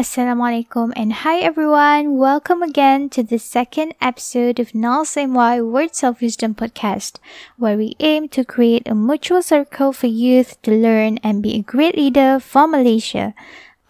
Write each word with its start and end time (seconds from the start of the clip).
Assalamualaikum 0.00 0.96
and 0.96 1.12
hi 1.28 1.44
everyone. 1.44 2.16
Welcome 2.16 2.64
again 2.64 3.12
to 3.12 3.20
the 3.20 3.36
second 3.36 3.92
episode 4.00 4.56
of 4.56 4.72
Nals 4.72 5.12
MY 5.12 5.60
Words 5.60 6.00
of 6.00 6.24
Wisdom 6.24 6.56
podcast, 6.56 7.20
where 7.60 7.76
we 7.76 8.00
aim 8.00 8.24
to 8.32 8.40
create 8.40 8.88
a 8.88 8.96
mutual 8.96 9.44
circle 9.44 9.92
for 9.92 10.08
youth 10.08 10.56
to 10.64 10.72
learn 10.72 11.20
and 11.20 11.44
be 11.44 11.52
a 11.52 11.60
great 11.60 12.00
leader 12.00 12.40
for 12.40 12.64
Malaysia. 12.64 13.36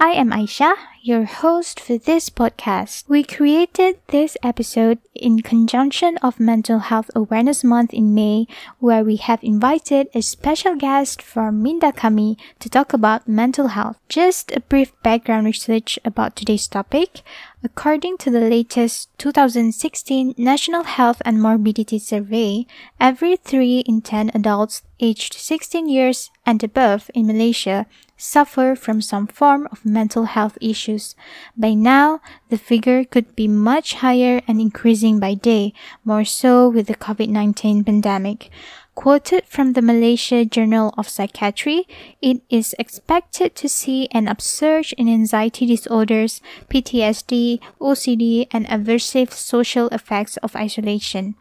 I 0.03 0.19
am 0.19 0.35
Aisha, 0.35 0.75
your 1.03 1.25
host 1.25 1.81
for 1.81 1.97
this 1.97 2.29
podcast. 2.29 3.09
We 3.09 3.25
created 3.25 4.01
this 4.09 4.37
episode 4.43 4.99
in 5.15 5.41
conjunction 5.41 6.19
of 6.19 6.39
Mental 6.39 6.79
Health 6.79 7.11
Awareness 7.15 7.65
Month 7.65 7.95
in 7.95 8.15
May, 8.15 8.47
where 8.79 9.03
we 9.03 9.17
have 9.17 9.43
invited 9.43 10.09
a 10.15 10.21
special 10.21 10.77
guest 10.77 11.23
from 11.23 11.65
Mindakami 11.65 12.37
to 12.59 12.69
talk 12.69 12.93
about 12.93 13.27
mental 13.27 13.69
health. 13.69 13.99
Just 14.09 14.53
a 14.53 14.61
brief 14.61 14.93
background 15.03 15.47
research 15.47 15.99
about 16.05 16.37
today's 16.37 16.69
topic. 16.69 17.23
According 17.63 18.17
to 18.25 18.31
the 18.31 18.41
latest 18.41 19.11
2016 19.19 20.35
National 20.39 20.83
Health 20.83 21.21
and 21.27 21.43
Morbidity 21.43 21.99
Survey, 21.99 22.65
every 22.99 23.37
3 23.37 23.81
in 23.81 24.01
10 24.01 24.31
adults 24.33 24.81
aged 24.99 25.35
16 25.35 25.87
years 25.87 26.31
and 26.47 26.65
above 26.65 27.11
in 27.15 27.27
Malaysia 27.27 27.85
suffer 28.17 28.75
from 28.75 29.03
some 29.03 29.27
form 29.27 29.69
of 29.71 29.85
mental 29.85 30.25
health 30.25 30.57
issues. 30.63 31.15
By 31.55 31.75
now, 31.75 32.21
the 32.49 32.57
figure 32.57 33.05
could 33.05 33.37
be 33.37 33.47
much 33.47 34.01
higher 34.01 34.41
and 34.49 34.59
increasing 34.59 35.21
by 35.21 35.35
day, 35.35 35.75
more 36.03 36.25
so 36.25 36.67
with 36.67 36.87
the 36.87 36.95
COVID-19 36.95 37.85
pandemic. 37.85 38.51
Quoted 39.01 39.49
from 39.49 39.73
the 39.73 39.81
Malaysia 39.81 40.45
Journal 40.45 40.93
of 40.99 41.09
Psychiatry, 41.09 41.89
it 42.21 42.43
is 42.51 42.75
expected 42.79 43.57
to 43.57 43.67
see 43.67 44.09
an 44.13 44.29
upsurge 44.29 44.93
in 44.99 45.09
anxiety 45.09 45.65
disorders, 45.65 46.43
PTSD, 46.69 47.61
OCD, 47.81 48.47
and 48.53 48.67
aversive 48.67 49.33
social 49.33 49.89
effects 49.89 50.37
of 50.45 50.55
isolation. 50.55 51.35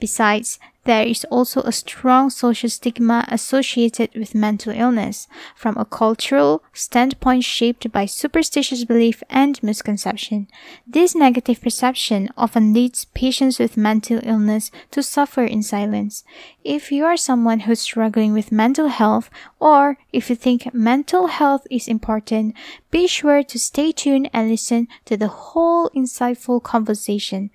Besides, 0.00 0.58
there 0.84 1.06
is 1.06 1.24
also 1.30 1.60
a 1.62 1.70
strong 1.70 2.28
social 2.28 2.68
stigma 2.68 3.24
associated 3.28 4.10
with 4.16 4.34
mental 4.34 4.72
illness 4.72 5.28
from 5.54 5.76
a 5.76 5.84
cultural 5.84 6.62
standpoint 6.72 7.44
shaped 7.44 7.90
by 7.92 8.04
superstitious 8.04 8.84
belief 8.84 9.22
and 9.30 9.62
misconception. 9.62 10.48
This 10.84 11.14
negative 11.14 11.60
perception 11.60 12.30
often 12.36 12.74
leads 12.74 13.04
patients 13.04 13.60
with 13.60 13.76
mental 13.76 14.18
illness 14.24 14.72
to 14.90 15.02
suffer 15.02 15.44
in 15.44 15.62
silence. 15.62 16.24
If 16.64 16.90
you 16.90 17.04
are 17.04 17.16
someone 17.16 17.60
who's 17.60 17.80
struggling 17.80 18.32
with 18.32 18.50
mental 18.50 18.88
health 18.88 19.30
or 19.60 19.98
if 20.12 20.28
you 20.30 20.34
think 20.36 20.74
mental 20.74 21.28
health 21.28 21.64
is 21.70 21.86
important, 21.86 22.56
be 22.90 23.06
sure 23.06 23.44
to 23.44 23.58
stay 23.58 23.92
tuned 23.92 24.28
and 24.32 24.50
listen 24.50 24.88
to 25.04 25.16
the 25.16 25.28
whole 25.28 25.90
insightful 25.90 26.60
conversation. 26.60 27.50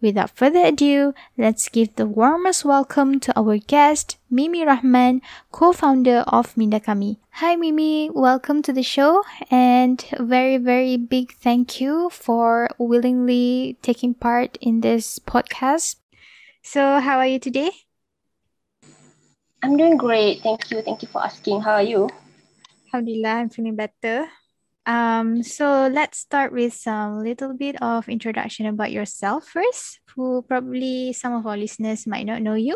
Without 0.00 0.30
further 0.30 0.64
ado, 0.64 1.12
let's 1.36 1.68
give 1.68 1.94
the 1.96 2.06
warmest 2.06 2.64
welcome 2.64 3.20
to 3.20 3.38
our 3.38 3.58
guest, 3.58 4.16
Mimi 4.30 4.64
Rahman, 4.64 5.20
co-founder 5.52 6.24
of 6.26 6.54
Mindakami. 6.54 7.18
Hi 7.44 7.54
Mimi, 7.54 8.08
welcome 8.08 8.62
to 8.62 8.72
the 8.72 8.82
show 8.82 9.22
and 9.50 10.00
very 10.18 10.56
very 10.56 10.96
big 10.96 11.34
thank 11.34 11.82
you 11.82 12.08
for 12.08 12.70
willingly 12.78 13.76
taking 13.82 14.14
part 14.14 14.56
in 14.62 14.80
this 14.80 15.18
podcast. 15.18 15.96
So, 16.62 17.00
how 17.00 17.18
are 17.18 17.26
you 17.26 17.38
today? 17.38 17.70
I'm 19.62 19.76
doing 19.76 19.98
great. 19.98 20.40
Thank 20.40 20.70
you. 20.70 20.80
Thank 20.80 21.02
you 21.02 21.08
for 21.08 21.22
asking. 21.22 21.60
How 21.60 21.72
are 21.72 21.82
you? 21.82 22.08
Alhamdulillah, 22.88 23.44
I'm 23.44 23.50
feeling 23.50 23.76
better. 23.76 24.28
Um, 24.90 25.46
so 25.46 25.86
let's 25.86 26.18
start 26.18 26.50
with 26.50 26.74
some 26.74 27.22
little 27.22 27.54
bit 27.54 27.78
of 27.78 28.08
introduction 28.08 28.66
about 28.66 28.90
yourself 28.90 29.46
first, 29.46 30.02
who 30.16 30.42
probably 30.42 31.12
some 31.12 31.30
of 31.30 31.46
our 31.46 31.54
listeners 31.54 32.10
might 32.10 32.26
not 32.26 32.42
know 32.42 32.58
you. 32.58 32.74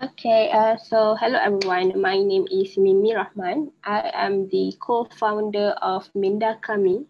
Okay, 0.00 0.48
uh, 0.48 0.80
so 0.80 1.20
hello 1.20 1.36
everyone. 1.36 2.00
My 2.00 2.16
name 2.16 2.48
is 2.48 2.80
Mimi 2.80 3.12
Rahman. 3.12 3.76
I 3.84 4.08
am 4.14 4.48
the 4.48 4.72
co-founder 4.80 5.76
of 5.84 6.08
Minda 6.14 6.56
Kami. 6.64 7.04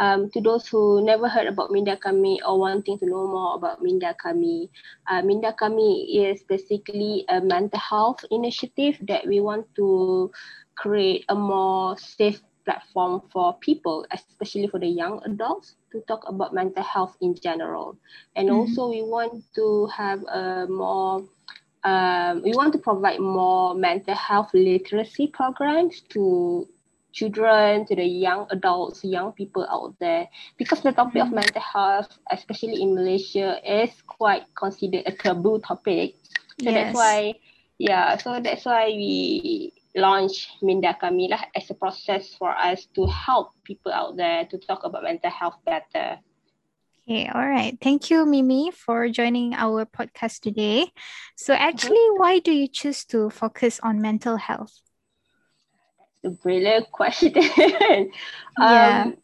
Um, 0.00 0.30
to 0.30 0.40
those 0.40 0.64
who 0.64 1.04
never 1.04 1.28
heard 1.28 1.48
about 1.48 1.68
Minda 1.70 1.98
Kami 1.98 2.40
or 2.40 2.56
wanting 2.56 2.96
to 3.00 3.04
know 3.04 3.28
more 3.28 3.56
about 3.56 3.82
Minda 3.82 4.16
Kami, 4.16 4.70
uh, 5.10 5.20
Minda 5.20 5.52
Kami 5.52 6.24
is 6.24 6.40
basically 6.48 7.26
a 7.28 7.42
mental 7.42 7.80
health 7.80 8.24
initiative 8.30 8.96
that 9.08 9.26
we 9.26 9.40
want 9.40 9.66
to 9.76 10.30
create 10.76 11.26
a 11.28 11.34
more 11.34 11.98
safe 11.98 12.40
platform 12.68 13.22
for 13.32 13.56
people, 13.64 14.04
especially 14.12 14.68
for 14.68 14.78
the 14.78 14.86
young 14.86 15.24
adults, 15.24 15.76
to 15.92 16.04
talk 16.04 16.28
about 16.28 16.52
mental 16.52 16.84
health 16.84 17.16
in 17.24 17.34
general. 17.40 17.96
And 18.36 18.48
mm-hmm. 18.48 18.60
also, 18.60 18.90
we 18.92 19.00
want 19.00 19.40
to 19.56 19.88
have 19.88 20.20
a 20.28 20.66
more 20.68 21.24
um, 21.84 22.42
we 22.42 22.52
want 22.52 22.72
to 22.74 22.78
provide 22.78 23.20
more 23.20 23.72
mental 23.74 24.14
health 24.14 24.50
literacy 24.52 25.28
programs 25.28 26.02
to 26.12 26.68
children, 27.12 27.86
to 27.86 27.96
the 27.96 28.04
young 28.04 28.46
adults, 28.50 29.02
young 29.02 29.32
people 29.32 29.64
out 29.70 29.94
there, 29.98 30.28
because 30.58 30.82
the 30.82 30.92
topic 30.92 31.22
mm-hmm. 31.22 31.32
of 31.32 31.40
mental 31.40 31.62
health, 31.62 32.18
especially 32.30 32.82
in 32.82 32.94
Malaysia, 32.94 33.56
is 33.64 33.90
quite 34.06 34.44
considered 34.54 35.04
a 35.06 35.12
taboo 35.12 35.58
topic. 35.60 36.16
So 36.60 36.68
yes. 36.68 36.74
that's 36.74 36.96
why, 36.96 37.34
yeah, 37.78 38.18
so 38.18 38.40
that's 38.42 38.66
why 38.66 38.92
we 38.92 39.72
launch 39.96 40.48
Minda 40.62 40.96
Kami 40.98 41.28
lah 41.28 41.44
as 41.54 41.70
a 41.70 41.74
process 41.74 42.34
for 42.34 42.50
us 42.52 42.86
to 42.94 43.06
help 43.06 43.52
people 43.64 43.92
out 43.92 44.16
there 44.16 44.44
to 44.46 44.58
talk 44.58 44.84
about 44.84 45.02
mental 45.02 45.30
health 45.30 45.56
better. 45.64 46.20
Okay, 47.08 47.24
all 47.32 47.48
right. 47.48 47.72
Thank 47.80 48.10
you, 48.10 48.26
Mimi, 48.26 48.70
for 48.70 49.08
joining 49.08 49.54
our 49.54 49.86
podcast 49.86 50.40
today. 50.44 50.92
So, 51.36 51.54
actually, 51.54 51.96
mm-hmm. 51.96 52.20
why 52.20 52.38
do 52.38 52.52
you 52.52 52.68
choose 52.68 53.06
to 53.06 53.30
focus 53.30 53.80
on 53.82 54.02
mental 54.02 54.36
health? 54.36 54.76
That's 56.22 56.36
a 56.36 56.36
brilliant 56.36 56.92
question. 56.92 57.32
yeah. 57.32 59.08
Um, 59.08 59.16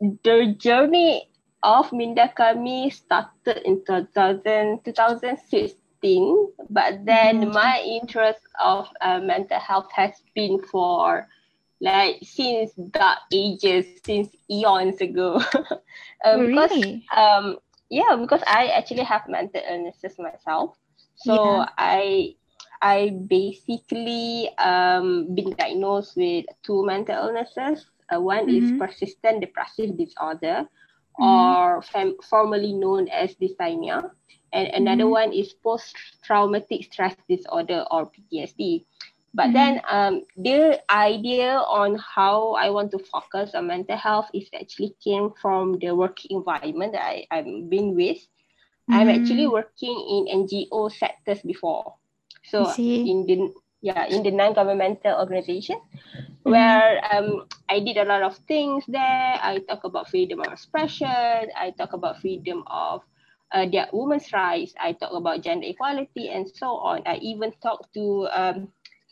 the 0.00 0.54
journey 0.58 1.30
of 1.62 1.92
Minda 1.92 2.28
Kami 2.28 2.90
started 2.90 3.64
in 3.64 3.82
2000, 3.86 4.84
2006 4.84 5.72
but 6.00 7.04
then 7.04 7.40
mm-hmm. 7.40 7.52
my 7.52 7.82
interest 7.84 8.40
of 8.62 8.88
uh, 9.00 9.18
mental 9.18 9.58
health 9.58 9.88
has 9.92 10.12
been 10.34 10.60
for 10.60 11.28
like 11.80 12.18
since 12.22 12.72
dark 12.90 13.18
ages 13.32 13.86
since 14.04 14.28
eons 14.50 15.00
ago 15.00 15.40
um, 16.24 16.46
because 16.46 16.70
really? 16.70 17.04
um 17.16 17.56
yeah 17.88 18.16
because 18.20 18.42
i 18.46 18.66
actually 18.68 19.02
have 19.04 19.22
mental 19.28 19.62
illnesses 19.70 20.18
myself 20.18 20.76
so 21.14 21.58
yeah. 21.58 21.66
i 21.78 22.34
i 22.82 23.10
basically 23.26 24.50
um 24.58 25.32
been 25.34 25.50
diagnosed 25.54 26.16
with 26.16 26.46
two 26.62 26.84
mental 26.84 27.28
illnesses 27.28 27.86
uh, 28.12 28.20
one 28.20 28.48
mm-hmm. 28.48 28.74
is 28.74 28.78
persistent 28.78 29.40
depressive 29.40 29.96
disorder 29.96 30.66
mm-hmm. 31.20 31.22
or 31.22 31.82
fam- 31.82 32.16
formerly 32.28 32.72
known 32.72 33.08
as 33.08 33.34
dysthymia 33.36 34.10
and 34.52 34.68
another 34.68 35.04
mm-hmm. 35.04 35.28
one 35.28 35.32
is 35.32 35.52
post 35.52 35.96
traumatic 36.22 36.84
stress 36.84 37.14
disorder 37.28 37.84
or 37.90 38.10
PTSD. 38.10 38.84
But 39.34 39.52
mm-hmm. 39.52 39.52
then 39.52 39.80
um, 39.88 40.22
the 40.36 40.80
idea 40.90 41.58
on 41.58 41.98
how 41.98 42.52
I 42.52 42.70
want 42.70 42.90
to 42.92 42.98
focus 42.98 43.54
on 43.54 43.66
mental 43.66 43.96
health 43.96 44.30
is 44.32 44.48
actually 44.58 44.96
came 45.04 45.30
from 45.40 45.78
the 45.78 45.94
work 45.94 46.24
environment 46.26 46.92
that 46.92 47.04
I, 47.04 47.26
I've 47.30 47.68
been 47.68 47.94
with. 47.94 48.18
Mm-hmm. 48.18 48.94
I'm 48.94 49.08
actually 49.08 49.46
working 49.46 50.26
in 50.28 50.46
NGO 50.46 50.90
sectors 50.90 51.42
before. 51.42 51.94
So 52.44 52.72
in 52.78 53.26
the 53.26 53.52
yeah, 53.80 54.06
in 54.06 54.24
the 54.24 54.30
non-governmental 54.32 55.20
organization 55.20 55.76
mm-hmm. 55.78 56.50
where 56.50 56.98
um, 57.12 57.46
I 57.68 57.80
did 57.80 57.96
a 57.96 58.04
lot 58.04 58.22
of 58.22 58.36
things 58.48 58.84
there. 58.88 59.38
I 59.38 59.62
talk 59.68 59.84
about 59.84 60.10
freedom 60.10 60.40
of 60.40 60.52
expression. 60.52 61.06
I 61.54 61.72
talk 61.76 61.92
about 61.92 62.20
freedom 62.20 62.64
of 62.66 63.02
uh, 63.52 63.66
their 63.66 63.88
women's 63.92 64.32
rights. 64.32 64.74
I 64.80 64.92
talk 64.92 65.12
about 65.12 65.42
gender 65.42 65.66
equality 65.66 66.28
and 66.28 66.48
so 66.48 66.76
on. 66.76 67.02
I 67.06 67.16
even 67.16 67.52
talk 67.62 67.90
to 67.94 68.28
um, 68.32 68.68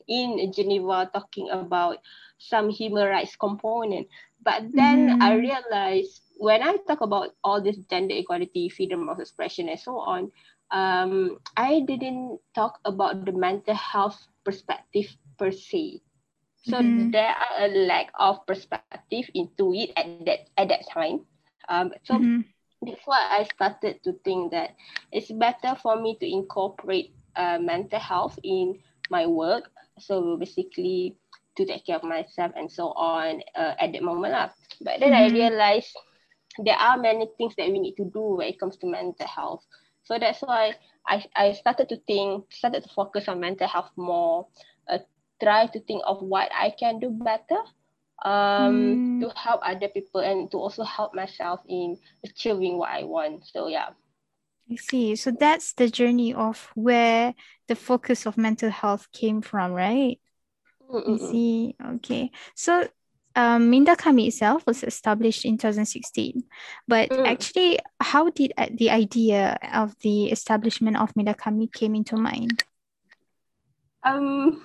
in 0.09 0.53
Geneva 0.53 1.11
talking 1.13 1.51
about 1.51 1.99
some 2.39 2.69
human 2.69 3.09
rights 3.09 3.37
component. 3.37 4.09
But 4.43 4.71
then 4.73 5.19
mm. 5.19 5.23
I 5.23 5.35
realized 5.35 6.23
when 6.39 6.63
I 6.63 6.77
talk 6.87 7.01
about 7.01 7.31
all 7.43 7.61
this 7.61 7.77
gender 7.91 8.15
equality, 8.15 8.69
freedom 8.69 9.09
of 9.09 9.19
expression, 9.19 9.69
and 9.69 9.81
so 9.81 9.99
on, 9.99 10.31
um, 10.71 11.39
I 11.57 11.81
didn't 11.81 12.39
talk 12.55 12.79
about 12.85 13.25
the 13.25 13.33
mental 13.33 13.75
health 13.75 14.21
perspective 14.45 15.17
per 15.39 15.51
se. 15.51 16.03
So 16.67 16.79
mm-hmm. 16.79 17.11
there 17.11 17.31
are 17.31 17.67
a 17.67 17.69
lack 17.87 18.11
of 18.19 18.45
perspective 18.47 19.31
into 19.35 19.73
it 19.73 19.91
at 19.97 20.27
that 20.27 20.41
at 20.59 20.69
that 20.69 20.85
time. 20.93 21.25
Um, 21.69 21.93
so 22.05 22.15
mm-hmm 22.15 22.41
why 23.05 23.27
I 23.31 23.45
started 23.55 24.03
to 24.05 24.13
think 24.25 24.53
that 24.53 24.77
it's 25.13 25.31
better 25.31 25.77
for 25.81 26.01
me 26.01 26.17
to 26.21 26.27
incorporate 26.27 27.15
uh, 27.35 27.59
mental 27.59 27.99
health 27.99 28.39
in 28.43 28.79
my 29.11 29.27
work. 29.27 29.71
So 29.99 30.37
basically 30.37 31.17
to 31.57 31.65
take 31.65 31.87
care 31.87 31.97
of 31.97 32.05
myself 32.05 32.53
and 32.55 32.71
so 32.71 32.93
on 32.93 33.41
uh, 33.55 33.75
at 33.81 33.93
that 33.93 34.03
moment. 34.03 34.33
Lah. 34.33 34.51
But 34.81 35.01
then 35.01 35.13
mm-hmm. 35.13 35.33
I 35.33 35.39
realized 35.39 35.97
there 36.65 36.77
are 36.77 36.97
many 36.99 37.29
things 37.39 37.55
that 37.57 37.69
we 37.69 37.79
need 37.79 37.97
to 37.97 38.05
do 38.05 38.37
when 38.37 38.49
it 38.49 38.61
comes 38.61 38.77
to 38.79 38.87
mental 38.87 39.27
health. 39.27 39.65
So 40.05 40.19
that's 40.19 40.41
why 40.41 40.75
I, 41.07 41.25
I 41.35 41.53
started 41.53 41.89
to 41.89 41.97
think, 42.07 42.53
started 42.53 42.85
to 42.85 42.89
focus 42.91 43.29
on 43.29 43.41
mental 43.41 43.67
health 43.67 43.91
more, 43.97 44.47
uh, 44.89 44.99
try 45.43 45.67
to 45.67 45.81
think 45.81 46.03
of 46.07 46.23
what 46.23 46.51
I 46.53 46.71
can 46.79 47.01
do 47.01 47.11
better 47.11 47.61
um, 48.25 49.21
mm. 49.21 49.21
to 49.21 49.39
help 49.39 49.61
other 49.65 49.89
people 49.89 50.21
and 50.21 50.51
to 50.51 50.57
also 50.57 50.85
help 50.85 51.15
myself 51.15 51.61
in 51.69 51.99
achieving 52.25 52.79
what 52.79 52.91
I 52.91 53.05
want. 53.05 53.47
So 53.47 53.69
yeah. 53.69 53.91
I 54.71 54.77
see. 54.77 55.17
So 55.17 55.31
that's 55.31 55.75
the 55.75 55.89
journey 55.89 56.35
of 56.35 56.71
where 56.75 57.35
the 57.69 57.77
focus 57.77 58.27
of 58.27 58.37
mental 58.37 58.71
health 58.71 59.07
came 59.13 59.43
from, 59.43 59.73
right? 59.73 60.19
Mm-mm. 60.91 61.15
I 61.15 61.31
see. 61.31 61.77
Okay. 61.97 62.31
So 62.55 62.89
um, 63.37 63.71
Minda 63.71 63.95
Kami 63.95 64.29
itself 64.29 64.67
was 64.67 64.83
established 64.83 65.45
in 65.45 65.59
2016. 65.59 66.43
But 66.89 67.11
mm. 67.11 67.27
actually, 67.27 67.79
how 68.01 68.31
did 68.31 68.53
uh, 68.57 68.69
the 68.73 68.91
idea 68.91 69.59
of 69.75 69.95
the 70.01 70.33
establishment 70.33 70.97
of 70.97 71.13
Mindakami 71.15 71.73
came 71.73 71.95
into 71.95 72.17
mind? 72.17 72.65
Um, 74.03 74.63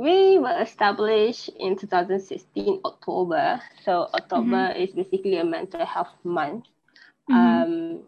we 0.00 0.38
were 0.40 0.56
established 0.64 1.52
in 1.60 1.76
2016 1.76 2.80
October. 2.84 3.60
So 3.84 4.08
October 4.16 4.72
mm-hmm. 4.72 4.80
is 4.80 4.90
basically 4.96 5.36
a 5.36 5.44
mental 5.44 5.84
health 5.84 6.16
month. 6.24 6.64
Mm-hmm. 7.28 7.36
Um, 7.36 8.02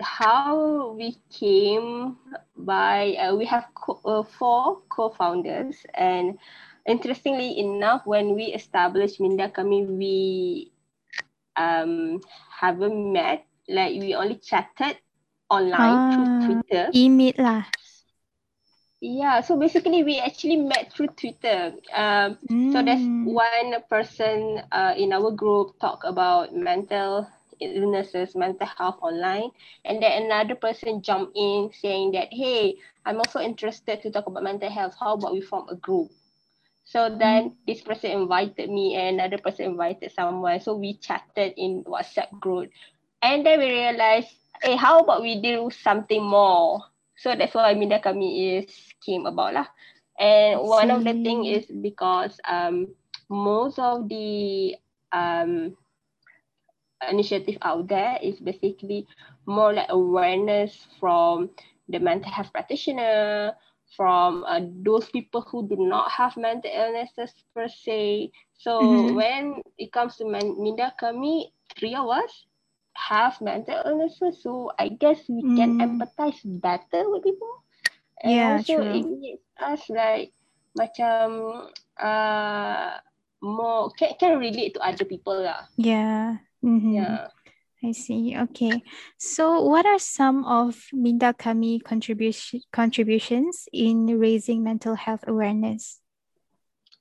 how 0.00 0.94
we 0.94 1.18
came 1.34 2.16
by, 2.56 3.16
uh, 3.18 3.34
we 3.34 3.44
have 3.46 3.66
co- 3.74 4.00
uh, 4.04 4.22
four 4.22 4.82
co-founders 4.88 5.82
and 5.94 6.38
interestingly 6.86 7.58
enough, 7.58 8.06
when 8.06 8.34
we 8.34 8.54
established 8.54 9.20
Minda 9.20 9.50
Kami, 9.50 9.84
we 9.86 10.72
um, 11.56 12.20
haven't 12.48 13.12
met. 13.12 13.44
Like 13.68 13.98
we 13.98 14.14
only 14.14 14.36
chatted 14.36 14.96
online 15.50 15.98
ah, 15.98 16.10
through 16.14 16.62
Twitter. 16.62 16.84
E-meet 16.94 17.34
lah. 17.42 17.66
Yeah, 19.00 19.42
so 19.42 19.58
basically 19.58 20.02
we 20.04 20.18
actually 20.18 20.56
met 20.56 20.92
through 20.92 21.08
Twitter. 21.08 21.74
Um, 21.92 22.38
mm. 22.48 22.72
So 22.72 22.82
there's 22.82 23.00
hmm. 23.00 23.26
one 23.26 23.76
person 23.90 24.62
uh, 24.72 24.94
in 24.96 25.12
our 25.12 25.30
group 25.30 25.78
talk 25.80 26.02
about 26.04 26.56
mental 26.56 27.28
illnesses, 27.60 28.34
mental 28.34 28.66
health 28.66 28.96
online, 29.02 29.50
and 29.84 30.02
then 30.02 30.24
another 30.24 30.54
person 30.54 31.02
jump 31.02 31.32
in 31.34 31.70
saying 31.72 32.12
that, 32.12 32.28
hey, 32.32 32.76
I'm 33.04 33.18
also 33.18 33.40
interested 33.40 34.02
to 34.02 34.10
talk 34.10 34.26
about 34.26 34.42
mental 34.42 34.70
health. 34.70 34.94
How 34.98 35.14
about 35.14 35.32
we 35.32 35.40
form 35.42 35.68
a 35.68 35.76
group? 35.76 36.10
So 36.84 37.10
then 37.10 37.50
mm. 37.50 37.54
this 37.66 37.82
person 37.82 38.12
invited 38.12 38.70
me 38.70 38.94
and 38.94 39.20
another 39.20 39.38
person 39.38 39.66
invited 39.66 40.12
someone. 40.12 40.60
So 40.60 40.74
we 40.74 40.94
chatted 40.94 41.54
in 41.56 41.84
WhatsApp 41.84 42.30
group. 42.40 42.70
And 43.20 43.44
then 43.44 43.58
we 43.58 43.70
realized, 43.70 44.28
hey, 44.62 44.76
how 44.76 45.00
about 45.00 45.20
we 45.20 45.42
do 45.42 45.70
something 45.70 46.22
more? 46.22 46.80
So 47.16 47.34
that's 47.34 47.54
why 47.54 47.74
Minda 47.74 48.00
Kami 48.00 48.60
is 48.60 48.68
came 49.04 49.26
about 49.26 49.54
lah. 49.54 49.68
And 50.18 50.60
one 50.60 50.90
of 50.90 51.04
the 51.04 51.12
thing 51.12 51.44
is 51.44 51.66
because 51.68 52.40
um 52.48 52.92
most 53.28 53.78
of 53.78 54.08
the 54.08 54.76
um 55.12 55.76
initiative 57.04 57.58
out 57.62 57.88
there 57.88 58.18
is 58.22 58.40
basically 58.40 59.06
more 59.44 59.72
like 59.72 59.88
awareness 59.90 60.86
from 60.98 61.50
the 61.88 62.00
mental 62.00 62.32
health 62.32 62.52
practitioner, 62.52 63.52
from 63.94 64.44
uh, 64.44 64.60
those 64.82 65.08
people 65.10 65.42
who 65.42 65.68
do 65.68 65.76
not 65.76 66.10
have 66.10 66.36
mental 66.36 66.70
illnesses 66.72 67.32
per 67.54 67.68
se. 67.68 68.30
So 68.58 68.80
mm-hmm. 68.80 69.14
when 69.14 69.62
it 69.78 69.92
comes 69.92 70.16
to 70.16 70.24
Minda 70.24 70.92
Kami, 70.98 71.52
three 71.78 71.94
of 71.94 72.08
us 72.08 72.46
have 72.96 73.40
mental 73.40 73.80
illnesses. 73.84 74.42
So 74.42 74.72
I 74.78 74.88
guess 74.88 75.20
we 75.28 75.42
mm. 75.42 75.56
can 75.56 75.78
empathize 75.78 76.40
better 76.44 77.08
with 77.10 77.22
people. 77.22 77.62
And 78.22 78.32
yeah, 78.32 78.52
also 78.56 78.76
true. 78.80 78.90
it 78.90 79.04
makes 79.04 79.44
us 79.60 79.82
like 79.92 80.32
macam 80.72 81.52
uh, 82.00 82.96
more 83.42 83.90
can, 83.92 84.16
can 84.18 84.38
relate 84.38 84.74
to 84.74 84.80
other 84.80 85.04
people 85.04 85.44
lah. 85.44 85.68
Yeah. 85.76 86.40
Mm-hmm. 86.64 86.94
Yeah. 86.96 87.28
I 87.84 87.92
see. 87.92 88.34
Okay. 88.34 88.82
So, 89.18 89.60
what 89.62 89.84
are 89.84 90.00
some 90.00 90.44
of 90.44 90.88
Minda 90.92 91.36
Kami 91.36 91.78
contribution 91.78 92.64
contributions 92.72 93.68
in 93.72 94.18
raising 94.18 94.64
mental 94.64 94.96
health 94.96 95.22
awareness? 95.28 96.00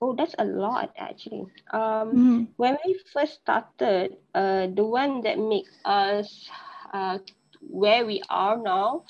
Oh, 0.01 0.13
that's 0.15 0.35
a 0.37 0.45
lot 0.45 0.93
actually. 0.97 1.47
Um, 1.71 1.81
mm-hmm. 1.81 2.43
When 2.57 2.77
we 2.85 2.99
first 3.13 3.41
started, 3.41 4.17
uh, 4.33 4.67
the 4.67 4.85
one 4.85 5.21
that 5.21 5.39
makes 5.39 5.71
us 5.85 6.49
uh, 6.93 7.19
where 7.61 8.05
we 8.05 8.21
are 8.29 8.57
now 8.57 9.03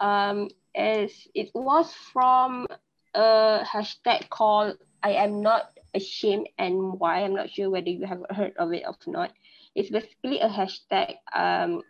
um, 0.00 0.48
is 0.74 1.28
it 1.34 1.50
was 1.54 1.92
from 2.12 2.66
a 3.14 3.62
hashtag 3.64 4.28
called 4.30 4.78
I 5.02 5.12
am 5.12 5.42
not 5.42 5.70
ashamed 5.94 6.48
and 6.58 6.98
why. 6.98 7.22
I'm 7.22 7.34
not 7.34 7.50
sure 7.50 7.70
whether 7.70 7.90
you 7.90 8.06
have 8.06 8.24
heard 8.30 8.56
of 8.58 8.72
it 8.72 8.84
or 8.86 8.96
not 9.06 9.32
it's 9.76 9.90
basically 9.90 10.40
a 10.40 10.48
hashtag 10.48 11.20
um, 11.36 11.82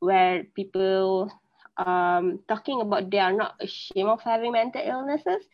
where 0.00 0.44
people 0.54 1.30
um, 1.78 2.40
talking 2.48 2.82
about 2.82 3.10
they 3.10 3.22
are 3.22 3.32
not 3.32 3.54
ashamed 3.60 4.10
of 4.10 4.20
having 4.20 4.52
mental 4.52 4.82
illnesses. 4.84 5.46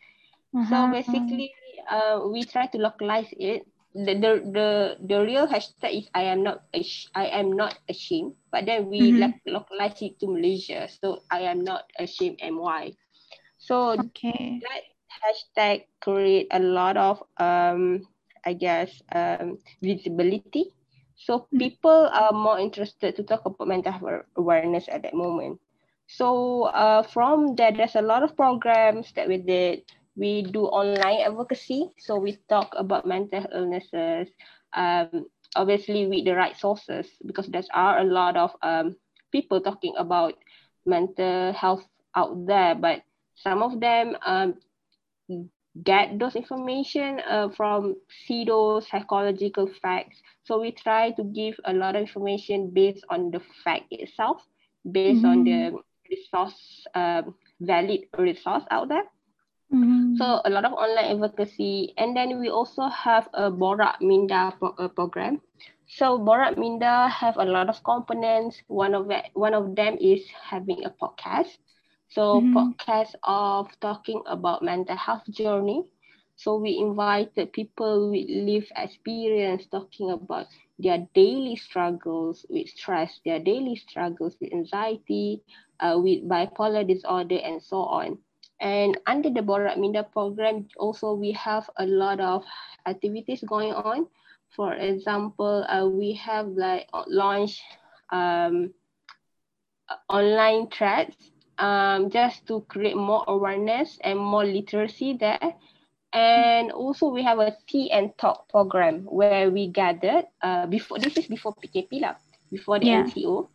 Uh-huh. 0.57 0.65
So 0.69 0.91
basically, 0.91 1.53
uh, 1.89 2.25
we 2.27 2.43
try 2.43 2.67
to 2.67 2.77
localize 2.77 3.29
it. 3.31 3.65
The, 3.95 4.11
the 4.11 4.31
the 4.43 4.69
the 4.99 5.17
real 5.23 5.47
hashtag 5.47 6.03
is 6.03 6.07
I 6.11 6.27
am 6.27 6.43
not 6.43 6.67
I 7.15 7.31
am 7.31 7.55
not 7.55 7.79
ashamed, 7.87 8.35
but 8.51 8.67
then 8.67 8.91
we 8.91 9.15
mm-hmm. 9.15 9.39
localize 9.47 10.01
it 10.03 10.19
to 10.19 10.27
Malaysia. 10.27 10.91
So 10.91 11.23
I 11.31 11.47
am 11.47 11.63
not 11.63 11.87
ashamed 11.95 12.43
my. 12.43 12.91
So 13.55 13.95
okay. 13.95 14.59
that 14.59 14.83
hashtag 15.07 15.87
create 16.03 16.51
a 16.51 16.59
lot 16.59 16.99
of 16.99 17.23
um 17.39 18.03
I 18.43 18.51
guess 18.51 18.91
um 19.15 19.63
visibility 19.79 20.75
so 21.15 21.47
hmm. 21.49 21.57
people 21.57 22.09
are 22.11 22.31
more 22.31 22.59
interested 22.59 23.15
to 23.15 23.23
talk 23.23 23.45
about 23.45 23.67
mental 23.67 23.95
awareness 24.35 24.87
at 24.89 25.03
that 25.03 25.13
moment. 25.13 25.59
So 26.07 26.63
uh, 26.69 27.01
from 27.01 27.55
that, 27.55 27.77
there's 27.77 27.95
a 27.95 28.05
lot 28.05 28.21
of 28.21 28.35
programs 28.35 29.11
that 29.13 29.27
we 29.27 29.37
did. 29.37 29.83
We 30.15 30.43
do 30.43 30.65
online 30.65 31.21
advocacy. 31.25 31.91
So 31.99 32.17
we 32.17 32.37
talk 32.47 32.73
about 32.77 33.05
mental 33.05 33.45
illnesses, 33.53 34.31
um, 34.73 35.27
obviously 35.55 36.07
with 36.07 36.25
the 36.25 36.35
right 36.35 36.55
sources, 36.55 37.07
because 37.25 37.47
there 37.47 37.63
are 37.73 37.99
a 37.99 38.03
lot 38.03 38.37
of 38.37 38.51
um, 38.61 38.95
people 39.31 39.59
talking 39.59 39.93
about 39.97 40.35
mental 40.85 41.51
health 41.53 41.83
out 42.15 42.45
there, 42.47 42.75
but 42.75 43.03
some 43.35 43.61
of 43.61 43.79
them 43.81 44.15
um, 44.25 44.55
get 45.83 46.17
those 46.17 46.35
information 46.35 47.19
uh, 47.27 47.49
from 47.49 47.95
pseudo 48.07 48.79
psychological 48.79 49.69
facts. 49.81 50.21
So 50.43 50.61
we 50.61 50.71
try 50.71 51.11
to 51.11 51.23
give 51.23 51.59
a 51.65 51.73
lot 51.73 51.95
of 51.95 52.01
information 52.01 52.69
based 52.69 53.03
on 53.09 53.31
the 53.31 53.41
fact 53.63 53.91
itself, 53.91 54.41
based 54.89 55.23
mm-hmm. 55.23 55.25
on 55.25 55.43
the 55.43 55.51
mm-hmm. 55.51 55.77
resource, 56.09 56.87
uh, 56.95 57.23
valid 57.59 58.07
resource 58.17 58.63
out 58.71 58.87
there. 58.87 59.03
Mm-hmm. 59.73 60.15
So 60.15 60.41
a 60.45 60.49
lot 60.49 60.65
of 60.65 60.73
online 60.73 61.05
advocacy, 61.15 61.93
and 61.97 62.15
then 62.15 62.39
we 62.39 62.49
also 62.49 62.87
have 62.87 63.29
a 63.33 63.51
Borak 63.51 64.01
Minda 64.01 64.53
pro- 64.59 64.75
uh, 64.77 64.87
program. 64.87 65.41
So 65.87 66.17
Borak 66.19 66.57
Minda 66.57 67.07
have 67.07 67.37
a 67.37 67.45
lot 67.45 67.69
of 67.69 67.83
components. 67.83 68.61
One 68.67 68.93
of 68.95 69.09
it, 69.11 69.25
one 69.33 69.53
of 69.53 69.75
them 69.75 69.97
is 69.99 70.27
having 70.29 70.83
a 70.85 70.89
podcast. 70.89 71.57
So 72.09 72.41
mm-hmm. 72.41 72.55
podcast 72.55 73.15
of 73.23 73.69
talking 73.79 74.21
about 74.27 74.61
mental 74.63 74.97
health 74.97 75.29
journey. 75.31 75.83
So 76.35 76.57
we 76.57 76.77
invited 76.77 77.53
people 77.53 78.09
with 78.11 78.27
lived 78.29 78.71
experience 78.75 79.67
talking 79.67 80.09
about 80.11 80.47
their 80.79 81.07
daily 81.13 81.55
struggles 81.55 82.45
with 82.49 82.69
stress, 82.69 83.19
their 83.25 83.39
daily 83.39 83.75
struggles 83.75 84.35
with 84.39 84.53
anxiety, 84.53 85.43
uh, 85.79 85.99
with 86.01 86.27
bipolar 86.27 86.87
disorder, 86.87 87.37
and 87.43 87.61
so 87.61 87.77
on. 87.83 88.19
And 88.59 88.97
under 89.05 89.29
the 89.29 89.41
Borak 89.41 89.77
Minda 89.77 90.03
program, 90.03 90.67
also 90.77 91.13
we 91.13 91.31
have 91.33 91.69
a 91.77 91.85
lot 91.85 92.19
of 92.19 92.43
activities 92.85 93.43
going 93.43 93.73
on. 93.73 94.07
For 94.55 94.73
example, 94.73 95.65
uh, 95.67 95.85
we 95.87 96.13
have 96.13 96.47
like 96.47 96.87
launched 97.07 97.61
um, 98.11 98.73
online 100.07 100.67
threads 100.67 101.15
um, 101.57 102.09
just 102.09 102.47
to 102.47 102.61
create 102.67 102.95
more 102.95 103.23
awareness 103.27 103.99
and 104.01 104.19
more 104.19 104.45
literacy 104.45 105.17
there. 105.19 105.53
And 106.13 106.71
also 106.71 107.09
we 107.09 107.23
have 107.23 107.39
a 107.39 107.57
tea 107.67 107.91
and 107.91 108.17
talk 108.17 108.47
program 108.47 109.03
where 109.03 109.51
we 109.51 109.67
gathered 109.67 110.25
uh, 110.41 110.65
before 110.67 110.97
this 110.99 111.17
is 111.17 111.27
before 111.27 111.53
PKP 111.55 111.99
lah, 111.99 112.15
before 112.49 112.79
the 112.79 112.87
yeah. 112.87 113.03
MCO. 113.03 113.49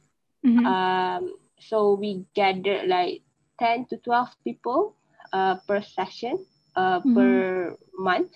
Mm-hmm. 0.44 0.66
Um, 0.66 1.32
so 1.58 1.94
we 1.94 2.24
gathered 2.34 2.88
like 2.88 3.22
10 3.60 3.86
to 3.86 3.96
12 3.98 4.28
people 4.42 4.96
uh, 5.32 5.56
per 5.68 5.80
session 5.82 6.44
uh, 6.74 6.98
mm-hmm. 6.98 7.14
per 7.14 7.76
month. 7.96 8.32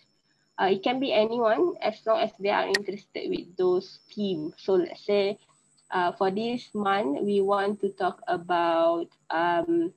Uh, 0.61 0.71
it 0.71 0.85
can 0.85 1.00
be 1.00 1.12
anyone 1.12 1.75
as 1.83 1.99
long 2.07 2.21
as 2.21 2.31
they 2.38 2.50
are 2.50 2.69
interested 2.69 3.28
with 3.28 3.57
those 3.57 3.99
themes. 4.14 4.54
So 4.59 4.75
let's 4.75 5.04
say 5.04 5.38
uh, 5.90 6.12
for 6.12 6.31
this 6.31 6.69
month, 6.75 7.23
we 7.23 7.40
want 7.40 7.81
to 7.81 7.88
talk 7.90 8.21
about 8.28 9.09
um, 9.31 9.93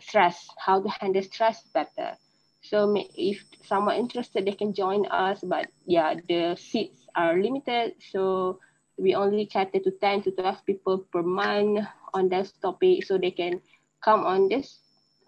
stress, 0.00 0.48
how 0.56 0.80
to 0.80 0.88
handle 0.88 1.22
stress 1.22 1.62
better. 1.74 2.16
So 2.62 2.92
if 3.14 3.44
someone 3.64 3.96
interested, 3.96 4.46
they 4.46 4.52
can 4.52 4.72
join 4.72 5.06
us. 5.06 5.40
But 5.42 5.68
yeah, 5.84 6.14
the 6.28 6.56
seats 6.56 7.06
are 7.14 7.36
limited. 7.38 7.94
So 8.10 8.60
we 8.98 9.14
only 9.14 9.46
cater 9.46 9.78
to 9.78 9.90
10 9.90 10.22
to 10.22 10.30
12 10.32 10.66
people 10.66 10.98
per 11.12 11.22
month 11.22 11.86
on 12.14 12.28
this 12.28 12.52
topic. 12.62 13.04
So 13.04 13.18
they 13.18 13.30
can 13.30 13.60
come 14.02 14.24
on 14.24 14.48
this 14.48 14.78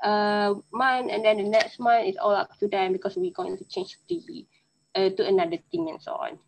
uh, 0.03 0.55
month 0.73 1.11
and 1.11 1.25
then 1.25 1.39
the 1.39 1.49
next 1.49 1.81
month 1.81 2.09
is 2.09 2.17
all 2.17 2.35
up 2.35 2.57
to 2.59 2.69
them 2.69 2.93
because 2.93 3.17
we're 3.17 3.33
going 3.33 3.57
to 3.59 3.65
change 3.65 3.97
the 4.09 4.47
uh, 4.95 5.11
to 5.11 5.27
another 5.27 5.59
thing 5.71 5.89
and 5.91 6.01
so 6.01 6.13
on. 6.13 6.39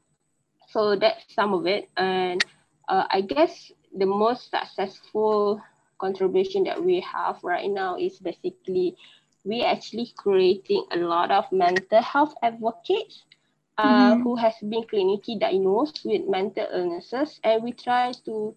So 0.68 0.96
that's 0.96 1.34
some 1.34 1.52
of 1.54 1.66
it. 1.66 1.88
And 1.96 2.44
uh, 2.88 3.04
I 3.10 3.22
guess 3.22 3.72
the 3.96 4.06
most 4.06 4.50
successful 4.50 5.60
contribution 5.98 6.64
that 6.64 6.82
we 6.82 7.00
have 7.00 7.38
right 7.42 7.68
now 7.70 7.96
is 7.96 8.18
basically 8.18 8.96
we 9.44 9.62
actually 9.62 10.12
creating 10.16 10.84
a 10.92 10.96
lot 10.96 11.30
of 11.30 11.50
mental 11.50 12.02
health 12.02 12.34
advocates 12.42 13.24
uh, 13.78 14.12
mm-hmm. 14.12 14.22
who 14.22 14.36
has 14.36 14.54
been 14.60 14.84
clinically 14.84 15.38
diagnosed 15.40 16.02
with 16.04 16.28
mental 16.28 16.66
illnesses 16.72 17.40
and 17.44 17.62
we 17.62 17.72
try 17.72 18.12
to 18.24 18.54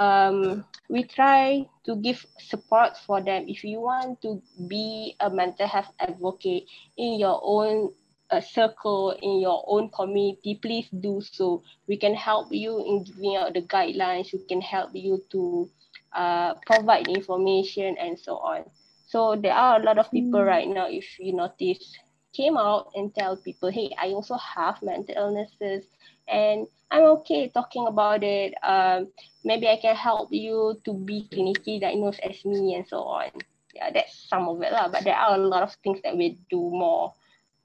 um, 0.00 0.64
we 0.88 1.04
try 1.04 1.64
to 1.84 1.94
give 1.96 2.26
support 2.38 2.96
for 3.06 3.20
them 3.20 3.44
if 3.46 3.62
you 3.62 3.80
want 3.80 4.20
to 4.22 4.42
be 4.66 5.14
a 5.20 5.30
mental 5.30 5.68
health 5.68 5.92
advocate 6.00 6.66
in 6.96 7.20
your 7.20 7.40
own 7.44 7.92
uh, 8.30 8.40
circle 8.40 9.14
in 9.22 9.40
your 9.40 9.62
own 9.68 9.88
community 9.90 10.58
please 10.60 10.88
do 11.00 11.20
so 11.20 11.62
we 11.86 11.96
can 11.96 12.14
help 12.14 12.48
you 12.50 12.78
in 12.84 13.04
giving 13.04 13.36
out 13.36 13.54
the 13.54 13.62
guidelines 13.62 14.32
we 14.32 14.42
can 14.48 14.60
help 14.60 14.90
you 14.94 15.22
to 15.30 15.70
uh, 16.12 16.54
provide 16.66 17.08
information 17.08 17.96
and 17.98 18.18
so 18.18 18.36
on. 18.38 18.64
So 19.06 19.36
there 19.36 19.54
are 19.54 19.80
a 19.80 19.82
lot 19.82 19.98
of 19.98 20.10
people 20.10 20.40
mm. 20.40 20.46
right 20.46 20.68
now, 20.68 20.88
if 20.88 21.18
you 21.18 21.34
notice, 21.34 21.98
came 22.32 22.56
out 22.56 22.90
and 22.94 23.14
tell 23.14 23.36
people, 23.36 23.70
hey, 23.70 23.90
I 23.98 24.08
also 24.08 24.36
have 24.36 24.82
mental 24.82 25.14
illnesses 25.16 25.86
and 26.28 26.66
I'm 26.90 27.04
okay 27.22 27.48
talking 27.48 27.86
about 27.86 28.22
it. 28.22 28.54
Um, 28.62 29.08
maybe 29.44 29.68
I 29.68 29.76
can 29.76 29.94
help 29.94 30.32
you 30.32 30.80
to 30.84 30.92
be 30.92 31.28
clinically 31.30 31.80
diagnosed 31.80 32.20
as 32.20 32.44
me 32.44 32.74
and 32.74 32.86
so 32.86 33.02
on. 33.02 33.30
Yeah, 33.74 33.90
that's 33.94 34.26
some 34.28 34.48
of 34.48 34.60
it. 34.62 34.72
Lah. 34.72 34.88
But 34.88 35.04
there 35.04 35.14
are 35.14 35.34
a 35.34 35.38
lot 35.38 35.62
of 35.62 35.72
things 35.84 36.00
that 36.02 36.16
we 36.16 36.38
do 36.50 36.58
more. 36.58 37.14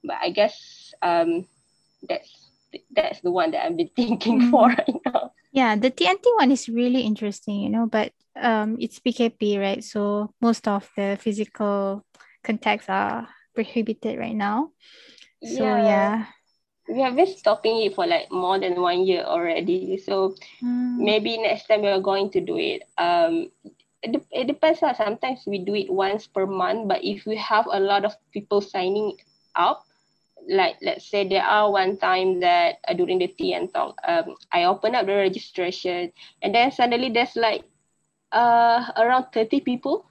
But 0.04 0.16
I 0.22 0.30
guess 0.30 0.94
um, 1.02 1.46
that's 2.08 2.46
that's 2.94 3.20
the 3.20 3.30
one 3.30 3.50
that 3.50 3.66
I've 3.66 3.76
been 3.76 3.90
thinking 3.96 4.40
mm. 4.42 4.50
for 4.50 4.68
right 4.68 4.96
now. 5.04 5.32
Yeah, 5.52 5.74
the 5.74 5.90
TNT 5.90 6.22
one 6.36 6.52
is 6.52 6.68
really 6.68 7.00
interesting, 7.02 7.60
you 7.60 7.70
know, 7.70 7.86
but 7.86 8.12
um 8.36 8.76
it's 8.78 9.00
PKP, 9.00 9.58
right? 9.58 9.82
So 9.82 10.30
most 10.40 10.68
of 10.68 10.88
the 10.96 11.18
physical 11.18 12.04
contacts 12.44 12.86
are 12.88 13.26
prohibited 13.54 14.18
right 14.18 14.36
now. 14.36 14.70
So 15.42 15.64
yeah. 15.64 15.82
yeah. 15.82 16.26
We 16.88 17.00
have 17.00 17.16
been 17.16 17.26
stopping 17.26 17.82
it 17.82 17.94
for 17.94 18.06
like 18.06 18.30
more 18.30 18.58
than 18.58 18.80
one 18.80 19.06
year 19.06 19.22
already. 19.22 19.98
So 19.98 20.34
mm. 20.62 20.96
maybe 20.98 21.36
next 21.38 21.66
time 21.66 21.82
we 21.82 21.88
are 21.88 22.00
going 22.00 22.30
to 22.30 22.40
do 22.40 22.56
it. 22.56 22.82
Um 22.98 23.50
it, 24.02 24.22
it 24.30 24.46
depends. 24.46 24.82
Uh, 24.82 24.94
sometimes 24.94 25.42
we 25.46 25.58
do 25.58 25.74
it 25.74 25.90
once 25.90 26.26
per 26.26 26.46
month, 26.46 26.88
but 26.88 27.02
if 27.02 27.26
we 27.26 27.36
have 27.36 27.66
a 27.70 27.80
lot 27.80 28.04
of 28.04 28.14
people 28.32 28.60
signing 28.60 29.16
up, 29.56 29.84
like 30.48 30.76
let's 30.80 31.10
say 31.10 31.26
there 31.26 31.42
are 31.42 31.72
one 31.72 31.96
time 31.96 32.38
that 32.40 32.76
uh, 32.86 32.94
during 32.94 33.18
the 33.18 33.26
tea 33.26 33.54
and 33.54 33.72
talk, 33.72 33.98
um, 34.06 34.36
I 34.52 34.64
open 34.64 34.94
up 34.94 35.06
the 35.06 35.14
registration 35.14 36.12
and 36.40 36.54
then 36.54 36.70
suddenly 36.70 37.10
there's 37.10 37.34
like 37.34 37.64
uh 38.32 38.82
around 38.96 39.26
30 39.32 39.60
people 39.60 40.04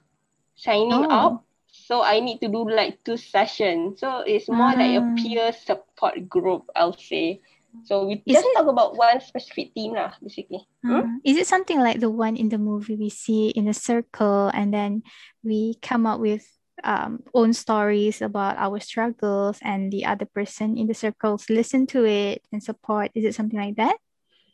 signing 0.56 0.92
oh. 0.92 1.10
up 1.10 1.44
so 1.70 2.02
i 2.02 2.18
need 2.18 2.40
to 2.40 2.48
do 2.48 2.68
like 2.68 3.02
two 3.04 3.16
sessions 3.16 4.00
so 4.00 4.20
it's 4.26 4.48
more 4.48 4.72
like 4.72 4.96
a 4.96 5.04
ah. 5.04 5.14
peer 5.16 5.52
support 5.52 5.85
group 6.28 6.68
i'll 6.74 6.96
say. 6.96 7.40
So 7.84 8.08
we 8.08 8.22
is 8.24 8.40
just 8.40 8.48
talk 8.56 8.72
about 8.72 8.96
one 8.96 9.20
specific 9.20 9.76
theme 9.76 9.92
lah 9.92 10.16
basically. 10.22 10.64
Hmm? 10.80 11.20
is 11.24 11.36
it 11.36 11.46
something 11.46 11.76
like 11.76 12.00
the 12.00 12.08
one 12.08 12.36
in 12.36 12.48
the 12.48 12.56
movie 12.56 12.96
we 12.96 13.10
see 13.10 13.52
in 13.52 13.68
a 13.68 13.76
circle 13.76 14.48
and 14.54 14.72
then 14.72 15.02
we 15.44 15.76
come 15.84 16.06
up 16.08 16.20
with 16.20 16.46
um, 16.84 17.22
own 17.34 17.52
stories 17.52 18.20
about 18.20 18.56
our 18.58 18.80
struggles 18.80 19.58
and 19.62 19.92
the 19.92 20.04
other 20.04 20.26
person 20.26 20.76
in 20.76 20.86
the 20.86 20.94
circles 20.94 21.48
listen 21.48 21.86
to 21.88 22.04
it 22.04 22.42
and 22.52 22.62
support? 22.62 23.10
Is 23.14 23.24
it 23.24 23.34
something 23.34 23.58
like 23.58 23.76
that? 23.76 23.96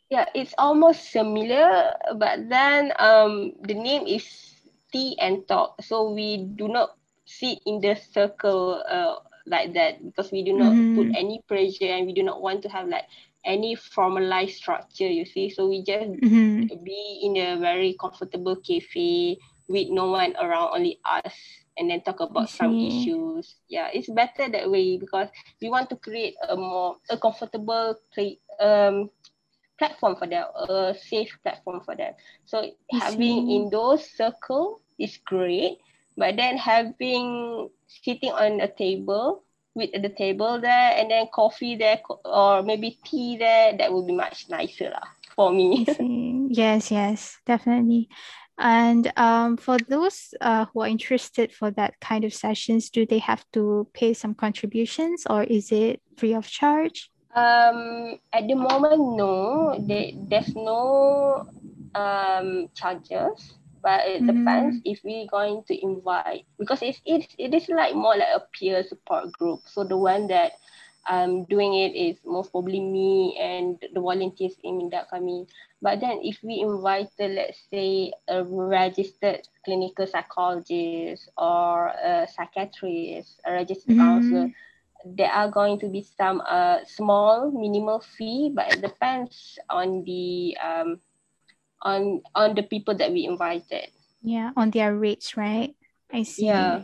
Yeah, 0.09 0.25
it's 0.35 0.53
almost 0.57 1.09
similar, 1.11 1.93
but 2.17 2.49
then 2.49 2.93
um, 2.99 3.53
the 3.61 3.73
name 3.73 4.05
is 4.05 4.25
tea 4.91 5.17
and 5.19 5.47
talk. 5.47 5.81
So 5.81 6.11
we 6.11 6.37
do 6.37 6.67
not 6.67 6.97
sit 7.25 7.59
in 7.65 7.81
the 7.81 7.95
circle 7.95 8.83
uh, 8.87 9.15
like 9.45 9.73
that 9.73 10.03
because 10.03 10.31
we 10.31 10.43
do 10.43 10.53
not 10.53 10.73
mm. 10.73 10.95
put 10.95 11.15
any 11.17 11.41
pressure 11.47 11.91
and 11.91 12.05
we 12.05 12.13
do 12.13 12.23
not 12.23 12.41
want 12.41 12.61
to 12.63 12.69
have 12.69 12.87
like 12.87 13.05
any 13.45 13.75
formalized 13.75 14.55
structure, 14.55 15.07
you 15.07 15.25
see. 15.25 15.49
So 15.49 15.67
we 15.67 15.83
just 15.83 16.09
mm-hmm. 16.11 16.83
be 16.83 17.21
in 17.23 17.37
a 17.37 17.59
very 17.59 17.95
comfortable 17.99 18.55
cafe 18.55 19.37
with 19.67 19.89
no 19.89 20.11
one 20.11 20.35
around, 20.37 20.75
only 20.75 20.99
us 21.03 21.33
and 21.77 21.89
then 21.89 22.01
talk 22.01 22.19
about 22.19 22.49
some 22.49 22.77
issues. 22.77 23.55
Yeah, 23.67 23.89
it's 23.93 24.09
better 24.09 24.49
that 24.49 24.69
way 24.69 24.97
because 24.97 25.29
we 25.61 25.69
want 25.69 25.89
to 25.89 25.95
create 25.95 26.35
a 26.47 26.55
more 26.55 26.97
a 27.09 27.17
comfortable 27.17 27.95
um 28.59 29.09
platform 29.77 30.15
for 30.15 30.27
them, 30.27 30.45
a 30.55 30.95
safe 30.95 31.37
platform 31.43 31.81
for 31.83 31.95
them. 31.95 32.13
So 32.45 32.59
I 32.59 32.97
having 32.97 33.47
see. 33.47 33.55
in 33.55 33.69
those 33.69 34.05
circle 34.05 34.81
is 34.99 35.17
great, 35.25 35.79
but 36.17 36.35
then 36.35 36.57
having 36.57 37.69
sitting 37.87 38.31
on 38.31 38.61
a 38.61 38.67
table 38.67 39.43
with 39.75 39.91
the 39.91 40.09
table 40.09 40.61
there 40.61 40.93
and 40.95 41.09
then 41.09 41.27
coffee 41.33 41.75
there 41.75 41.99
or 42.25 42.61
maybe 42.61 42.99
tea 43.03 43.37
there, 43.37 43.75
that 43.77 43.91
would 43.91 44.05
be 44.05 44.13
much 44.13 44.49
nicer 44.49 44.89
lah 44.93 45.07
for 45.35 45.51
me. 45.51 45.85
yes, 46.49 46.91
yes, 46.91 47.37
definitely. 47.45 48.09
And 48.57 49.11
um, 49.17 49.57
for 49.57 49.77
those 49.79 50.33
uh, 50.39 50.65
who 50.71 50.81
are 50.81 50.87
interested 50.87 51.51
for 51.51 51.71
that 51.71 51.99
kind 51.99 52.23
of 52.23 52.33
sessions, 52.33 52.89
do 52.89 53.05
they 53.05 53.17
have 53.17 53.43
to 53.53 53.87
pay 53.93 54.13
some 54.13 54.35
contributions 54.35 55.25
or 55.27 55.43
is 55.43 55.71
it 55.71 56.01
free 56.17 56.33
of 56.33 56.47
charge? 56.47 57.09
Um, 57.35 58.19
at 58.31 58.47
the 58.47 58.53
moment, 58.53 59.17
no. 59.17 59.75
There, 59.79 60.11
there's 60.29 60.53
no 60.55 61.47
um 61.95 62.69
charges, 62.75 63.57
but 63.83 64.07
it 64.07 64.23
mm. 64.23 64.27
depends 64.27 64.79
if 64.85 64.99
we're 65.03 65.27
going 65.27 65.61
to 65.67 65.75
invite 65.83 66.45
because 66.57 66.81
it's 66.81 67.01
it, 67.05 67.27
it 67.37 67.53
is 67.53 67.67
like 67.69 67.93
more 67.93 68.15
like 68.15 68.33
a 68.33 68.41
peer 68.57 68.81
support 68.83 69.31
group. 69.33 69.59
So 69.65 69.83
the 69.83 69.97
one 69.97 70.27
that 70.27 70.53
um 71.09 71.43
doing 71.45 71.75
it 71.75 71.91
is 71.93 72.17
most 72.25 72.51
probably 72.51 72.79
me 72.79 73.37
and 73.37 73.77
the 73.93 73.99
volunteers 73.99 74.55
in 74.63 74.77
Minda 74.77 75.05
kami. 75.11 75.45
But 75.81 75.99
then 75.99 76.23
if 76.23 76.39
we 76.41 76.61
invite, 76.61 77.11
let's 77.19 77.59
say, 77.69 78.13
a 78.29 78.41
registered 78.45 79.45
clinical 79.65 80.07
psychologist 80.07 81.29
or 81.37 81.87
a 81.87 82.25
psychiatrist, 82.31 83.41
a 83.45 83.51
registered 83.51 83.97
mm. 83.97 83.99
counselor, 83.99 84.47
there 85.05 85.31
are 85.31 85.51
going 85.51 85.79
to 85.79 85.89
be 85.89 86.01
some 86.01 86.41
uh, 86.47 86.77
small 86.87 87.51
minimal 87.51 87.99
fee, 87.99 88.51
but 88.55 88.71
it 88.71 88.81
depends 88.81 89.59
on 89.69 90.05
the 90.05 90.55
um, 90.63 91.01
on 91.83 92.21
on 92.35 92.55
the 92.55 92.63
people 92.63 92.95
that 92.95 93.11
we 93.11 93.25
invited. 93.25 93.91
Yeah, 94.23 94.51
on 94.55 94.71
their 94.71 94.95
rates, 94.95 95.37
right? 95.37 95.75
I 96.11 96.23
see. 96.23 96.47
Yeah. 96.47 96.83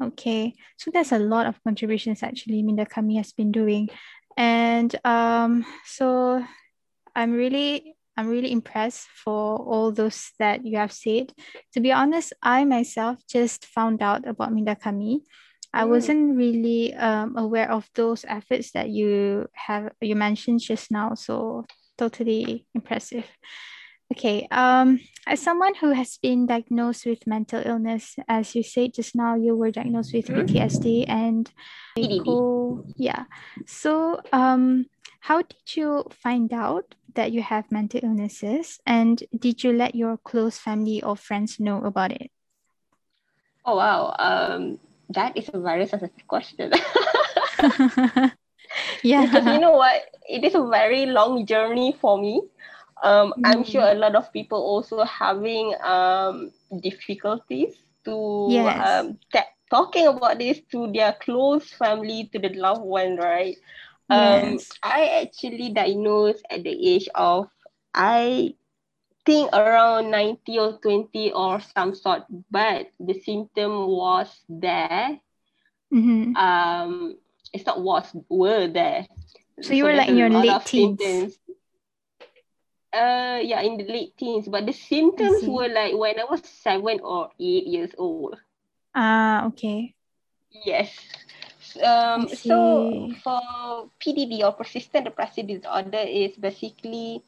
Okay, 0.00 0.54
so 0.78 0.90
that's 0.90 1.12
a 1.12 1.18
lot 1.18 1.44
of 1.44 1.60
contributions 1.62 2.22
actually 2.22 2.62
Minda 2.62 2.86
Kami 2.86 3.18
has 3.18 3.32
been 3.32 3.52
doing, 3.52 3.90
and 4.36 4.88
um, 5.04 5.66
so 5.84 6.40
I'm 7.14 7.32
really 7.32 7.96
I'm 8.16 8.28
really 8.28 8.52
impressed 8.52 9.08
for 9.12 9.60
all 9.60 9.92
those 9.92 10.32
that 10.38 10.64
you 10.64 10.78
have 10.78 10.92
said. 10.92 11.34
To 11.74 11.80
be 11.80 11.92
honest, 11.92 12.32
I 12.42 12.64
myself 12.64 13.20
just 13.28 13.66
found 13.66 14.00
out 14.00 14.26
about 14.26 14.54
Minda 14.54 14.74
Kami 14.74 15.20
I 15.72 15.84
mm. 15.84 15.88
wasn't 15.88 16.36
really 16.36 16.94
um, 16.94 17.36
aware 17.36 17.70
of 17.70 17.88
those 17.94 18.24
efforts 18.26 18.72
that 18.72 18.88
you 18.90 19.48
have 19.54 19.92
you 20.00 20.16
mentioned 20.16 20.60
just 20.60 20.90
now. 20.90 21.14
So 21.14 21.64
totally 21.96 22.66
impressive. 22.74 23.26
Okay. 24.12 24.48
Um, 24.50 25.00
as 25.26 25.40
someone 25.40 25.74
who 25.74 25.92
has 25.92 26.18
been 26.18 26.46
diagnosed 26.46 27.06
with 27.06 27.26
mental 27.26 27.62
illness, 27.64 28.16
as 28.26 28.54
you 28.54 28.62
said 28.62 28.94
just 28.94 29.14
now, 29.14 29.36
you 29.36 29.54
were 29.54 29.70
diagnosed 29.70 30.12
with 30.12 30.26
mm-hmm. 30.26 30.46
PTSD 30.46 31.08
and 31.08 31.50
cool, 32.24 32.84
yeah. 32.96 33.24
So 33.66 34.20
um, 34.32 34.86
how 35.20 35.42
did 35.42 35.76
you 35.76 36.04
find 36.10 36.52
out 36.52 36.94
that 37.14 37.30
you 37.32 37.42
have 37.42 37.70
mental 37.70 38.00
illnesses, 38.02 38.80
and 38.86 39.22
did 39.38 39.62
you 39.62 39.72
let 39.72 39.94
your 39.94 40.16
close 40.16 40.58
family 40.58 41.02
or 41.02 41.16
friends 41.16 41.60
know 41.60 41.84
about 41.84 42.12
it? 42.12 42.30
Oh 43.64 43.76
wow. 43.76 44.14
Um, 44.18 44.80
that 45.10 45.36
is 45.36 45.50
a 45.52 45.60
very 45.60 45.86
sensitive 45.86 46.26
question. 46.26 46.72
Yeah. 49.02 49.26
Because 49.26 49.46
you 49.46 49.58
know 49.60 49.72
what? 49.72 50.02
It 50.28 50.44
is 50.44 50.54
a 50.54 50.66
very 50.66 51.06
long 51.06 51.46
journey 51.46 51.96
for 52.00 52.18
me. 52.20 52.42
Um, 53.02 53.32
mm. 53.36 53.42
I'm 53.44 53.64
sure 53.64 53.82
a 53.82 53.94
lot 53.94 54.14
of 54.14 54.32
people 54.32 54.58
also 54.58 55.04
having 55.04 55.74
um, 55.82 56.52
difficulties 56.80 57.74
to 58.04 58.46
yes. 58.50 58.88
um, 58.88 59.18
t- 59.32 59.52
talking 59.70 60.06
about 60.06 60.38
this 60.38 60.60
to 60.72 60.90
their 60.92 61.16
close 61.20 61.70
family, 61.72 62.28
to 62.32 62.38
the 62.38 62.50
loved 62.50 62.82
one, 62.82 63.16
right? 63.16 63.56
Um, 64.10 64.58
yes. 64.58 64.70
I 64.82 65.22
actually 65.22 65.72
diagnosed 65.72 66.44
at 66.50 66.64
the 66.64 66.70
age 66.70 67.08
of, 67.14 67.48
I 67.94 68.54
think 69.24 69.54
around 69.54 70.10
90 70.10 70.58
or 70.58 70.72
20 70.82 71.32
or 71.32 71.60
some 71.60 71.94
sort, 71.94 72.24
but 72.50 72.90
the 72.98 73.14
symptom 73.14 73.86
was 73.86 74.28
there. 74.48 75.20
Mm-hmm. 75.92 76.36
Um, 76.36 77.16
it's 77.52 77.66
not 77.66 77.80
was, 77.80 78.10
were 78.28 78.68
there. 78.68 79.06
So 79.62 79.74
you 79.74 79.84
so 79.84 79.90
were 79.90 79.94
like 79.94 80.08
in 80.08 80.16
your 80.16 80.30
late 80.30 80.64
teens? 80.66 80.98
Symptoms. 81.00 81.38
Uh, 82.92 83.38
yeah, 83.42 83.60
in 83.62 83.76
the 83.76 83.84
late 83.84 84.16
teens, 84.18 84.48
but 84.48 84.66
the 84.66 84.72
symptoms 84.72 85.46
were 85.46 85.68
like 85.68 85.94
when 85.94 86.18
I 86.18 86.24
was 86.24 86.42
seven 86.42 86.98
or 87.02 87.30
eight 87.38 87.66
years 87.66 87.94
old. 87.96 88.34
Ah, 88.94 89.46
okay. 89.46 89.94
Yes. 90.50 90.90
Um, 91.78 92.26
so 92.26 93.08
for 93.22 93.90
PDD 94.02 94.42
or 94.42 94.52
persistent 94.52 95.04
depressive 95.04 95.46
disorder 95.46 96.02
is 96.02 96.34
basically 96.34 97.22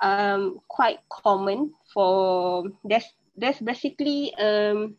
um, 0.00 0.60
quite 0.68 1.00
common 1.10 1.74
for 1.92 2.64
there's 2.84 3.04
there's 3.36 3.60
basically 3.60 4.34
um, 4.36 4.96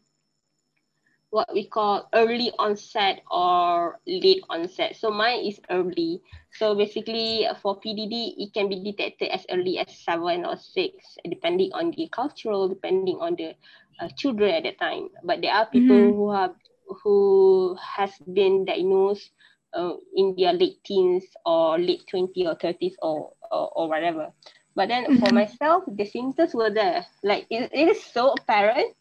what 1.34 1.50
we 1.52 1.66
call 1.66 2.08
early 2.13 2.54
onset 2.60 3.25
or 3.32 3.98
late 4.06 4.46
onset. 4.50 4.96
So 4.96 5.10
mine 5.10 5.42
is 5.50 5.60
early. 5.72 6.22
So 6.54 6.75
basically 6.75 7.50
for 7.62 7.82
PDD, 7.82 8.38
it 8.38 8.54
can 8.54 8.70
be 8.70 8.84
detected 8.86 9.34
as 9.34 9.44
early 9.50 9.80
as 9.80 9.90
seven 10.06 10.46
or 10.46 10.56
six, 10.56 11.18
depending 11.28 11.74
on 11.74 11.90
the 11.98 12.08
cultural, 12.13 12.70
depending 12.70 13.18
on 13.18 13.34
the 13.36 13.58
uh, 14.00 14.10
children 14.16 14.54
at 14.54 14.63
that 14.63 14.78
time. 14.78 15.10
But 15.24 15.42
there 15.42 15.54
are 15.54 15.66
people 15.66 15.98
mm-hmm. 15.98 16.16
who 16.16 16.32
have 16.32 16.54
who 17.02 17.75
has 17.82 18.12
been 18.32 18.66
diagnosed 18.66 19.32
uh, 19.74 19.98
in 20.16 20.36
their 20.38 20.54
late 20.54 20.84
teens 20.86 21.25
or 21.46 21.80
late 21.80 22.04
20s 22.13 22.46
or 22.46 22.56
30s 22.56 22.94
or, 23.02 23.34
or, 23.50 23.72
or 23.74 23.90
whatever. 23.90 24.30
But 24.75 24.90
then 24.90 25.06
mm-hmm. 25.06 25.25
for 25.25 25.34
myself, 25.34 25.84
the 25.88 26.06
symptoms 26.06 26.54
were 26.54 26.70
there. 26.70 27.06
Like 27.24 27.48
it, 27.50 27.72
it 27.74 27.88
is 27.90 28.04
so 28.04 28.36
apparent. 28.38 28.94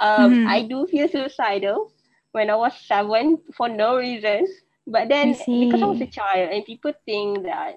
Um, 0.00 0.32
mm-hmm. 0.32 0.48
I 0.48 0.62
do 0.62 0.86
feel 0.86 1.08
suicidal 1.08 1.92
when 2.32 2.50
I 2.50 2.56
was 2.56 2.72
seven 2.86 3.38
for 3.56 3.68
no 3.68 3.96
reason. 3.96 4.46
But 4.86 5.08
then 5.08 5.34
I 5.34 5.44
because 5.46 5.82
I 5.82 5.86
was 5.86 6.00
a 6.00 6.06
child 6.06 6.50
and 6.50 6.64
people 6.64 6.92
think 7.04 7.44
that 7.44 7.76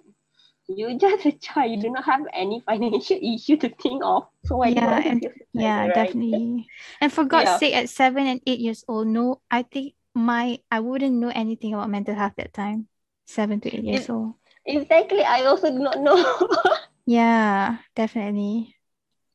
you're 0.68 0.98
just 0.98 1.26
a 1.26 1.32
child, 1.34 1.72
you 1.72 1.82
do 1.82 1.90
not 1.92 2.06
have 2.06 2.22
any 2.34 2.62
financial 2.62 3.18
issue 3.22 3.58
to 3.58 3.70
think 3.70 4.04
of. 4.04 4.28
So 4.46 4.58
why 4.58 4.70
yeah, 4.70 5.02
and, 5.04 5.28
yeah, 5.54 5.88
right? 5.88 5.94
definitely. 5.94 6.68
And 7.02 7.12
for 7.12 7.26
God's 7.26 7.46
yeah. 7.46 7.58
sake, 7.58 7.76
at 7.76 7.90
seven 7.90 8.28
and 8.28 8.42
eight 8.48 8.60
years 8.60 8.86
old, 8.88 9.08
no, 9.08 9.42
I 9.50 9.64
think 9.64 9.94
my 10.14 10.60
I 10.72 10.80
wouldn't 10.80 11.16
know 11.16 11.32
anything 11.34 11.74
about 11.74 11.90
mental 11.90 12.16
health 12.16 12.34
that 12.38 12.54
time. 12.54 12.88
Seven 13.26 13.60
to 13.62 13.76
eight 13.76 13.84
years 13.84 14.06
it, 14.06 14.10
old. 14.10 14.36
Exactly. 14.66 15.24
I 15.24 15.46
also 15.46 15.72
do 15.72 15.80
not 15.80 16.00
know. 16.00 16.16
yeah, 17.06 17.78
definitely. 17.96 18.76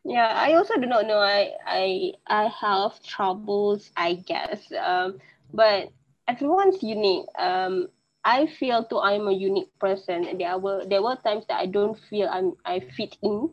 Yeah, 0.06 0.30
I 0.38 0.54
also 0.54 0.78
do 0.78 0.86
not 0.86 1.06
know. 1.06 1.18
I 1.18 1.50
I 1.66 2.12
I 2.30 2.46
have 2.46 3.02
troubles, 3.02 3.90
I 3.96 4.22
guess. 4.22 4.62
Um, 4.70 5.18
but 5.52 5.90
everyone's 6.28 6.80
unique. 6.80 7.26
Um, 7.36 7.88
I 8.22 8.46
feel 8.46 8.86
too 8.86 9.02
I'm 9.02 9.26
a 9.26 9.34
unique 9.34 9.74
person. 9.82 10.38
There 10.38 10.58
were 10.58 10.86
there 10.86 11.02
were 11.02 11.18
times 11.18 11.44
that 11.50 11.58
I 11.58 11.66
don't 11.66 11.98
feel 12.06 12.30
I'm 12.30 12.54
I 12.64 12.86
fit 12.94 13.18
in 13.20 13.50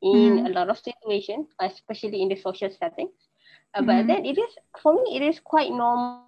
in 0.00 0.40
mm. 0.40 0.46
a 0.48 0.50
lot 0.56 0.72
of 0.72 0.80
situations, 0.80 1.52
especially 1.60 2.22
in 2.22 2.32
the 2.32 2.40
social 2.40 2.72
settings. 2.72 3.12
Uh, 3.74 3.84
mm. 3.84 3.86
But 3.86 3.92
mm-hmm. 3.92 4.08
then 4.08 4.24
it 4.24 4.38
is 4.40 4.52
for 4.80 4.96
me 4.96 5.20
it 5.20 5.22
is 5.22 5.40
quite 5.44 5.76
normal 5.76 6.24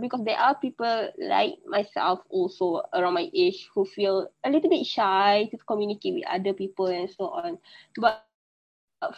because 0.00 0.24
there 0.24 0.40
are 0.40 0.56
people 0.56 1.12
like 1.20 1.60
myself 1.68 2.24
also 2.30 2.80
around 2.96 3.12
my 3.12 3.28
age 3.36 3.68
who 3.74 3.84
feel 3.84 4.32
a 4.42 4.48
little 4.48 4.70
bit 4.70 4.86
shy 4.86 5.48
to 5.52 5.58
communicate 5.68 6.14
with 6.14 6.24
other 6.32 6.54
people 6.54 6.86
and 6.86 7.10
so 7.12 7.28
on. 7.28 7.58
But 8.00 8.24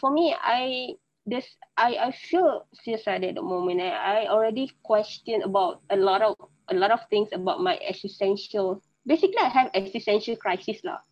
for 0.00 0.10
me, 0.10 0.34
I 0.34 0.94
this 1.26 1.44
I, 1.76 1.96
I 1.96 2.10
feel 2.12 2.66
suicide 2.72 3.24
at 3.24 3.34
the 3.34 3.42
moment. 3.42 3.80
I, 3.80 4.24
I 4.24 4.28
already 4.30 4.70
question 4.82 5.42
about 5.42 5.82
a 5.90 5.96
lot 5.96 6.22
of 6.22 6.36
a 6.68 6.74
lot 6.74 6.90
of 6.90 7.00
things 7.10 7.28
about 7.32 7.60
my 7.60 7.78
existential. 7.82 8.82
Basically, 9.06 9.38
I 9.38 9.48
have 9.48 9.70
existential 9.74 10.36
crisis 10.36 10.82
lah. 10.82 11.02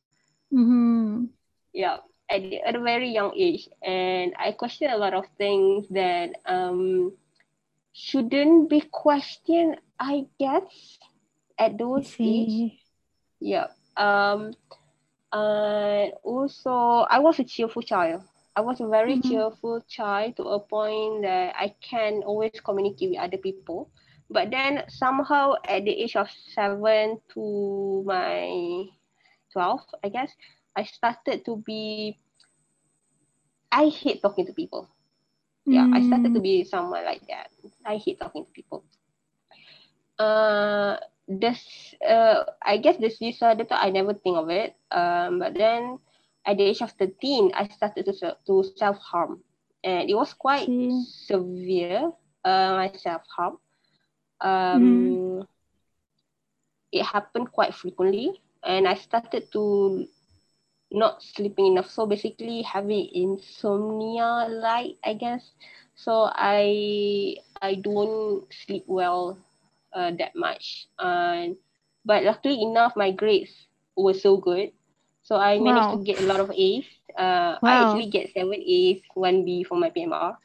Mm-hmm. 0.55 1.35
Yeah, 1.74 1.98
at, 2.31 2.42
at 2.42 2.74
a 2.79 2.83
very 2.83 3.11
young 3.11 3.35
age, 3.35 3.68
and 3.83 4.35
I 4.38 4.53
question 4.53 4.90
a 4.90 4.96
lot 4.96 5.14
of 5.14 5.27
things 5.38 5.87
that 5.90 6.38
um 6.46 7.12
shouldn't 7.92 8.70
be 8.70 8.83
questioned. 8.87 9.79
I 9.98 10.27
guess 10.38 10.98
at 11.59 11.79
those 11.79 12.14
age. 12.18 12.79
Yeah. 13.40 13.74
Um. 13.96 14.55
And 15.35 16.14
also, 16.22 17.03
I 17.11 17.18
was 17.18 17.42
a 17.42 17.44
cheerful 17.44 17.83
child. 17.83 18.22
I 18.57 18.61
was 18.61 18.81
a 18.81 18.87
very 18.87 19.19
mm-hmm. 19.19 19.29
cheerful 19.29 19.83
child 19.88 20.37
to 20.37 20.45
a 20.45 20.61
point 20.61 21.23
that 21.23 21.55
I 21.59 21.75
can 21.83 22.23
always 22.23 22.55
communicate 22.64 23.11
with 23.11 23.19
other 23.19 23.38
people. 23.38 23.90
But 24.31 24.51
then 24.51 24.85
somehow 24.88 25.55
at 25.67 25.85
the 25.85 25.90
age 25.90 26.17
of 26.17 26.29
seven 26.55 27.21
to 27.35 28.03
my 28.07 28.87
12, 29.53 29.81
I 30.05 30.09
guess, 30.09 30.31
I 30.77 30.85
started 30.85 31.45
to 31.45 31.62
be, 31.67 32.19
I 33.71 33.88
hate 33.88 34.23
talking 34.23 34.47
to 34.47 34.53
people. 34.53 34.88
Yeah, 35.67 35.87
mm. 35.87 35.97
I 35.97 36.07
started 36.07 36.35
to 36.35 36.40
be 36.40 36.62
mm. 36.62 36.69
someone 36.69 37.05
like 37.05 37.27
that. 37.29 37.51
I 37.85 37.97
hate 37.97 38.21
talking 38.21 38.45
to 38.45 38.51
people. 38.53 38.85
Uh, 40.19 40.97
this, 41.27 41.95
uh, 42.07 42.45
I 42.62 42.79
guess 42.79 42.99
this 42.99 43.19
disorder, 43.19 43.67
I 43.71 43.90
never 43.90 44.14
think 44.14 44.37
of 44.37 44.51
it. 44.51 44.77
Um, 44.90 45.38
but 45.38 45.55
then 45.55 45.99
at 46.46 46.57
the 46.59 46.64
age 46.64 46.83
of 46.83 46.92
13, 46.92 47.52
I 47.54 47.68
started 47.68 48.07
to, 48.07 48.37
to 48.46 48.64
self-harm. 48.76 49.40
And 49.83 50.09
it 50.09 50.14
was 50.14 50.33
quite 50.33 50.68
mm. 50.68 51.02
severe, 51.04 52.11
uh, 52.44 52.74
my 52.76 52.92
self-harm 52.96 53.59
um, 54.44 54.83
mm. 54.83 55.46
it 56.92 57.02
happened 57.02 57.50
quite 57.50 57.74
frequently 57.74 58.40
and 58.62 58.87
I 58.87 58.94
started 58.94 59.50
to 59.52 60.07
not 60.92 61.22
sleeping 61.22 61.66
enough. 61.66 61.90
So 61.90 62.07
basically 62.07 62.62
having 62.62 63.09
insomnia 63.12 64.46
like 64.48 64.96
I 65.04 65.14
guess. 65.14 65.42
So 65.96 66.30
I 66.30 67.37
I 67.61 67.76
don't 67.76 68.44
sleep 68.52 68.85
well 68.87 69.38
uh, 69.92 70.12
that 70.18 70.37
much. 70.37 70.88
And 70.98 71.57
but 72.04 72.22
luckily 72.24 72.62
enough 72.62 72.94
my 72.96 73.11
grades 73.11 73.66
were 73.96 74.14
so 74.14 74.37
good. 74.37 74.72
So 75.25 75.37
I 75.37 75.59
managed 75.59 75.89
wow. 75.89 75.97
to 75.97 76.05
get 76.05 76.21
a 76.21 76.27
lot 76.29 76.41
of 76.41 76.53
A's. 76.53 76.85
Uh, 77.17 77.57
wow. 77.57 77.65
I 77.65 77.73
actually 77.89 78.11
get 78.11 78.33
seven 78.33 78.61
A's, 78.61 79.01
one 79.15 79.45
B 79.45 79.65
for 79.65 79.77
my 79.77 79.89
PMR. 79.89 80.37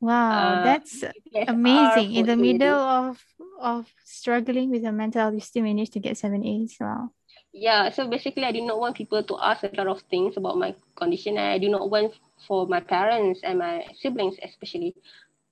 Wow, 0.00 0.60
uh, 0.60 0.64
that's 0.64 1.04
amazing. 1.46 2.12
In 2.14 2.26
the 2.26 2.36
middle 2.36 2.76
of 2.76 3.22
of 3.58 3.86
struggling 4.04 4.68
with 4.70 4.82
your 4.82 4.92
mental 4.92 5.22
health, 5.22 5.34
you 5.34 5.40
still 5.40 5.62
managed 5.62 5.94
to 5.94 6.00
get 6.00 6.18
seven 6.18 6.44
A's. 6.44 6.76
Wow. 6.78 7.10
Yeah, 7.52 7.88
so 7.88 8.06
basically, 8.06 8.44
I 8.44 8.52
did 8.52 8.64
not 8.64 8.78
want 8.78 8.96
people 8.96 9.22
to 9.22 9.38
ask 9.40 9.62
a 9.62 9.70
lot 9.78 9.86
of 9.86 10.02
things 10.10 10.36
about 10.36 10.58
my 10.58 10.74
condition. 10.96 11.38
I 11.38 11.56
do 11.56 11.70
not 11.70 11.88
want 11.88 12.12
for 12.46 12.66
my 12.66 12.80
parents 12.80 13.40
and 13.42 13.60
my 13.60 13.86
siblings, 13.96 14.36
especially, 14.42 14.94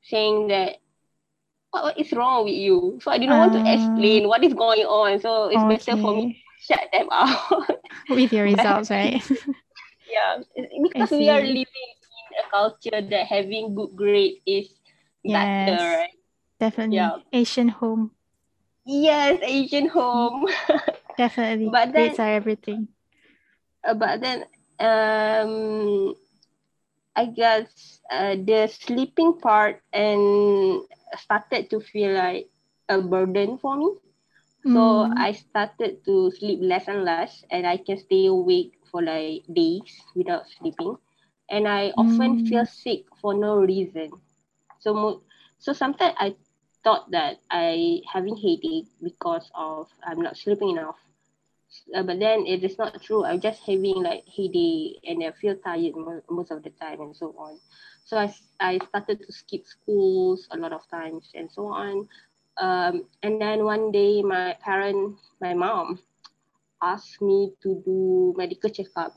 saying 0.02 0.48
that 0.48 0.76
what, 1.70 1.84
what 1.84 1.98
is 1.98 2.12
wrong 2.12 2.44
with 2.44 2.54
you. 2.54 2.98
So 3.00 3.10
I 3.10 3.18
didn't 3.18 3.32
uh, 3.32 3.38
want 3.38 3.52
to 3.54 3.62
ah. 3.64 3.72
explain 3.72 4.28
what 4.28 4.44
is 4.44 4.52
going 4.52 4.84
on. 4.84 5.20
So 5.20 5.46
it's 5.46 5.62
okay. 5.62 5.76
better 5.76 6.02
for 6.02 6.14
me 6.14 6.43
shut 6.64 6.88
them 6.92 7.08
out 7.12 7.68
with 8.08 8.32
your 8.32 8.44
results, 8.44 8.90
right? 8.90 9.20
yeah, 10.08 10.40
because 10.82 11.10
we 11.10 11.28
are 11.28 11.40
living 11.40 11.88
in 12.32 12.44
a 12.44 12.50
culture 12.50 13.00
that 13.00 13.26
having 13.26 13.74
good 13.74 13.94
grade 13.94 14.40
is 14.46 14.72
yes, 15.22 15.68
better, 15.68 15.84
right? 15.84 16.18
Definitely. 16.58 16.96
Yeah. 16.96 17.18
Asian 17.32 17.68
home. 17.68 18.10
Yes, 18.86 19.40
Asian 19.42 19.88
home. 19.88 20.46
Definitely. 21.16 21.68
but 21.68 21.92
then, 21.92 21.92
grades 21.92 22.18
are 22.18 22.32
everything. 22.32 22.88
Uh, 23.84 23.94
but 23.94 24.20
then 24.20 24.44
um 24.80 26.14
I 27.16 27.26
guess 27.26 28.00
uh, 28.10 28.34
the 28.34 28.66
sleeping 28.66 29.38
part 29.38 29.80
and 29.92 30.82
started 31.16 31.70
to 31.70 31.78
feel 31.80 32.12
like 32.12 32.50
a 32.88 33.00
burden 33.00 33.58
for 33.58 33.76
me. 33.76 33.94
So 34.72 35.08
mm. 35.08 35.14
I 35.16 35.32
started 35.32 36.04
to 36.06 36.30
sleep 36.30 36.60
less 36.62 36.88
and 36.88 37.04
less, 37.04 37.44
and 37.50 37.66
I 37.66 37.76
can 37.76 37.98
stay 37.98 38.26
awake 38.26 38.74
for 38.90 39.02
like 39.02 39.44
days 39.52 40.02
without 40.14 40.48
sleeping 40.48 40.96
and 41.50 41.68
I 41.68 41.90
often 41.96 42.36
mm. 42.36 42.48
feel 42.48 42.64
sick 42.66 43.04
for 43.20 43.34
no 43.34 43.56
reason. 43.56 44.10
So 44.80 45.22
so 45.58 45.72
sometimes 45.72 46.14
I 46.18 46.34
thought 46.84 47.10
that 47.12 47.38
I 47.50 48.00
having 48.12 48.36
headache 48.36 48.88
because 49.02 49.50
of 49.54 49.88
I'm 50.06 50.20
not 50.22 50.36
sleeping 50.36 50.70
enough. 50.70 50.96
Uh, 51.94 52.02
but 52.02 52.18
then 52.20 52.46
it 52.46 52.62
is 52.64 52.78
not 52.78 53.02
true. 53.02 53.24
I'm 53.24 53.40
just 53.40 53.60
having 53.60 54.02
like 54.02 54.24
headache 54.28 55.00
and 55.04 55.22
I 55.24 55.32
feel 55.32 55.56
tired 55.56 55.94
most 56.30 56.50
of 56.50 56.62
the 56.62 56.70
time 56.70 57.00
and 57.00 57.16
so 57.16 57.34
on. 57.38 57.58
So 58.04 58.16
I, 58.18 58.32
I 58.60 58.78
started 58.88 59.20
to 59.20 59.32
skip 59.32 59.64
schools 59.66 60.46
a 60.50 60.56
lot 60.56 60.72
of 60.72 60.88
times 60.88 61.30
and 61.34 61.50
so 61.50 61.66
on. 61.66 62.08
Um, 62.58 63.06
and 63.22 63.40
then 63.40 63.64
one 63.64 63.90
day 63.90 64.22
my 64.22 64.56
parent, 64.62 65.18
my 65.40 65.54
mom, 65.54 65.98
asked 66.82 67.20
me 67.22 67.52
to 67.62 67.82
do 67.84 68.34
medical 68.36 68.70
checkup. 68.70 69.16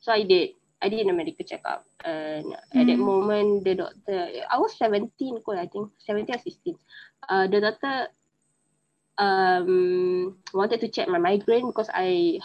So 0.00 0.12
I 0.12 0.22
did. 0.22 0.54
I 0.80 0.88
did 0.88 1.06
a 1.06 1.12
medical 1.12 1.44
checkup. 1.44 1.84
And 2.04 2.54
mm. 2.54 2.78
at 2.78 2.86
that 2.86 2.98
mm. 2.98 3.02
moment, 3.02 3.64
the 3.64 3.74
doctor, 3.74 4.30
I 4.46 4.58
was 4.58 4.78
17, 4.78 5.10
I 5.58 5.66
think, 5.66 5.90
17 6.06 6.34
or 6.34 6.38
16. 6.38 6.78
Uh, 7.28 7.46
the 7.48 7.60
doctor 7.60 8.06
um, 9.18 10.38
wanted 10.54 10.80
to 10.80 10.88
check 10.88 11.08
my 11.08 11.18
migraine 11.18 11.66
because 11.66 11.90
I 11.92 12.38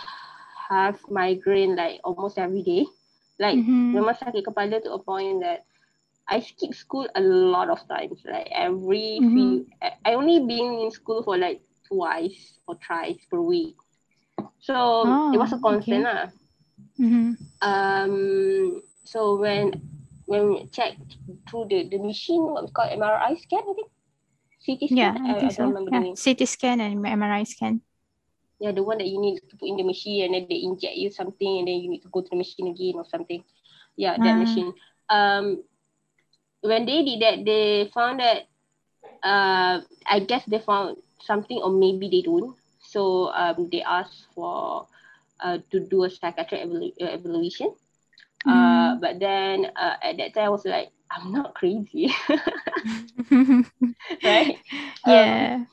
have 0.70 0.98
migraine 1.10 1.76
like 1.76 2.02
almost 2.04 2.40
every 2.40 2.64
day. 2.64 2.86
Like, 3.38 3.58
mm-hmm. 3.58 3.98
memang 3.98 4.18
sakit 4.18 4.46
kepala 4.46 4.82
to 4.82 4.98
a 4.98 5.02
point 5.02 5.42
that 5.42 5.66
I 6.28 6.40
skip 6.40 6.74
school 6.74 7.08
a 7.16 7.22
lot 7.22 7.70
of 7.70 7.86
times. 7.88 8.22
Like 8.26 8.48
every 8.52 9.20
mm-hmm. 9.22 9.36
few, 9.36 9.68
I 9.82 10.14
only 10.14 10.40
been 10.40 10.80
in 10.80 10.92
school 10.92 11.24
for 11.24 11.38
like 11.38 11.62
twice 11.88 12.60
or 12.68 12.78
thrice 12.86 13.20
per 13.30 13.42
week. 13.42 13.76
So 14.60 14.74
oh, 14.76 15.34
it 15.34 15.38
was 15.38 15.52
a 15.52 15.60
constant 15.60 16.06
okay. 16.06 16.14
lah. 16.14 16.26
Mm-hmm. 17.00 17.30
Um. 17.62 18.82
So 19.04 19.36
when 19.36 19.76
when 20.26 20.50
we 20.50 20.56
check 20.72 20.96
through 21.50 21.68
the 21.68 21.92
the 21.92 22.00
machine, 22.00 22.42
what 22.42 22.64
we 22.64 22.72
call 22.72 22.88
MRI 22.88 23.36
scan, 23.40 23.64
I 23.68 23.74
think. 23.76 23.92
CT 24.64 24.82
scan. 24.88 24.98
Yeah, 24.98 25.14
I, 25.20 25.44
I 25.44 25.46
I 25.46 25.50
so. 25.52 25.68
Yeah. 25.68 26.16
CT 26.16 26.48
scan 26.48 26.80
and 26.80 27.04
MRI 27.04 27.44
scan. 27.44 27.84
Yeah, 28.64 28.72
the 28.72 28.84
one 28.84 28.98
that 29.00 29.08
you 29.08 29.20
need 29.20 29.44
to 29.44 29.56
put 29.60 29.68
in 29.68 29.76
the 29.76 29.84
machine 29.84 30.24
and 30.24 30.34
then 30.40 30.48
they 30.48 30.64
inject 30.64 30.96
you 30.96 31.12
something 31.12 31.60
and 31.60 31.68
then 31.68 31.84
you 31.84 31.90
need 31.92 32.02
to 32.08 32.08
go 32.08 32.24
to 32.24 32.30
the 32.32 32.40
machine 32.40 32.72
again 32.72 32.96
or 32.96 33.04
something. 33.04 33.44
Yeah, 34.00 34.16
that 34.16 34.40
uh. 34.40 34.40
machine. 34.40 34.72
Um, 35.10 35.68
when 36.64 36.86
they 36.86 37.04
did 37.04 37.22
that, 37.22 37.46
they 37.46 37.90
found 37.94 38.20
that 38.20 38.48
uh, 39.24 39.82
I 40.08 40.20
guess 40.20 40.46
they 40.46 40.60
found 40.60 40.98
something 41.20 41.60
or 41.62 41.72
maybe 41.72 42.10
they 42.10 42.22
don't. 42.22 42.56
So 42.80 43.30
um, 43.34 43.70
they 43.72 43.82
asked 43.84 44.28
for 44.36 44.88
uh, 45.44 45.60
to 45.72 45.80
do 45.80 46.04
a 46.04 46.10
psychiatric 46.10 46.62
evalu- 46.62 46.98
uh, 47.02 47.14
evaluation. 47.14 47.74
Mm. 48.48 48.48
Uh, 48.48 48.96
but 49.02 49.20
then 49.20 49.68
uh, 49.76 49.96
at 50.04 50.18
that 50.18 50.34
time 50.34 50.46
I 50.46 50.50
was 50.50 50.66
like, 50.66 50.90
I'm 51.12 51.32
not 51.32 51.56
crazy. 51.56 52.10
right? 54.24 54.58
Yeah. 55.06 55.58
Um, 55.60 55.68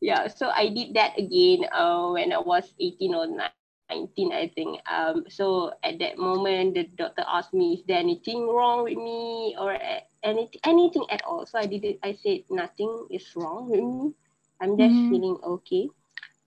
yeah. 0.00 0.28
So 0.28 0.48
I 0.50 0.68
did 0.68 0.94
that 0.94 1.18
again 1.18 1.66
uh, 1.72 2.10
when 2.12 2.32
I 2.32 2.40
was 2.40 2.74
18 2.80 3.14
or 3.14 3.26
19. 3.26 3.70
19, 3.90 4.32
I 4.32 4.48
think. 4.54 4.80
Um, 4.88 5.24
so 5.28 5.72
at 5.82 5.98
that 5.98 6.18
moment, 6.18 6.74
the 6.74 6.84
doctor 6.96 7.24
asked 7.26 7.54
me, 7.54 7.74
"Is 7.74 7.84
there 7.86 7.98
anything 7.98 8.46
wrong 8.48 8.84
with 8.84 8.96
me 8.98 9.54
or 9.58 9.74
anything, 10.22 10.60
anything 10.64 11.04
at 11.10 11.22
all?" 11.24 11.46
So 11.46 11.58
I 11.58 11.66
did 11.66 11.84
it. 11.84 11.98
I 12.02 12.16
said, 12.18 12.44
"Nothing 12.50 13.06
is 13.10 13.26
wrong 13.36 13.70
with 13.70 13.80
me. 13.80 14.14
I'm 14.60 14.76
just 14.76 14.92
mm-hmm. 14.92 15.10
feeling 15.10 15.36
okay." 15.42 15.88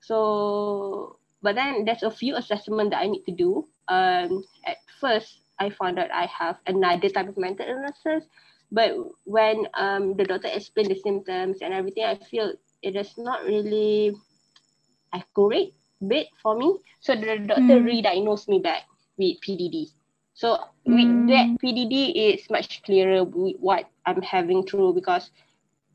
So, 0.01 1.19
but 1.41 1.55
then 1.55 1.85
there's 1.85 2.03
a 2.03 2.11
few 2.11 2.35
assessment 2.35 2.91
that 2.91 3.01
I 3.01 3.07
need 3.07 3.23
to 3.25 3.31
do. 3.31 3.67
Um, 3.87 4.43
at 4.65 4.77
first, 4.99 5.43
I 5.59 5.69
found 5.69 5.99
out 5.99 6.11
I 6.11 6.25
have 6.27 6.59
another 6.67 7.09
type 7.09 7.29
of 7.29 7.37
mental 7.37 7.67
illnesses, 7.67 8.27
but 8.71 8.95
when 9.23 9.67
um 9.75 10.15
the 10.15 10.25
doctor 10.25 10.49
explained 10.51 10.91
the 10.91 10.99
symptoms 10.99 11.61
and 11.61 11.73
everything, 11.73 12.03
I 12.03 12.15
feel 12.15 12.53
it 12.81 12.95
is 12.95 13.17
not 13.17 13.45
really 13.45 14.15
accurate 15.13 15.73
bit 16.07 16.27
for 16.41 16.55
me. 16.57 16.77
So 16.99 17.15
the 17.15 17.39
doctor 17.39 17.79
mm. 17.79 17.85
re-diagnosed 17.85 18.49
me 18.49 18.59
back 18.59 18.83
with 19.17 19.39
PDD. 19.41 19.91
So 20.33 20.57
mm. 20.87 20.95
with 20.95 21.27
that 21.29 21.47
PDD, 21.61 22.13
it's 22.15 22.49
much 22.49 22.81
clearer 22.83 23.23
what 23.23 23.89
I'm 24.05 24.21
having 24.21 24.65
through 24.65 24.93
because 24.93 25.29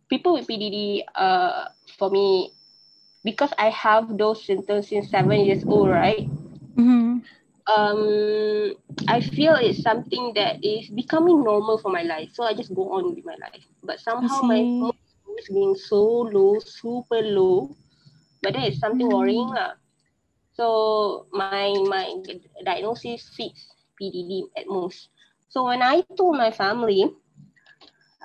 people 0.08 0.34
with 0.34 0.46
PDD, 0.46 1.02
uh, 1.14 1.66
for 1.98 2.10
me, 2.10 2.52
because 3.24 3.52
I 3.58 3.70
have 3.70 4.16
those 4.16 4.44
symptoms 4.44 4.88
since 4.88 5.10
seven 5.10 5.44
years 5.44 5.64
old, 5.66 5.90
right? 5.90 6.28
Mm-hmm. 6.76 7.18
Um, 7.68 8.74
I 9.08 9.20
feel 9.20 9.54
it's 9.56 9.82
something 9.82 10.32
that 10.34 10.64
is 10.64 10.88
becoming 10.88 11.44
normal 11.44 11.76
for 11.76 11.90
my 11.90 12.02
life. 12.02 12.30
So 12.32 12.44
I 12.44 12.54
just 12.54 12.74
go 12.74 12.92
on 12.92 13.14
with 13.14 13.24
my 13.26 13.36
life. 13.42 13.66
But 13.82 14.00
somehow 14.00 14.40
my 14.42 14.62
mood 14.62 14.94
is 15.38 15.48
being 15.48 15.74
so 15.74 16.02
low, 16.02 16.58
super 16.60 17.20
low. 17.20 17.76
But 18.42 18.54
then 18.54 18.62
it's 18.62 18.78
something 18.78 19.08
mm. 19.08 19.12
worrying 19.12 19.48
lah. 19.48 19.72
So 20.54 21.26
my 21.32 21.74
my 21.86 22.22
diagnosis 22.64 23.28
fits 23.36 23.77
PDD 24.00 24.42
at 24.56 24.66
most. 24.66 25.08
So 25.48 25.64
when 25.64 25.82
I 25.82 26.02
told 26.16 26.36
my 26.36 26.50
family 26.50 27.10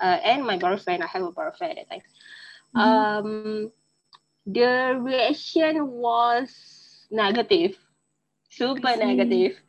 uh, 0.02 0.20
and 0.24 0.46
my 0.46 0.58
boyfriend, 0.58 1.04
I 1.04 1.08
have 1.08 1.24
a 1.24 1.32
boyfriend 1.32 1.80
at 1.80 1.90
that 1.90 1.90
time, 1.90 2.02
mm-hmm. 2.76 3.28
um, 3.28 3.72
the 4.46 5.00
reaction 5.00 5.88
was 5.88 7.08
negative, 7.12 7.78
super 8.50 8.96
negative. 8.96 9.60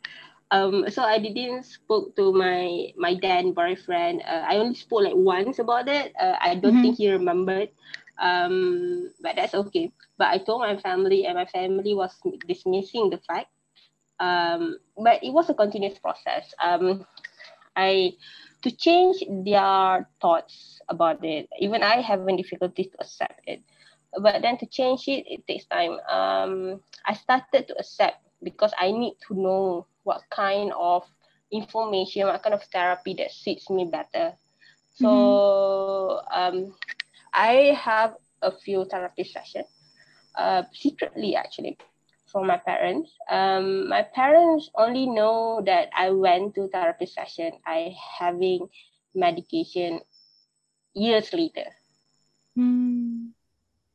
Um, 0.51 0.89
so 0.91 1.03
I 1.03 1.19
didn't 1.19 1.65
spoke 1.65 2.15
to 2.17 2.33
my 2.33 2.93
my 2.97 3.17
then 3.21 3.53
boyfriend. 3.53 4.23
Uh, 4.23 4.45
I 4.47 4.57
only 4.59 4.75
spoke 4.75 5.03
like 5.03 5.17
once 5.17 5.59
about 5.59 5.89
it. 5.89 6.13
Uh, 6.21 6.37
I 6.41 6.55
don't 6.55 6.75
mm-hmm. 6.75 6.83
think 6.83 6.99
he 6.99 7.11
remembered. 7.11 7.71
Um, 8.21 9.11
but 9.21 9.35
that's 9.37 9.55
okay. 9.55 9.91
But 10.19 10.29
I 10.29 10.39
told 10.39 10.61
my 10.61 10.77
family, 10.77 11.27
and 11.27 11.35
my 11.35 11.47
family 11.47 11.95
was 11.95 12.15
dismissing 12.47 13.11
the 13.11 13.19
fact. 13.19 13.51
Um, 14.21 14.79
but 14.97 15.23
it 15.23 15.33
was 15.33 15.51
a 15.51 15.55
continuous 15.55 15.99
process. 15.99 16.55
Um, 16.63 17.07
I 17.77 18.15
to 18.63 18.71
change 18.71 19.23
their 19.45 20.09
thoughts 20.21 20.81
about 20.89 21.25
it. 21.25 21.49
Even 21.59 21.83
I 21.83 22.01
having 22.01 22.37
difficulties 22.37 22.89
to 22.93 23.01
accept 23.01 23.41
it. 23.47 23.63
But 24.19 24.43
then 24.43 24.57
to 24.59 24.67
change 24.67 25.09
it, 25.09 25.27
it 25.27 25.47
takes 25.47 25.67
time. 25.67 25.99
Um, 26.09 26.81
I 27.05 27.15
started 27.15 27.69
to 27.69 27.79
accept 27.79 28.25
because 28.43 28.73
I 28.79 28.93
need 28.93 29.17
to 29.29 29.35
know 29.35 29.87
what 30.05 30.23
kind 30.31 30.73
of 30.79 31.05
information, 31.51 32.27
what 32.27 32.43
kind 32.43 32.55
of 32.55 32.63
therapy 32.73 33.15
that 33.15 33.33
suits 33.33 33.69
me 33.69 33.85
better. 33.85 34.35
So 34.95 35.09
mm-hmm. 35.09 36.57
um, 36.57 36.75
I 37.33 37.77
have 37.81 38.15
a 38.43 38.53
few 38.53 38.85
therapy 38.85 39.25
sessions, 39.25 39.67
uh, 40.37 40.63
secretly 40.73 41.35
actually, 41.35 41.77
from 42.35 42.51
my 42.51 42.59
parents. 42.59 43.15
Um, 43.31 43.89
my 43.89 44.03
parents 44.03 44.69
only 44.75 45.07
know 45.07 45.63
that 45.65 45.89
I 45.95 46.11
went 46.11 46.57
to 46.57 46.67
therapy 46.67 47.07
session. 47.07 47.53
I 47.65 47.95
having 48.19 48.67
medication 49.15 50.03
years 50.99 51.33
later. 51.33 51.71
Mm. 52.59 53.31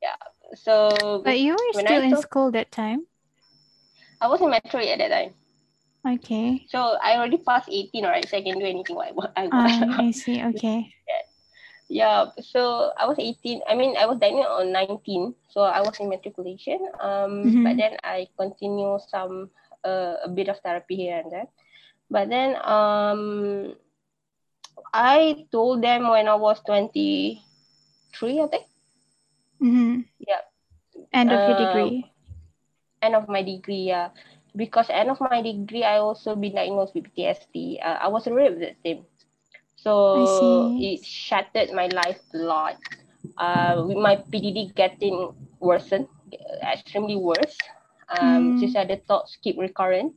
Yeah. 0.02 0.16
So. 0.56 1.20
But 1.20 1.38
you 1.38 1.52
were 1.52 1.84
still 1.84 2.02
in 2.02 2.16
school 2.24 2.50
that 2.56 2.72
time. 2.72 3.04
I 4.22 4.32
was 4.32 4.40
in 4.40 4.50
metro 4.50 4.80
at 4.80 5.00
that 5.00 5.12
time. 5.12 5.36
Okay. 6.08 6.64
So 6.72 6.96
I 7.04 7.20
already 7.20 7.44
passed 7.44 7.68
18, 7.68 8.06
right? 8.06 8.24
so 8.24 8.38
I 8.38 8.42
can 8.42 8.58
do 8.58 8.66
anything 8.66 8.96
I 8.96 9.12
want. 9.12 9.32
I, 9.36 9.52
want. 9.52 9.84
Uh, 9.84 10.04
I 10.08 10.12
see. 10.12 10.40
Okay. 10.56 10.96
yeah. 11.08 11.28
Yeah, 11.90 12.30
so 12.38 12.94
I 12.94 13.10
was 13.10 13.18
18. 13.18 13.62
I 13.68 13.74
mean, 13.74 13.98
I 13.98 14.06
was 14.06 14.22
diagnosed 14.22 14.62
on 14.62 14.72
19. 14.72 15.34
So 15.50 15.62
I 15.62 15.82
was 15.82 15.98
in 16.00 16.08
matriculation. 16.08 16.78
Um, 17.02 17.44
mm-hmm. 17.44 17.64
But 17.66 17.78
then 17.78 17.98
I 18.06 18.30
continue 18.38 19.00
some, 19.10 19.50
uh, 19.84 20.22
a 20.24 20.30
bit 20.30 20.50
of 20.50 20.62
therapy 20.62 20.96
here 20.96 21.18
and 21.18 21.32
there. 21.34 21.50
But 22.10 22.30
then 22.30 22.56
um, 22.62 23.74
I 24.94 25.46
told 25.52 25.82
them 25.82 26.10
when 26.10 26.28
I 26.30 26.36
was 26.36 26.62
23, 26.66 27.42
I 28.22 28.48
think. 28.48 28.66
Mm-hmm. 29.58 30.02
Yeah. 30.22 30.46
End 31.12 31.32
of 31.32 31.40
uh, 31.40 31.48
your 31.50 31.58
degree. 31.58 32.06
End 33.02 33.16
of 33.16 33.28
my 33.28 33.42
degree, 33.42 33.90
yeah. 33.90 34.10
Because 34.56 34.90
end 34.90 35.10
of 35.10 35.18
my 35.22 35.42
degree, 35.42 35.84
I 35.84 35.98
also 35.98 36.36
been 36.36 36.54
diagnosed 36.54 36.94
with 36.94 37.10
PTSD. 37.18 37.82
Uh, 37.82 37.98
I 38.02 38.08
was 38.10 38.28
raped 38.28 38.62
at 38.62 38.78
the 38.78 38.78
same 38.86 39.06
so 39.84 40.78
it 40.80 41.06
shattered 41.06 41.72
my 41.74 41.88
life 41.88 42.20
a 42.34 42.38
lot. 42.38 42.78
Uh, 43.38 43.84
with 43.86 43.98
my 43.98 44.16
PDD 44.32 44.74
getting 44.76 45.34
worsened, 45.60 46.08
extremely 46.64 47.16
worse. 47.16 47.58
Um, 48.10 48.56
mm. 48.56 48.60
Suicidal 48.60 49.00
thoughts 49.08 49.38
keep 49.44 49.58
recurring. 49.58 50.14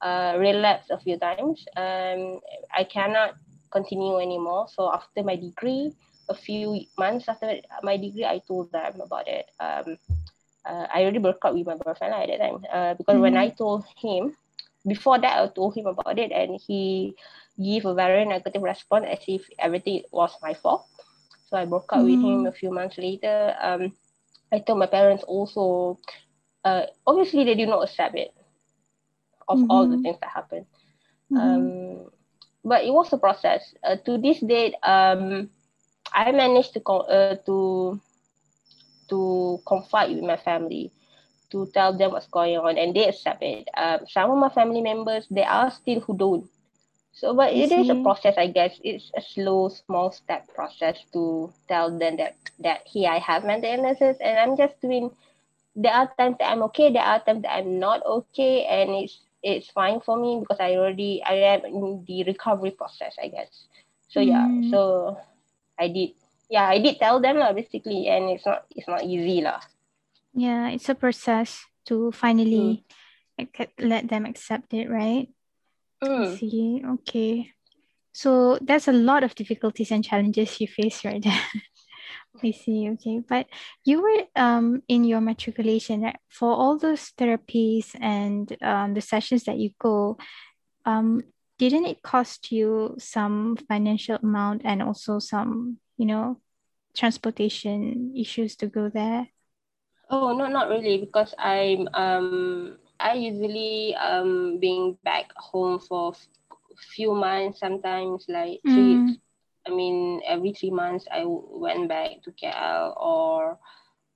Uh, 0.00 0.36
relapse 0.38 0.90
a 0.90 0.98
few 0.98 1.18
times. 1.18 1.64
Um, 1.76 2.40
I 2.72 2.84
cannot 2.84 3.34
continue 3.70 4.18
anymore. 4.18 4.68
So 4.68 4.92
after 4.92 5.22
my 5.22 5.36
degree, 5.36 5.92
a 6.28 6.34
few 6.34 6.84
months 6.96 7.28
after 7.28 7.56
my 7.82 7.96
degree, 7.96 8.24
I 8.24 8.40
told 8.46 8.70
them 8.72 9.00
about 9.00 9.26
it. 9.26 9.46
Um, 9.58 9.98
uh, 10.64 10.86
I 10.92 11.02
already 11.02 11.18
broke 11.18 11.44
up 11.44 11.54
with 11.54 11.66
my 11.66 11.74
boyfriend 11.74 12.14
at 12.14 12.28
that 12.28 12.38
time 12.38 12.64
uh, 12.72 12.94
because 12.94 13.16
mm. 13.16 13.22
when 13.22 13.36
I 13.36 13.48
told 13.48 13.84
him, 13.96 14.36
before 14.86 15.18
that, 15.18 15.42
I 15.42 15.48
told 15.48 15.76
him 15.76 15.86
about 15.86 16.18
it, 16.18 16.30
and 16.30 16.60
he 16.66 17.14
give 17.62 17.84
a 17.84 17.94
very 17.94 18.24
negative 18.24 18.62
response 18.62 19.06
as 19.10 19.18
if 19.26 19.42
everything 19.58 20.02
was 20.12 20.32
my 20.42 20.54
fault. 20.54 20.86
So 21.48 21.56
I 21.56 21.64
broke 21.64 21.92
up 21.92 22.00
mm-hmm. 22.00 22.06
with 22.06 22.20
him 22.20 22.38
mm-hmm. 22.38 22.46
a 22.46 22.52
few 22.52 22.70
months 22.70 22.98
later. 22.98 23.56
Um, 23.60 23.92
I 24.52 24.60
told 24.60 24.78
my 24.78 24.86
parents 24.86 25.24
also. 25.24 25.98
Uh, 26.64 26.86
obviously, 27.06 27.44
they 27.44 27.54
did 27.54 27.68
not 27.68 27.82
accept 27.82 28.14
it 28.16 28.34
of 29.48 29.58
mm-hmm. 29.58 29.70
all 29.70 29.86
the 29.88 29.94
mm-hmm. 29.94 30.02
things 30.02 30.18
that 30.20 30.30
happened. 30.30 30.66
Mm-hmm. 31.32 31.38
Um, 31.38 32.10
but 32.64 32.84
it 32.84 32.92
was 32.92 33.12
a 33.12 33.18
process. 33.18 33.74
Uh, 33.82 33.96
to 34.04 34.18
this 34.18 34.40
date, 34.40 34.74
um, 34.82 35.48
I 36.12 36.32
managed 36.32 36.74
to 36.74 36.80
con- 36.80 37.08
uh, 37.08 37.36
to 37.46 38.00
to 39.08 39.60
confide 39.66 40.12
with 40.14 40.24
my 40.24 40.36
family, 40.36 40.92
to 41.50 41.66
tell 41.72 41.96
them 41.96 42.12
what's 42.12 42.28
going 42.28 42.58
on, 42.58 42.76
and 42.76 42.94
they 42.94 43.08
accept 43.08 43.42
it. 43.42 43.68
Um, 43.76 44.00
some 44.08 44.30
of 44.30 44.38
my 44.38 44.50
family 44.50 44.82
members, 44.82 45.26
there 45.30 45.48
are 45.48 45.70
still 45.70 46.00
who 46.00 46.16
don't. 46.16 46.46
So, 47.12 47.34
but 47.34 47.52
it 47.52 47.72
is 47.72 47.90
a 47.90 47.98
process, 48.02 48.34
I 48.38 48.46
guess. 48.46 48.78
It's 48.84 49.10
a 49.16 49.20
slow, 49.20 49.70
small 49.70 50.12
step 50.12 50.46
process 50.54 51.02
to 51.12 51.52
tell 51.66 51.90
them 51.90 52.16
that 52.18 52.36
that 52.60 52.86
here 52.86 53.10
I 53.10 53.18
have 53.18 53.42
mental 53.42 53.70
illnesses, 53.70 54.16
and 54.22 54.38
I'm 54.38 54.56
just 54.56 54.80
doing. 54.80 55.10
There 55.74 55.92
are 55.92 56.10
times 56.18 56.36
that 56.38 56.50
I'm 56.50 56.62
okay. 56.70 56.92
There 56.92 57.02
are 57.02 57.18
times 57.18 57.42
that 57.42 57.54
I'm 57.54 57.78
not 57.78 58.06
okay, 58.06 58.64
and 58.66 58.90
it's 59.02 59.18
it's 59.42 59.70
fine 59.70 60.00
for 60.00 60.16
me 60.18 60.38
because 60.40 60.60
I 60.60 60.76
already 60.76 61.22
I 61.22 61.58
am 61.58 61.64
in 61.64 62.04
the 62.06 62.24
recovery 62.24 62.70
process, 62.70 63.16
I 63.22 63.28
guess. 63.28 63.66
So 64.08 64.20
yeah, 64.20 64.46
mm. 64.46 64.70
so 64.70 65.18
I 65.78 65.88
did 65.88 66.14
yeah, 66.50 66.66
I 66.66 66.78
did 66.78 66.98
tell 66.98 67.20
them 67.20 67.38
lah 67.38 67.52
basically 67.52 68.08
and 68.08 68.30
it's 68.30 68.46
not 68.46 68.66
it's 68.74 68.88
not 68.88 69.04
easy 69.04 69.42
lah. 69.42 69.60
Yeah, 70.34 70.68
it's 70.70 70.88
a 70.88 70.94
process 70.94 71.66
to 71.86 72.10
finally 72.12 72.84
mm. 73.38 73.68
let 73.78 74.08
them 74.08 74.26
accept 74.26 74.74
it, 74.74 74.90
right? 74.90 75.28
Mm. 76.02 76.32
I 76.32 76.36
see. 76.36 76.82
Okay. 76.84 77.52
So 78.12 78.58
there's 78.60 78.88
a 78.88 78.92
lot 78.92 79.22
of 79.22 79.34
difficulties 79.34 79.90
and 79.90 80.04
challenges 80.04 80.60
you 80.60 80.66
face 80.66 81.04
right 81.04 81.22
there. 81.22 81.40
I 82.42 82.50
see. 82.52 82.90
Okay, 82.90 83.20
but 83.28 83.46
you 83.84 84.02
were 84.02 84.24
um 84.36 84.82
in 84.88 85.04
your 85.04 85.20
matriculation 85.20 86.02
right? 86.02 86.16
for 86.28 86.52
all 86.52 86.78
those 86.78 87.12
therapies 87.18 87.94
and 88.00 88.56
um 88.62 88.94
the 88.94 89.00
sessions 89.00 89.44
that 89.44 89.58
you 89.58 89.70
go. 89.78 90.18
Um, 90.84 91.22
didn't 91.58 91.86
it 91.86 92.02
cost 92.02 92.52
you 92.52 92.94
some 92.98 93.56
financial 93.68 94.16
amount 94.22 94.62
and 94.64 94.80
also 94.80 95.18
some, 95.18 95.78
you 95.96 96.06
know, 96.06 96.40
transportation 96.96 98.14
issues 98.16 98.54
to 98.56 98.68
go 98.68 98.88
there? 98.88 99.28
Oh 100.08 100.32
no, 100.36 100.46
not 100.46 100.68
really, 100.70 100.98
because 100.98 101.34
I'm 101.38 101.88
um 101.94 102.78
I 103.00 103.14
usually 103.14 103.94
um 103.96 104.58
being 104.60 104.96
back 105.04 105.32
home 105.36 105.78
for 105.80 106.12
a 106.12 106.76
few 106.94 107.14
months, 107.14 107.60
sometimes 107.60 108.26
like 108.28 108.60
three 108.72 108.96
mm. 108.98 109.16
I 109.66 109.70
mean, 109.70 110.20
every 110.26 110.52
three 110.52 110.70
months 110.70 111.06
I 111.10 111.24
went 111.26 111.88
back 111.88 112.22
to 112.24 112.32
KL 112.32 112.94
or 112.96 113.58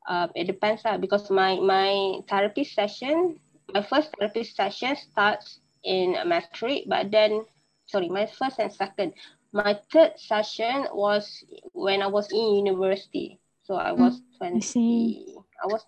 uh, 0.08 0.28
it 0.34 0.44
depends 0.46 0.82
uh, 0.84 0.98
because 0.98 1.30
my 1.30 1.56
my 1.60 2.20
therapy 2.28 2.64
session, 2.64 3.38
my 3.72 3.82
first 3.82 4.10
therapy 4.18 4.44
session 4.44 4.96
starts 4.96 5.60
in 5.84 6.16
matric, 6.26 6.84
but 6.88 7.10
then 7.10 7.44
sorry, 7.86 8.08
my 8.08 8.26
first 8.26 8.58
and 8.58 8.72
second, 8.72 9.12
my 9.52 9.78
third 9.92 10.12
session 10.18 10.86
was 10.92 11.44
when 11.72 12.02
I 12.02 12.06
was 12.06 12.30
in 12.32 12.66
university. 12.66 13.38
So 13.64 13.74
I 13.74 13.92
was 13.92 14.20
mm, 14.20 14.38
20, 14.38 15.26
I, 15.60 15.64
I 15.64 15.66
was 15.66 15.84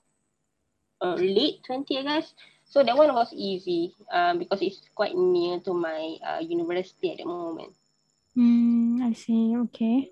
uh, 1.00 1.14
late 1.14 1.62
20, 1.66 1.98
I 1.98 2.02
guess. 2.02 2.34
So 2.74 2.82
that 2.82 2.98
one 2.98 3.14
was 3.14 3.30
easy 3.32 3.94
um, 4.10 4.40
because 4.40 4.60
it's 4.60 4.80
quite 4.96 5.14
near 5.14 5.60
to 5.60 5.72
my 5.72 6.18
uh, 6.26 6.40
university 6.40 7.12
at 7.12 7.18
the 7.18 7.24
moment. 7.24 7.70
Mm, 8.36 9.00
I 9.00 9.12
see. 9.12 9.54
Okay. 9.70 10.10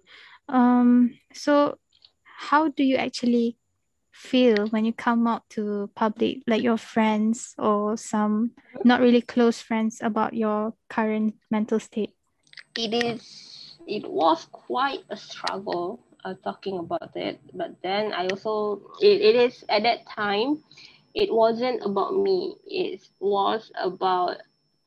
Um, 0.48 1.18
so 1.34 1.78
how 2.22 2.68
do 2.68 2.84
you 2.84 2.94
actually 3.02 3.58
feel 4.12 4.68
when 4.68 4.84
you 4.84 4.92
come 4.92 5.26
out 5.26 5.42
to 5.58 5.90
public, 5.96 6.46
like 6.46 6.62
your 6.62 6.78
friends 6.78 7.52
or 7.58 7.96
some 7.96 8.52
not 8.84 9.00
really 9.00 9.22
close 9.22 9.60
friends 9.60 9.98
about 10.00 10.32
your 10.32 10.72
current 10.88 11.34
mental 11.50 11.80
state? 11.80 12.14
It 12.78 12.94
is, 12.94 13.74
it 13.88 14.08
was 14.08 14.46
quite 14.52 15.02
a 15.10 15.16
struggle 15.16 15.98
uh, 16.24 16.34
talking 16.44 16.78
about 16.78 17.10
it. 17.16 17.40
But 17.52 17.74
then 17.82 18.12
I 18.12 18.28
also, 18.28 18.82
it, 19.00 19.20
it 19.20 19.34
is 19.34 19.64
at 19.68 19.82
that 19.82 20.06
time, 20.06 20.62
it 21.14 21.32
wasn't 21.32 21.82
about 21.84 22.16
me. 22.16 22.56
It 22.66 23.00
was 23.20 23.70
about 23.80 24.36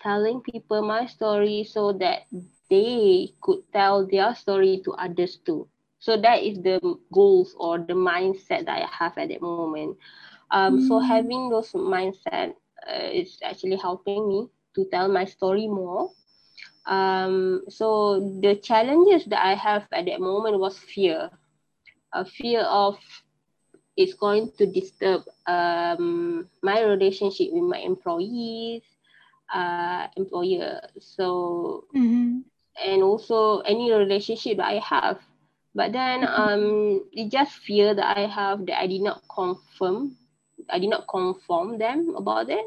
telling 0.02 0.42
people 0.42 0.82
my 0.84 1.06
story 1.06 1.64
so 1.64 1.94
that 1.94 2.24
they 2.70 3.32
could 3.42 3.60
tell 3.74 4.06
their 4.08 4.34
story 4.36 4.82
to 4.86 4.94
others 4.94 5.38
too. 5.46 5.68
So 6.00 6.18
that 6.22 6.42
is 6.44 6.62
the 6.62 6.80
goals 7.14 7.56
or 7.58 7.78
the 7.80 7.94
mindset 7.94 8.66
that 8.66 8.84
I 8.84 8.88
have 9.00 9.18
at 9.18 9.30
that 9.30 9.42
moment. 9.42 9.98
Um, 10.52 10.80
mm. 10.80 10.80
So 10.80 11.00
having 11.00 11.50
those 11.50 11.72
mindset 11.74 12.54
uh, 12.88 13.10
is 13.12 13.40
actually 13.44 13.78
helping 13.78 14.28
me 14.28 14.48
to 14.76 14.86
tell 14.92 15.08
my 15.08 15.26
story 15.26 15.68
more. 15.68 16.12
Um, 16.86 17.62
so 17.70 18.20
the 18.42 18.56
challenges 18.56 19.26
that 19.26 19.44
I 19.46 19.56
have 19.56 19.88
at 19.92 20.06
that 20.06 20.20
moment 20.22 20.60
was 20.60 20.78
fear, 20.78 21.30
a 22.14 22.26
fear 22.26 22.62
of 22.62 22.98
it's 23.98 24.14
going 24.14 24.52
to 24.58 24.66
disturb 24.66 25.24
um, 25.48 26.50
my 26.62 26.82
relationship 26.84 27.50
with 27.52 27.64
my 27.64 27.80
employees, 27.80 28.84
uh, 29.54 30.08
employer. 30.18 30.82
So 31.00 31.86
mm-hmm 31.96 32.40
and 32.84 33.04
also 33.04 33.60
any 33.60 33.92
relationship 33.92 34.58
that 34.58 34.68
I 34.68 34.80
have. 34.80 35.20
But 35.74 35.92
then 35.92 36.22
mm-hmm. 36.22 36.42
um, 36.42 37.04
it's 37.12 37.32
just 37.32 37.52
fear 37.52 37.94
that 37.94 38.18
I 38.18 38.28
have 38.28 38.66
that 38.68 38.80
I 38.80 38.88
did 38.88 39.02
not 39.02 39.24
confirm, 39.34 40.16
I 40.70 40.80
did 40.80 40.90
not 40.90 41.08
confirm 41.08 41.78
them 41.78 42.16
about 42.16 42.50
it. 42.50 42.66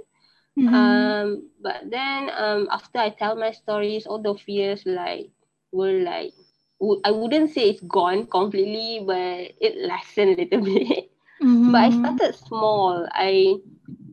Mm-hmm. 0.58 0.74
Um, 0.74 1.50
but 1.62 1.88
then 1.88 2.30
um, 2.36 2.68
after 2.70 2.98
I 2.98 3.10
tell 3.10 3.36
my 3.36 3.52
stories, 3.52 4.06
all 4.06 4.20
the 4.20 4.34
fears 4.34 4.82
like 4.84 5.30
were 5.72 6.00
like 6.00 6.32
I 7.04 7.10
wouldn't 7.10 7.50
say 7.50 7.70
it's 7.70 7.82
gone 7.82 8.26
completely, 8.26 9.02
but 9.04 9.56
it 9.60 9.78
lessened 9.78 10.38
a 10.38 10.42
little 10.44 10.64
bit. 10.78 11.10
Mm-hmm. 11.68 12.02
But 12.02 12.08
I 12.08 12.16
started 12.16 12.34
small. 12.34 13.08
I 13.12 13.56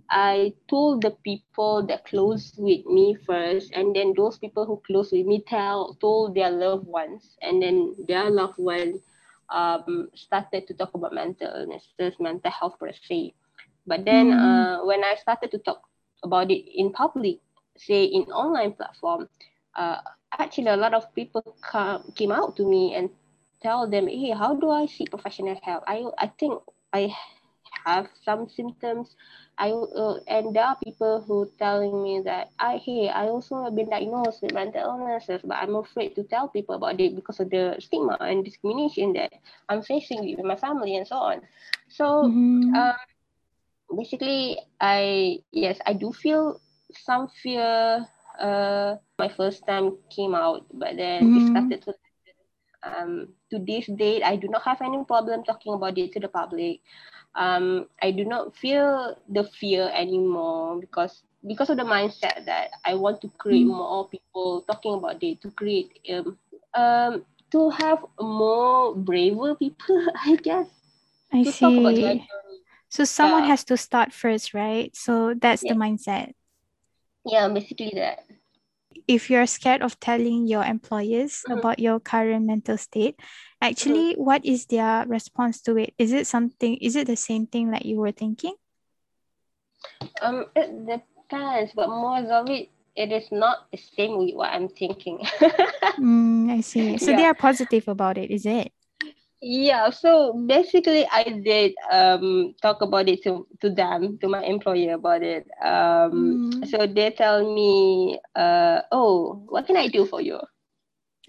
I 0.10 0.54
told 0.70 1.02
the 1.02 1.12
people 1.24 1.86
that 1.88 2.06
close 2.06 2.54
with 2.58 2.86
me 2.86 3.16
first, 3.26 3.72
and 3.74 3.96
then 3.96 4.14
those 4.16 4.38
people 4.38 4.66
who 4.66 4.82
close 4.86 5.12
with 5.12 5.26
me 5.26 5.42
tell 5.48 5.96
told 6.00 6.36
their 6.36 6.52
loved 6.52 6.86
ones, 6.86 7.38
and 7.42 7.62
then 7.62 7.96
their 8.08 8.30
loved 8.30 8.58
one 8.58 9.00
um, 9.50 10.10
started 10.14 10.68
to 10.68 10.74
talk 10.74 10.94
about 10.94 11.14
mental 11.14 11.48
illnesses, 11.48 12.20
mental 12.20 12.52
health 12.52 12.78
per 12.80 12.92
se. 12.92 13.34
But 13.88 14.06
then 14.06 14.32
mm. 14.32 14.38
uh, 14.38 14.86
when 14.86 15.04
I 15.04 15.16
started 15.16 15.52
to 15.52 15.60
talk 15.60 15.82
about 16.24 16.52
it 16.52 16.66
in 16.68 16.92
public, 16.92 17.40
say 17.78 18.06
in 18.06 18.24
online 18.34 18.74
platform, 18.74 19.30
uh, 19.76 20.02
actually 20.38 20.68
a 20.68 20.78
lot 20.78 20.94
of 20.94 21.14
people 21.16 21.42
come, 21.62 22.12
came 22.16 22.32
out 22.32 22.56
to 22.58 22.68
me 22.68 22.96
and 22.96 23.10
tell 23.62 23.88
them, 23.90 24.08
hey, 24.08 24.32
how 24.32 24.56
do 24.56 24.70
I 24.70 24.86
seek 24.86 25.10
professional 25.10 25.58
help? 25.64 25.84
I 25.88 26.06
I 26.18 26.28
think 26.38 26.62
I 26.94 27.14
have 27.86 28.10
some 28.24 28.50
symptoms 28.50 29.16
I 29.58 29.72
uh, 29.72 30.20
and 30.28 30.56
there 30.56 30.66
are 30.66 30.78
people 30.84 31.22
who 31.22 31.50
telling 31.58 32.04
me 32.04 32.22
that 32.26 32.52
I 32.60 32.78
hey 32.78 33.08
I 33.08 33.28
also 33.28 33.64
have 33.64 33.76
been 33.76 33.90
diagnosed 33.90 34.42
with 34.42 34.54
mental 34.54 34.84
illnesses, 34.84 35.42
but 35.44 35.56
I'm 35.56 35.76
afraid 35.76 36.16
to 36.16 36.24
tell 36.24 36.50
people 36.50 36.76
about 36.76 37.00
it 37.00 37.16
because 37.16 37.40
of 37.40 37.50
the 37.50 37.76
stigma 37.80 38.18
and 38.20 38.44
discrimination 38.44 39.14
that 39.14 39.32
I'm 39.70 39.82
facing 39.82 40.36
with 40.36 40.46
my 40.46 40.56
family 40.56 40.98
and 40.98 41.08
so 41.08 41.16
on. 41.16 41.42
So 41.88 42.28
mm-hmm. 42.28 42.76
um, 42.76 43.00
basically, 43.96 44.60
I 44.82 45.40
yes 45.52 45.80
I 45.86 45.94
do 45.94 46.12
feel 46.12 46.60
some 46.92 47.30
fear. 47.42 48.06
Uh, 48.36 48.98
my 49.18 49.30
first 49.30 49.66
time 49.66 49.96
came 50.12 50.36
out, 50.36 50.68
but 50.74 50.98
then 50.98 51.24
mm-hmm. 51.24 51.48
it 51.48 51.52
started 51.52 51.82
to 51.84 51.94
um, 52.84 53.30
to 53.50 53.60
this 53.60 53.88
date, 53.88 54.22
I 54.24 54.36
do 54.36 54.48
not 54.48 54.64
have 54.64 54.82
any 54.82 55.04
problem 55.06 55.44
talking 55.44 55.74
about 55.74 55.98
it 55.98 56.12
to 56.14 56.20
the 56.20 56.28
public 56.28 56.82
um, 57.36 57.88
I 58.02 58.12
do 58.12 58.26
not 58.26 58.56
feel 58.56 59.18
the 59.30 59.44
fear 59.44 59.92
anymore 59.94 60.80
because 60.80 61.24
because 61.46 61.70
of 61.70 61.78
the 61.78 61.84
mindset 61.84 62.46
that 62.46 62.72
I 62.84 62.96
want 62.96 63.22
to 63.22 63.30
create 63.38 63.68
mm. 63.68 63.76
more 63.76 64.08
people 64.10 64.62
talking 64.62 64.96
about 64.96 65.22
it 65.22 65.42
to 65.42 65.52
create 65.52 66.00
um, 66.10 66.38
um 66.74 67.26
to 67.52 67.70
have 67.70 68.04
more 68.20 68.96
braver 68.96 69.56
people, 69.56 70.08
I 70.26 70.36
guess. 70.36 70.68
I 71.32 71.44
see. 71.44 72.28
So 72.90 73.04
someone 73.04 73.44
yeah. 73.44 73.50
has 73.50 73.64
to 73.66 73.78
start 73.78 74.14
first, 74.14 74.54
right? 74.54 74.96
So 74.96 75.34
that's 75.34 75.64
yeah. 75.64 75.74
the 75.74 75.80
mindset. 75.80 76.34
Yeah, 77.26 77.48
basically 77.50 77.92
that 77.96 78.24
if 79.08 79.30
you're 79.30 79.46
scared 79.46 79.82
of 79.82 80.00
telling 80.00 80.48
your 80.48 80.64
employers 80.64 81.44
mm-hmm. 81.48 81.60
about 81.60 81.80
your 81.80 82.00
current 82.00 82.46
mental 82.46 82.78
state 82.78 83.20
actually 83.62 84.14
mm-hmm. 84.14 84.24
what 84.24 84.46
is 84.46 84.66
their 84.68 85.06
response 85.08 85.62
to 85.62 85.78
it 85.78 85.94
is 85.98 86.12
it 86.12 86.28
something 86.28 86.78
is 86.78 86.96
it 86.96 87.08
the 87.08 87.16
same 87.16 87.46
thing 87.48 87.72
that 87.72 87.86
you 87.86 87.98
were 87.98 88.12
thinking 88.12 88.54
um 90.22 90.46
it 90.56 90.70
depends 90.86 91.72
but 91.76 91.90
most 91.90 92.30
of 92.30 92.50
it 92.50 92.70
it 92.96 93.12
is 93.12 93.28
not 93.32 93.68
the 93.72 93.78
same 93.78 94.18
with 94.18 94.34
what 94.36 94.50
i'm 94.52 94.70
thinking 94.70 95.20
mm, 96.00 96.52
i 96.52 96.62
see 96.62 96.98
so 96.98 97.12
yeah. 97.12 97.18
they 97.18 97.26
are 97.26 97.34
positive 97.34 97.88
about 97.88 98.18
it 98.18 98.32
is 98.32 98.46
it 98.46 98.72
Yeah, 99.46 99.94
so 99.94 100.34
basically 100.34 101.06
I 101.06 101.22
did 101.30 101.78
um 101.94 102.58
talk 102.66 102.82
about 102.82 103.06
it 103.06 103.22
to, 103.30 103.46
to 103.62 103.70
them, 103.70 104.18
to 104.18 104.28
my 104.28 104.42
employer 104.42 104.98
about 104.98 105.22
it. 105.22 105.46
Um 105.62 106.50
mm. 106.50 106.66
so 106.66 106.90
they 106.90 107.14
tell 107.14 107.46
me, 107.46 108.18
uh 108.34 108.82
oh, 108.90 109.46
what 109.46 109.70
can 109.70 109.78
I 109.78 109.86
do 109.86 110.10
for 110.10 110.18
you? 110.18 110.42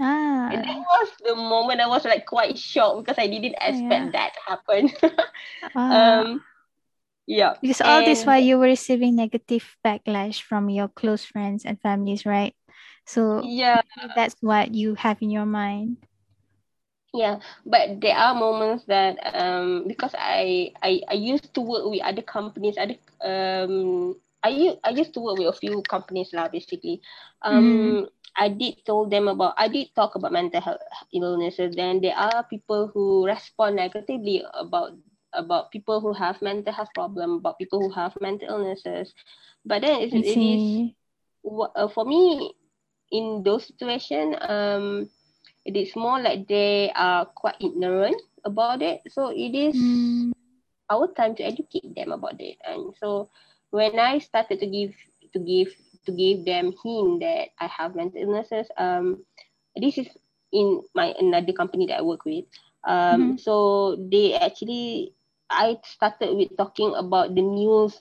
Ah. 0.01 0.49
And 0.49 0.65
that 0.65 0.81
was 0.81 1.09
the 1.29 1.37
moment 1.37 1.85
I 1.85 1.93
was 1.93 2.09
like 2.09 2.25
quite 2.25 2.57
shocked 2.57 3.05
because 3.05 3.21
I 3.21 3.29
didn't 3.29 3.61
expect 3.61 4.09
yeah. 4.09 4.17
that 4.17 4.33
to 4.33 4.41
happen. 4.49 4.83
ah. 5.77 6.25
Um 6.25 6.41
yeah. 7.29 7.61
Because 7.61 7.85
all 7.85 8.01
and, 8.01 8.09
this 8.09 8.25
while 8.25 8.41
you 8.41 8.57
were 8.57 8.73
receiving 8.73 9.21
negative 9.21 9.77
backlash 9.85 10.41
from 10.41 10.73
your 10.73 10.89
close 10.89 11.21
friends 11.21 11.69
and 11.69 11.77
families, 11.85 12.25
right? 12.25 12.57
So 13.05 13.45
yeah, 13.45 13.85
that's 14.17 14.41
what 14.41 14.73
you 14.73 14.97
have 14.97 15.21
in 15.21 15.29
your 15.29 15.45
mind 15.45 16.01
yeah 17.17 17.41
but 17.65 18.01
there 18.01 18.15
are 18.17 18.35
moments 18.35 18.85
that 18.85 19.17
um 19.35 19.85
because 19.89 20.15
i 20.19 20.71
i, 20.83 21.01
I 21.09 21.15
used 21.15 21.53
to 21.55 21.61
work 21.61 21.85
with 21.87 22.03
other 22.03 22.23
companies 22.23 22.77
other 22.79 22.97
um 23.25 24.15
I, 24.45 24.51
used, 24.51 24.79
I 24.85 24.91
used 24.91 25.13
to 25.15 25.21
work 25.21 25.39
with 25.39 25.49
a 25.49 25.59
few 25.59 25.83
companies 25.83 26.31
lah 26.31 26.47
basically. 26.47 27.03
Um 27.43 28.07
mm. 28.07 28.09
I 28.37 28.47
did 28.53 28.85
told 28.87 29.11
them 29.11 29.27
about 29.27 29.59
I 29.59 29.67
did 29.67 29.91
talk 29.97 30.15
about 30.15 30.31
mental 30.31 30.61
health 30.61 30.85
illnesses. 31.11 31.75
Then 31.75 32.01
there 32.01 32.15
are 32.15 32.45
people 32.47 32.87
who 32.93 33.27
respond 33.27 33.75
negatively 33.77 34.45
about 34.55 34.93
about 35.33 35.73
people 35.73 36.01
who 36.01 36.13
have 36.13 36.41
mental 36.43 36.73
health 36.73 36.93
problem 36.95 37.43
about 37.43 37.59
people 37.59 37.81
who 37.81 37.91
have 37.91 38.15
mental 38.21 38.49
illnesses. 38.49 39.11
But 39.65 39.83
then 39.83 40.01
it, 40.01 40.15
it 40.15 40.39
is 40.39 40.95
uh, 41.75 41.89
for 41.89 42.05
me 42.05 42.55
in 43.11 43.43
those 43.43 43.67
situations 43.67 44.37
um 44.47 45.09
it 45.67 45.75
is 45.75 45.95
more 45.99 46.23
like 46.23 46.47
they 46.47 46.93
are 46.95 47.27
quite 47.27 47.59
ignorant 47.61 48.23
about 48.47 48.81
it. 48.81 49.03
So 49.11 49.35
it 49.35 49.51
is 49.51 49.75
mm. 49.75 50.31
our 50.89 51.11
time 51.13 51.35
to 51.37 51.43
educate 51.43 51.95
them 51.95 52.15
about 52.15 52.41
it. 52.41 52.57
And 52.63 52.95
so 53.03 53.29
when 53.71 53.99
I 53.99 54.23
started 54.23 54.63
to 54.63 54.67
give 54.71 54.95
to 55.35 55.43
give 55.43 55.75
to 56.07 56.15
give 56.15 56.47
them 56.47 56.71
hint 56.71 57.21
that 57.21 57.51
I 57.59 57.67
have 57.67 57.99
mental 57.99 58.23
illnesses, 58.23 58.71
um, 58.79 59.27
this 59.75 59.99
is 59.99 60.07
in 60.55 60.87
my 60.95 61.13
another 61.19 61.53
company 61.53 61.91
that 61.91 61.99
I 61.99 62.07
work 62.07 62.25
with. 62.25 62.47
Um, 62.87 63.35
mm-hmm. 63.35 63.37
so 63.43 63.99
they 63.99 64.39
actually 64.39 65.13
I 65.51 65.83
started 65.83 66.39
with 66.39 66.57
talking 66.57 66.95
about 66.95 67.35
the 67.35 67.43
news 67.43 67.99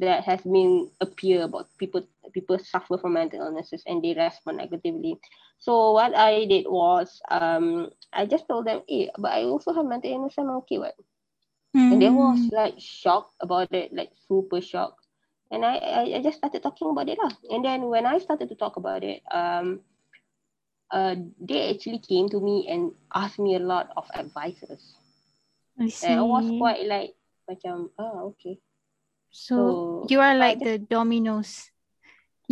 that 0.00 0.24
has 0.24 0.40
been 0.40 0.88
appear 1.00 1.44
about 1.44 1.68
people 1.76 2.08
people 2.32 2.58
suffer 2.58 2.98
from 2.98 3.14
mental 3.14 3.40
illnesses 3.40 3.82
and 3.86 4.02
they 4.02 4.14
respond 4.16 4.58
negatively. 4.58 5.20
So 5.58 5.92
what 5.92 6.16
I 6.16 6.46
did 6.46 6.66
was 6.66 7.20
um 7.30 7.90
I 8.12 8.26
just 8.26 8.48
told 8.48 8.66
them, 8.66 8.82
hey, 8.88 9.10
but 9.16 9.32
I 9.32 9.44
also 9.44 9.72
have 9.72 9.86
mental 9.86 10.10
illness, 10.10 10.34
I'm 10.38 10.50
okay, 10.64 10.78
what? 10.78 10.96
Mm. 11.76 11.92
And 11.92 12.02
they 12.02 12.10
was 12.10 12.50
like 12.52 12.74
shocked 12.78 13.34
about 13.40 13.72
it, 13.72 13.92
like 13.92 14.10
super 14.28 14.60
shocked. 14.60 15.06
And 15.50 15.64
I, 15.64 15.76
I, 15.76 16.02
I 16.16 16.22
just 16.22 16.38
started 16.38 16.62
talking 16.62 16.88
about 16.88 17.08
it. 17.08 17.18
Lah. 17.20 17.32
And 17.50 17.64
then 17.64 17.88
when 17.88 18.06
I 18.06 18.18
started 18.18 18.48
to 18.48 18.56
talk 18.56 18.76
about 18.76 19.04
it, 19.04 19.22
um 19.32 19.80
uh 20.92 21.16
they 21.40 21.72
actually 21.72 22.00
came 22.00 22.28
to 22.28 22.40
me 22.40 22.68
and 22.68 22.92
asked 23.14 23.38
me 23.38 23.56
a 23.56 23.64
lot 23.64 23.88
of 23.96 24.04
advices. 24.14 24.96
I 25.80 25.88
see. 25.88 26.06
And 26.06 26.20
I 26.20 26.24
was 26.24 26.44
quite 26.60 26.84
like 26.84 27.16
macam, 27.48 27.88
oh 27.96 28.36
okay. 28.36 28.60
So, 29.32 29.56
so 29.56 30.06
you 30.12 30.20
are 30.20 30.36
like 30.36 30.60
the 30.60 30.76
dominoes. 30.76 31.71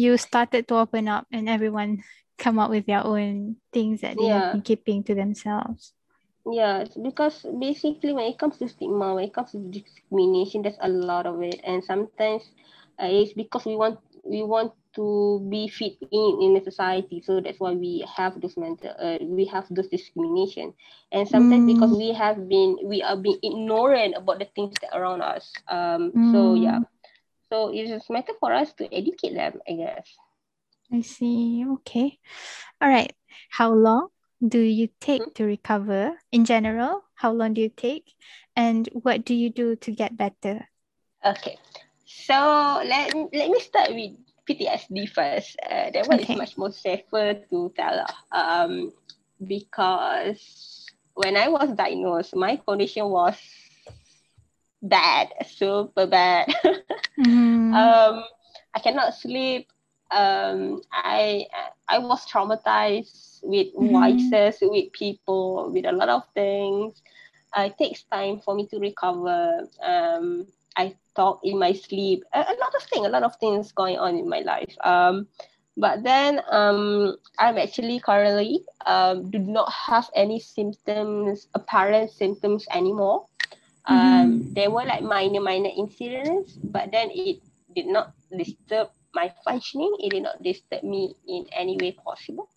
You 0.01 0.17
started 0.17 0.65
to 0.69 0.81
open 0.81 1.13
up 1.13 1.29
and 1.29 1.45
everyone 1.45 2.01
come 2.41 2.59
up 2.59 2.73
with 2.73 2.89
their 2.89 3.05
own 3.05 3.57
things 3.69 4.01
that 4.01 4.17
they 4.17 4.33
yeah. 4.33 4.41
have 4.41 4.53
been 4.57 4.65
keeping 4.65 5.05
to 5.05 5.15
themselves. 5.15 5.93
Yeah, 6.49 6.89
because 6.97 7.45
basically 7.61 8.17
when 8.17 8.25
it 8.25 8.39
comes 8.39 8.57
to 8.59 8.69
stigma, 8.69 9.15
when 9.15 9.25
it 9.25 9.35
comes 9.35 9.53
to 9.53 9.61
discrimination, 9.61 10.63
there's 10.63 10.81
a 10.81 10.89
lot 10.89 11.27
of 11.27 11.43
it, 11.43 11.61
and 11.63 11.85
sometimes 11.85 12.49
uh, 12.97 13.13
it's 13.13 13.35
because 13.35 13.67
we 13.67 13.77
want 13.77 14.01
we 14.25 14.43
want 14.43 14.73
to 14.97 15.47
be 15.53 15.69
fit 15.69 16.01
in 16.01 16.39
in 16.41 16.57
a 16.57 16.65
society, 16.65 17.21
so 17.21 17.41
that's 17.41 17.61
why 17.61 17.73
we 17.73 18.05
have 18.09 18.41
those 18.41 18.57
mental 18.57 18.91
uh, 18.99 19.19
we 19.21 19.45
have 19.45 19.69
those 19.69 19.89
discrimination, 19.89 20.73
and 21.13 21.29
sometimes 21.29 21.69
mm. 21.69 21.75
because 21.77 21.93
we 21.93 22.13
have 22.17 22.49
been 22.49 22.79
we 22.85 23.03
are 23.03 23.17
being 23.17 23.39
ignorant 23.45 24.17
about 24.17 24.41
the 24.41 24.49
things 24.57 24.75
that 24.81 24.97
around 24.97 25.21
us. 25.21 25.53
Um, 25.69 26.11
mm. 26.17 26.33
so 26.33 26.55
yeah, 26.57 26.81
so 27.51 27.75
it 27.75 27.83
is 27.83 27.91
just 27.91 28.09
a 28.09 28.13
matter 28.13 28.33
for 28.39 28.53
us 28.53 28.73
to 28.75 28.87
educate 28.95 29.35
them, 29.35 29.61
I 29.69 29.73
guess. 29.73 30.07
I 30.93 31.03
see. 31.03 31.65
Okay. 31.83 32.19
All 32.81 32.89
right. 32.89 33.13
How 33.51 33.73
long 33.73 34.09
do 34.47 34.59
you 34.59 34.89
take 35.01 35.23
mm-hmm. 35.23 35.35
to 35.35 35.45
recover 35.45 36.13
in 36.33 36.45
general? 36.45 37.05
How 37.15 37.33
long 37.33 37.55
do 37.55 37.61
you 37.61 37.69
take? 37.69 38.15
And 38.57 38.89
what 38.93 39.25
do 39.25 39.35
you 39.35 39.51
do 39.51 39.77
to 39.77 39.91
get 39.91 40.17
better? 40.17 40.69
Okay. 41.25 41.59
So 42.07 42.35
let, 42.87 43.15
let 43.15 43.51
me 43.51 43.61
start 43.61 43.91
with 43.95 44.13
PTSD 44.49 45.11
first. 45.11 45.57
Uh, 45.63 45.91
that 45.91 46.07
one 46.09 46.21
okay. 46.21 46.35
is 46.35 46.39
much 46.39 46.59
more 46.59 46.73
safer 46.73 47.35
to 47.51 47.73
tell. 47.77 48.07
Um, 48.33 48.93
because 49.47 50.87
when 51.15 51.37
I 51.37 51.49
was 51.49 51.75
diagnosed, 51.75 52.35
my 52.35 52.57
condition 52.57 53.09
was 53.09 53.37
bad, 54.83 55.29
super 55.47 56.07
bad. 56.07 56.49
mm-hmm. 57.19 57.75
um, 57.75 58.25
I 58.75 58.81
cannot 58.81 59.15
sleep 59.15 59.69
um, 60.11 60.83
I 60.93 61.47
I 61.89 61.99
was 61.99 62.27
traumatized 62.27 63.43
with 63.43 63.69
mm-hmm. 63.75 63.93
voices, 63.93 64.59
with 64.63 64.93
people, 64.93 65.71
with 65.73 65.87
a 65.87 65.93
lot 65.93 66.09
of 66.09 66.23
things. 66.35 67.03
Uh, 67.57 67.63
it 67.63 67.79
takes 67.79 68.05
time 68.05 68.41
for 68.45 68.55
me 68.55 68.67
to 68.69 68.79
recover. 68.79 69.67
Um, 69.83 70.47
I 70.77 70.95
talk 71.17 71.41
in 71.43 71.59
my 71.59 71.73
sleep. 71.73 72.23
A, 72.33 72.39
a, 72.39 72.57
lot 72.61 72.75
of 72.77 72.83
things, 72.83 73.07
a 73.07 73.11
lot 73.11 73.25
of 73.25 73.35
things 73.37 73.73
going 73.73 73.99
on 73.99 74.17
in 74.17 74.29
my 74.29 74.41
life. 74.41 74.75
Um, 74.85 75.27
but 75.77 76.03
then 76.05 76.41
um, 76.51 77.17
I'm 77.39 77.59
actually 77.59 77.99
currently 78.01 78.65
um, 78.87 79.31
do 79.31 79.39
not 79.39 79.73
have 79.73 80.11
any 80.15 80.39
symptoms, 80.39 81.49
apparent 81.55 82.13
symptoms 82.13 82.67
anymore. 82.73 83.27
Um, 83.91 83.99
mm-hmm. 83.99 84.55
There 84.55 84.71
were 84.71 84.87
like 84.87 85.03
minor, 85.03 85.43
minor 85.43 85.71
incidents, 85.75 86.55
but 86.55 86.95
then 86.95 87.11
it 87.11 87.43
did 87.75 87.87
not 87.91 88.15
disturb 88.31 88.95
my 89.15 89.35
functioning, 89.43 89.91
it 89.99 90.15
did 90.15 90.23
not 90.23 90.39
disturb 90.43 90.87
me 90.87 91.15
in 91.27 91.47
any 91.51 91.77
way 91.77 91.99
possible. 91.99 92.49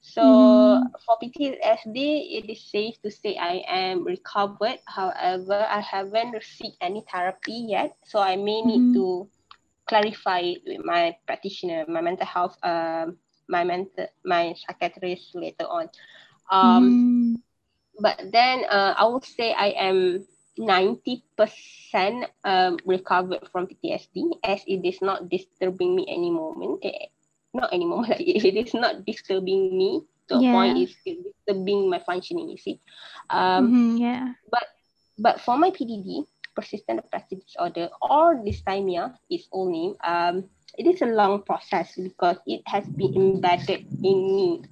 So 0.00 0.22
mm. 0.22 0.86
for 1.04 1.18
PTSD, 1.20 1.98
it 2.38 2.48
is 2.48 2.62
safe 2.64 3.02
to 3.02 3.10
say 3.10 3.36
I 3.36 3.66
am 3.68 4.04
recovered. 4.04 4.78
However, 4.86 5.66
I 5.68 5.80
haven't 5.80 6.32
received 6.32 6.78
any 6.80 7.04
therapy 7.10 7.68
yet, 7.68 7.96
so 8.06 8.18
I 8.18 8.36
may 8.36 8.62
need 8.62 8.80
mm. 8.80 8.94
to 8.94 9.28
clarify 9.86 10.56
it 10.56 10.62
with 10.64 10.84
my 10.86 11.16
practitioner, 11.26 11.84
my 11.88 12.00
mental 12.00 12.26
health, 12.26 12.56
um, 12.62 13.18
my 13.48 13.64
mental, 13.64 14.06
my 14.24 14.54
psychiatrist 14.56 15.34
later 15.34 15.66
on. 15.66 15.90
Um, 16.50 16.84
mm. 16.86 17.42
But 18.00 18.32
then 18.32 18.64
uh, 18.70 18.94
I 18.96 19.04
would 19.04 19.24
say 19.24 19.52
I 19.52 19.76
am 19.76 20.24
90% 20.58 21.22
um, 22.44 22.78
recovered 22.84 23.48
from 23.52 23.66
PTSD 23.66 24.38
as 24.44 24.62
it 24.66 24.84
is 24.84 25.00
not 25.00 25.28
disturbing 25.28 25.96
me 25.96 26.06
any 26.08 26.30
moment. 26.30 26.80
Eh, 26.82 27.06
not 27.54 27.72
anymore, 27.72 28.04
like 28.08 28.20
it 28.20 28.56
is 28.56 28.74
not 28.74 29.04
disturbing 29.04 29.76
me 29.76 30.02
to 30.28 30.36
a 30.36 30.52
point 30.52 30.78
it's 30.78 30.94
disturbing 31.04 31.90
my 31.90 31.98
functioning, 31.98 32.48
you 32.48 32.56
see. 32.56 32.80
Um, 33.28 33.66
mm-hmm, 33.66 33.96
yeah. 33.98 34.32
But 34.50 34.66
but 35.18 35.40
for 35.40 35.58
my 35.58 35.70
PDD, 35.70 36.26
persistent 36.54 37.02
depressive 37.02 37.42
disorder 37.42 37.88
or 38.00 38.36
dysthymia, 38.36 39.14
old 39.52 39.70
name, 39.72 39.94
um, 40.04 40.44
it 40.78 40.86
is 40.86 41.02
a 41.02 41.06
long 41.06 41.42
process 41.42 41.94
because 41.96 42.38
it 42.46 42.62
has 42.66 42.86
been 42.86 43.14
embedded 43.14 43.86
in 44.02 44.18
me. 44.36 44.62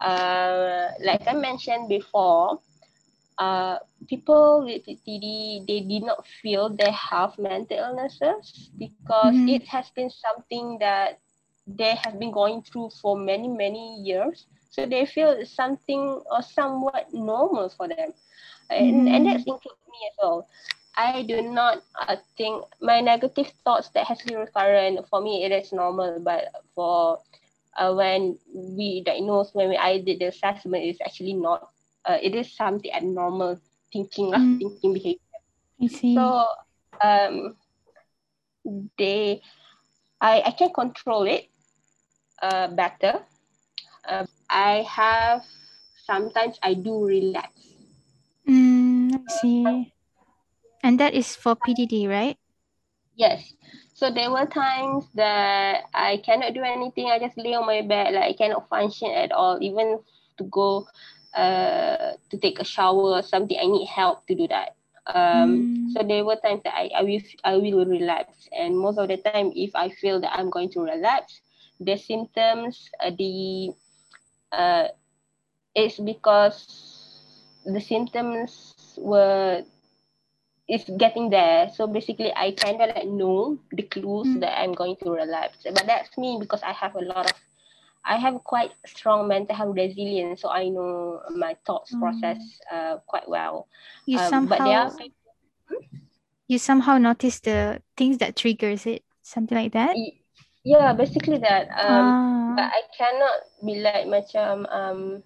Uh, 0.00 0.88
like 1.04 1.26
I 1.26 1.34
mentioned 1.34 1.88
before, 1.88 2.58
uh, 3.38 3.78
people 4.08 4.64
with 4.64 4.84
PDD, 4.86 5.66
they 5.66 5.80
did 5.80 6.02
not 6.02 6.26
feel 6.42 6.68
they 6.68 6.90
have 6.92 7.38
mental 7.38 7.78
illnesses 7.78 8.70
because 8.78 9.34
mm-hmm. 9.34 9.48
it 9.48 9.64
has 9.64 9.90
been 9.90 10.10
something 10.10 10.78
that 10.80 11.18
they 11.66 11.94
have 12.02 12.18
been 12.18 12.32
going 12.32 12.62
through 12.62 12.90
for 13.00 13.16
many, 13.16 13.48
many 13.48 14.00
years. 14.02 14.46
So 14.70 14.86
they 14.86 15.06
feel 15.06 15.44
something 15.44 16.22
or 16.30 16.42
somewhat 16.42 17.12
normal 17.12 17.68
for 17.68 17.88
them. 17.88 18.12
And, 18.70 18.94
mm-hmm. 18.94 19.14
and 19.14 19.26
that's 19.26 19.44
include 19.44 19.76
me 19.88 19.98
as 20.10 20.16
well. 20.22 20.48
I 20.96 21.22
do 21.22 21.40
not 21.40 21.82
uh, 22.00 22.16
think 22.36 22.64
my 22.80 23.00
negative 23.00 23.50
thoughts 23.64 23.88
that 23.90 24.06
has 24.06 24.20
been 24.22 24.38
recurrent 24.38 25.08
for 25.08 25.22
me 25.22 25.44
it 25.44 25.52
is 25.52 25.72
normal, 25.72 26.20
but 26.20 26.48
for 26.74 27.18
uh, 27.78 27.94
when 27.94 28.38
we 28.54 29.02
diagnose 29.02 29.54
when 29.54 29.70
we, 29.70 29.76
I 29.76 30.00
did 30.00 30.20
the 30.20 30.26
assessment, 30.26 30.84
it's 30.84 31.00
actually 31.00 31.32
not 31.32 31.70
uh, 32.04 32.18
it 32.20 32.34
is 32.34 32.54
something 32.56 32.90
abnormal 32.92 33.58
thinking 33.92 34.30
lah, 34.30 34.40
mm. 34.40 34.58
thinking 34.58 34.92
behavior. 34.94 35.38
I 35.80 35.86
see. 35.86 36.14
So 36.14 36.46
um, 37.02 37.56
they, 38.98 39.42
I 40.20 40.42
I 40.46 40.52
can 40.54 40.72
control 40.72 41.26
it 41.26 41.50
uh, 42.42 42.68
better. 42.68 43.22
Uh, 44.02 44.26
I 44.50 44.82
have 44.88 45.46
sometimes 46.02 46.58
I 46.62 46.74
do 46.74 47.04
relax. 47.04 47.50
Mm. 48.48 49.14
I 49.14 49.32
see. 49.40 49.92
And 50.82 50.98
that 50.98 51.14
is 51.14 51.36
for 51.36 51.54
PDD, 51.54 52.10
right? 52.10 52.34
Yes. 53.14 53.54
So 53.94 54.10
there 54.10 54.34
were 54.34 54.46
times 54.46 55.06
that 55.14 55.86
I 55.94 56.18
cannot 56.26 56.54
do 56.54 56.62
anything. 56.66 57.06
I 57.06 57.22
just 57.22 57.38
lay 57.38 57.54
on 57.54 57.66
my 57.66 57.86
bed, 57.86 58.14
like 58.14 58.24
I 58.24 58.32
cannot 58.34 58.68
function 58.68 59.14
at 59.14 59.30
all, 59.30 59.62
even 59.62 60.02
to 60.38 60.44
go 60.50 60.88
uh, 61.34 62.12
to 62.30 62.36
take 62.38 62.60
a 62.60 62.64
shower 62.64 63.18
or 63.18 63.22
something. 63.22 63.56
I 63.60 63.66
need 63.66 63.86
help 63.86 64.26
to 64.26 64.34
do 64.34 64.48
that. 64.48 64.76
Um, 65.06 65.90
mm. 65.90 65.92
So 65.92 66.06
there 66.06 66.24
were 66.24 66.36
times 66.36 66.62
that 66.64 66.74
I, 66.74 66.90
I 66.94 67.02
will 67.02 67.20
I 67.44 67.56
will 67.56 67.84
relapse, 67.84 68.48
and 68.52 68.78
most 68.78 68.98
of 68.98 69.08
the 69.08 69.16
time, 69.16 69.52
if 69.54 69.74
I 69.74 69.90
feel 69.90 70.20
that 70.20 70.32
I'm 70.32 70.50
going 70.50 70.70
to 70.70 70.80
relapse, 70.80 71.40
the 71.80 71.96
symptoms, 71.96 72.88
uh, 73.02 73.10
the 73.10 73.74
uh, 74.52 74.88
it's 75.74 75.98
because 75.98 77.18
the 77.66 77.80
symptoms 77.80 78.94
were 78.96 79.64
is 80.68 80.84
getting 80.98 81.30
there. 81.30 81.68
So 81.74 81.86
basically, 81.86 82.32
I 82.34 82.52
kind 82.52 82.80
of 82.80 82.94
like 82.94 83.06
know 83.06 83.58
the 83.72 83.82
clues 83.82 84.28
mm. 84.28 84.40
that 84.40 84.58
I'm 84.58 84.72
going 84.72 84.96
to 85.02 85.10
relapse. 85.10 85.58
But 85.64 85.84
that's 85.86 86.16
me 86.16 86.38
because 86.40 86.62
I 86.62 86.72
have 86.72 86.94
a 86.94 87.00
lot 87.00 87.30
of, 87.30 87.36
I 88.04 88.16
have 88.18 88.42
quite 88.44 88.72
strong 88.86 89.28
mental 89.28 89.54
health 89.54 89.76
resilience. 89.76 90.42
So 90.42 90.50
I 90.50 90.68
know 90.68 91.22
my 91.30 91.56
thoughts 91.66 91.94
mm. 91.94 92.00
process 92.00 92.38
uh, 92.70 92.98
quite 93.06 93.28
well. 93.28 93.68
You 94.06 94.18
um, 94.18 94.30
somehow, 94.30 94.58
but 94.58 94.60
are, 94.60 94.92
you 96.48 96.58
somehow 96.58 96.98
notice 96.98 97.40
the 97.40 97.80
things 97.96 98.18
that 98.18 98.36
triggers 98.36 98.86
it, 98.86 99.02
something 99.22 99.56
like 99.56 99.72
that. 99.72 99.96
Yeah, 100.64 100.92
basically 100.92 101.38
that. 101.38 101.68
Um, 101.70 102.06
ah. 102.06 102.54
But 102.56 102.70
I 102.70 102.82
cannot 102.96 103.38
be 103.64 103.80
like 103.80 104.06
macam 104.06 104.66
um, 104.70 105.22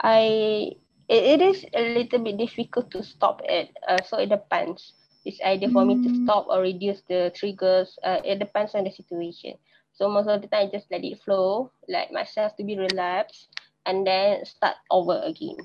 I 0.00 0.72
it, 1.08 1.22
it 1.38 1.40
is 1.40 1.64
a 1.72 1.94
little 1.94 2.20
bit 2.20 2.36
difficult 2.36 2.90
to 2.92 3.02
stop 3.02 3.40
it. 3.44 3.70
Uh, 3.86 4.02
so 4.02 4.18
it 4.18 4.28
depends. 4.28 4.92
It's 5.24 5.40
either 5.44 5.68
for 5.72 5.84
mm. 5.84 5.88
me 5.88 5.94
to 6.04 6.10
mm. 6.12 6.24
stop 6.24 6.46
or 6.48 6.60
reduce 6.60 7.00
the 7.08 7.32
triggers. 7.34 7.96
Uh, 8.04 8.20
it 8.24 8.38
depends 8.38 8.74
on 8.74 8.84
the 8.84 8.92
situation. 8.92 9.56
So 9.94 10.08
most 10.08 10.28
of 10.28 10.42
the 10.42 10.48
time, 10.48 10.68
I 10.68 10.70
just 10.70 10.90
let 10.90 11.04
it 11.04 11.22
flow, 11.22 11.70
let 11.88 12.12
myself 12.12 12.56
to 12.56 12.64
be 12.64 12.78
relaxed, 12.78 13.48
and 13.86 14.06
then 14.06 14.44
start 14.44 14.76
over 14.90 15.20
again. 15.24 15.56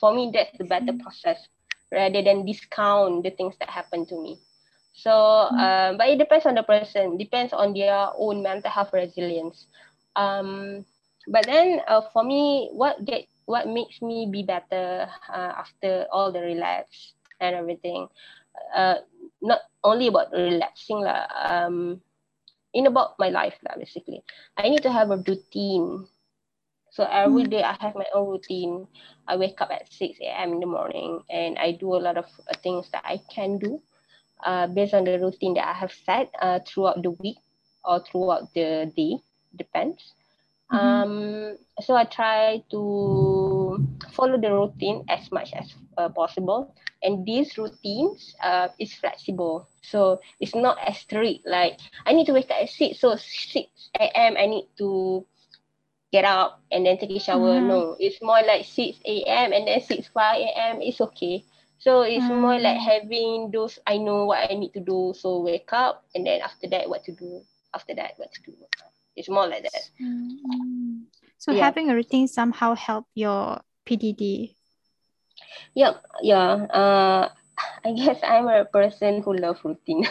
For 0.00 0.14
me, 0.14 0.30
that's 0.32 0.56
the 0.56 0.64
better 0.64 0.92
mm. 0.92 1.00
process 1.00 1.48
rather 1.92 2.22
than 2.22 2.46
discount 2.46 3.24
the 3.24 3.30
things 3.30 3.54
that 3.60 3.68
happen 3.68 4.06
to 4.06 4.16
me. 4.20 4.38
So, 4.94 5.10
mm. 5.10 5.58
um, 5.58 5.98
but 5.98 6.08
it 6.08 6.18
depends 6.18 6.46
on 6.46 6.54
the 6.54 6.62
person, 6.62 7.18
depends 7.18 7.52
on 7.52 7.74
their 7.74 8.08
own 8.16 8.42
mental 8.42 8.70
health 8.70 8.92
resilience. 8.92 9.66
Um, 10.16 10.84
but 11.28 11.46
then 11.46 11.80
uh, 11.88 12.02
for 12.12 12.24
me, 12.24 12.70
what 12.72 13.04
get 13.04 13.26
what 13.46 13.68
makes 13.68 14.00
me 14.00 14.28
be 14.30 14.42
better 14.42 15.08
uh, 15.28 15.52
after 15.60 16.06
all 16.10 16.32
the 16.32 16.40
relapse 16.40 17.12
and 17.40 17.54
everything 17.54 18.08
uh, 18.74 18.96
not 19.42 19.60
only 19.82 20.08
about 20.08 20.32
relaxing 20.32 21.00
lah 21.04 21.26
um 21.44 22.00
in 22.74 22.86
about 22.86 23.18
my 23.18 23.30
life 23.30 23.54
lah 23.62 23.78
basically. 23.78 24.22
I 24.58 24.68
need 24.68 24.82
to 24.82 24.92
have 24.92 25.10
a 25.10 25.22
routine. 25.22 26.06
So 26.90 27.06
every 27.10 27.46
mm. 27.46 27.62
i 27.62 27.74
have 27.80 27.94
my 27.94 28.06
own 28.14 28.28
routine. 28.30 28.86
I 29.26 29.36
wake 29.36 29.60
up 29.62 29.70
at 29.70 29.90
6 29.90 30.18
a.m 30.20 30.52
in 30.52 30.60
the 30.60 30.68
morning 30.68 31.22
and 31.30 31.56
i 31.56 31.72
do 31.72 31.96
a 31.96 32.02
lot 32.02 32.20
of 32.20 32.28
uh, 32.44 32.52
things 32.60 32.92
that 32.92 33.00
i 33.08 33.16
can 33.32 33.56
do 33.56 33.80
uh, 34.44 34.68
based 34.68 34.92
on 34.92 35.08
the 35.08 35.16
routine 35.16 35.54
that 35.56 35.64
i 35.64 35.72
have 35.72 35.94
set 36.04 36.28
uh, 36.44 36.60
throughout 36.68 37.00
the 37.00 37.16
week 37.24 37.40
or 37.84 38.00
throughout 38.04 38.52
the 38.54 38.92
day. 38.96 39.16
Depends 39.56 40.14
Mm-hmm. 40.74 40.86
Um, 40.86 41.58
so 41.80 41.94
I 41.94 42.04
try 42.04 42.62
to 42.70 43.78
follow 44.12 44.40
the 44.40 44.50
routine 44.50 45.04
as 45.08 45.30
much 45.30 45.52
as 45.54 45.74
uh, 45.96 46.08
possible. 46.08 46.74
And 47.02 47.24
these 47.26 47.56
routines 47.58 48.34
uh, 48.42 48.68
is 48.78 48.94
flexible. 48.94 49.68
So 49.82 50.20
it's 50.40 50.54
not 50.54 50.78
as 50.82 50.98
strict. 50.98 51.46
Like 51.46 51.78
I 52.06 52.12
need 52.12 52.26
to 52.26 52.32
wake 52.32 52.50
up 52.50 52.62
at 52.62 52.70
6. 52.70 52.98
So 52.98 53.16
6 53.16 53.68
a.m. 54.00 54.36
I 54.38 54.46
need 54.46 54.68
to 54.78 55.26
get 56.12 56.24
up 56.24 56.62
and 56.72 56.86
then 56.86 56.98
take 56.98 57.10
a 57.10 57.20
shower. 57.20 57.60
Mm. 57.60 57.66
No, 57.66 57.96
it's 58.00 58.22
more 58.22 58.42
like 58.42 58.64
6 58.64 58.98
a.m. 59.04 59.52
and 59.52 59.68
then 59.68 59.80
6, 59.80 60.08
5 60.08 60.36
a.m. 60.40 60.82
It's 60.82 61.00
okay. 61.00 61.44
So 61.78 62.02
it's 62.02 62.24
mm. 62.24 62.40
more 62.40 62.58
like 62.58 62.78
having 62.78 63.50
those, 63.52 63.78
I 63.86 63.98
know 63.98 64.24
what 64.24 64.50
I 64.50 64.54
need 64.54 64.72
to 64.74 64.80
do. 64.80 65.12
So 65.14 65.40
wake 65.40 65.72
up 65.72 66.04
and 66.14 66.26
then 66.26 66.40
after 66.40 66.66
that, 66.68 66.88
what 66.88 67.04
to 67.04 67.12
do. 67.12 67.42
After 67.74 67.94
that, 67.96 68.12
what 68.16 68.32
to 68.32 68.42
do. 68.42 68.54
It's 69.16 69.28
more 69.28 69.46
like 69.46 69.62
that. 69.62 69.90
Mm. 70.00 71.04
So 71.38 71.52
yeah. 71.52 71.64
having 71.64 71.90
a 71.90 71.94
routine 71.94 72.28
somehow 72.28 72.74
help 72.74 73.06
your 73.14 73.60
PDD. 73.86 74.54
Yeah, 75.74 75.92
yeah. 76.22 76.66
Uh, 76.72 77.28
I 77.84 77.92
guess 77.92 78.18
I'm 78.22 78.48
a 78.48 78.64
person 78.64 79.22
who 79.22 79.34
love 79.34 79.60
routine. 79.64 80.06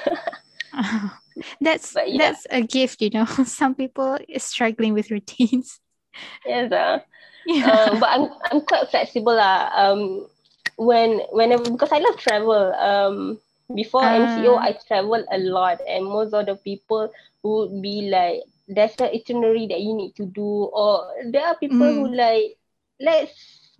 that's 1.61 1.95
yeah. 2.05 2.17
that's 2.17 2.47
a 2.49 2.61
gift, 2.61 3.01
you 3.01 3.09
know. 3.09 3.25
Some 3.45 3.75
people 3.75 4.17
is 4.29 4.43
struggling 4.43 4.93
with 4.93 5.11
routines. 5.11 5.79
Yes, 6.45 6.71
uh, 6.71 6.99
yeah. 7.45 7.71
Um, 7.71 7.99
but 7.99 8.09
I'm 8.09 8.29
I'm 8.51 8.61
quite 8.61 8.89
flexible. 8.89 9.39
Uh, 9.39 9.69
um, 9.75 10.27
when 10.77 11.19
whenever 11.31 11.69
because 11.69 11.91
I 11.91 11.99
love 11.99 12.17
travel. 12.17 12.73
Um, 12.75 13.39
before 13.73 14.03
uh, 14.03 14.19
MCO, 14.19 14.57
I 14.59 14.77
travel 14.87 15.25
a 15.31 15.37
lot, 15.39 15.79
and 15.87 16.05
most 16.05 16.33
of 16.33 16.45
the 16.45 16.55
people 16.55 17.09
would 17.43 17.81
be 17.81 18.09
like, 18.11 18.43
there's 18.67 18.95
an 18.99 19.11
itinerary 19.13 19.67
that 19.67 19.81
you 19.81 19.95
need 19.95 20.15
to 20.15 20.25
do 20.25 20.69
or 20.71 21.11
there 21.31 21.45
are 21.45 21.57
people 21.57 21.77
mm. 21.77 21.93
who 21.93 22.15
like 22.15 22.57
let's 22.99 23.75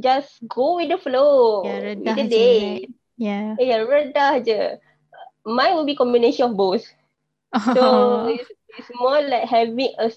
just 0.00 0.40
go 0.48 0.76
with 0.76 0.88
the 0.88 0.98
flow 0.98 1.64
yeah, 1.64 1.94
with 1.94 2.16
the 2.16 2.28
day 2.28 2.72
right? 2.72 2.90
yeah 3.16 3.54
yeah 3.60 3.84
redah 3.84 4.40
je 4.42 4.80
mine 5.44 5.74
will 5.76 5.86
be 5.86 5.94
combination 5.94 6.50
of 6.50 6.56
both 6.56 6.88
so 7.76 8.26
it's, 8.32 8.48
it's 8.78 8.90
more 8.96 9.20
like 9.22 9.46
having 9.46 9.92
a 10.00 10.10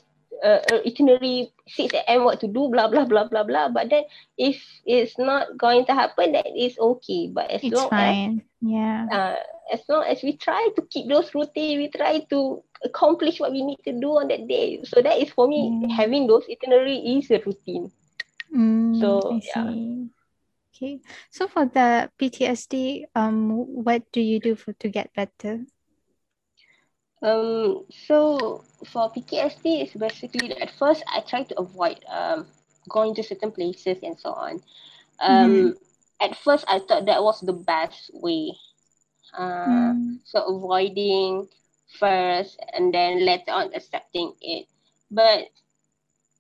uh, 0.44 0.60
itinerary 0.86 1.52
6 1.68 1.94
a.m. 1.94 2.24
what 2.24 2.40
to 2.40 2.48
do 2.48 2.70
blah 2.70 2.88
blah 2.88 3.06
blah 3.06 3.26
blah 3.26 3.44
blah 3.44 3.70
but 3.70 3.90
then 3.90 4.04
if 4.38 4.62
it's 4.86 5.18
not 5.18 5.58
going 5.58 5.86
to 5.86 5.94
happen 5.94 6.32
that 6.32 6.46
is 6.48 6.78
okay 6.80 7.30
but 7.32 7.50
as 7.50 7.64
it's 7.64 7.76
long 7.76 7.90
fine. 7.90 8.42
as 8.62 8.70
yeah 8.70 9.06
uh, 9.12 9.42
as 9.74 9.82
long 9.90 10.04
as 10.06 10.22
we 10.24 10.38
try 10.38 10.70
to 10.76 10.82
keep 10.90 11.08
those 11.10 11.34
routine 11.34 11.80
we 11.80 11.90
try 11.90 12.20
to 12.30 12.64
accomplish 12.84 13.40
what 13.40 13.52
we 13.52 13.64
need 13.64 13.80
to 13.84 13.94
do 14.00 14.18
on 14.18 14.28
that 14.28 14.48
day 14.48 14.80
so 14.84 15.02
that 15.02 15.18
is 15.18 15.30
for 15.32 15.48
me 15.48 15.70
mm. 15.70 15.92
having 15.92 16.28
those 16.28 16.44
itinerary 16.50 16.98
is 16.98 17.32
a 17.32 17.40
routine 17.46 17.92
mm, 18.54 19.00
so 19.00 19.40
yeah 19.56 19.74
okay 20.74 21.00
so 21.30 21.48
for 21.48 21.66
the 21.66 22.10
ptsd 22.20 23.04
um 23.16 23.50
what 23.84 24.04
do 24.12 24.22
you 24.22 24.40
do 24.40 24.56
for 24.56 24.74
to 24.74 24.90
get 24.90 25.14
better 25.14 25.60
um, 27.22 27.86
so 27.90 28.64
for 28.86 29.12
PTSD, 29.12 29.82
it's 29.82 29.94
basically 29.94 30.54
at 30.62 30.72
first 30.78 31.04
I 31.08 31.22
try 31.22 31.44
to 31.44 31.60
avoid 31.60 32.04
um, 32.08 32.48
going 32.90 33.16
to 33.16 33.24
certain 33.24 33.52
places 33.52 33.98
and 34.04 34.20
so 34.20 34.34
on. 34.34 34.62
Um, 35.20 35.50
mm-hmm. 35.50 35.70
At 36.22 36.38
first, 36.38 36.66
I 36.68 36.80
thought 36.80 37.06
that 37.06 37.24
was 37.24 37.42
the 37.42 37.54
best 37.54 38.12
way. 38.14 38.54
Uh, 39.38 39.94
mm. 39.94 40.18
So 40.26 40.44
avoiding 40.46 41.48
first 42.00 42.60
and 42.74 42.94
then 42.94 43.26
later 43.26 43.52
on 43.52 43.74
accepting 43.74 44.34
it. 44.42 44.68
But 45.12 45.50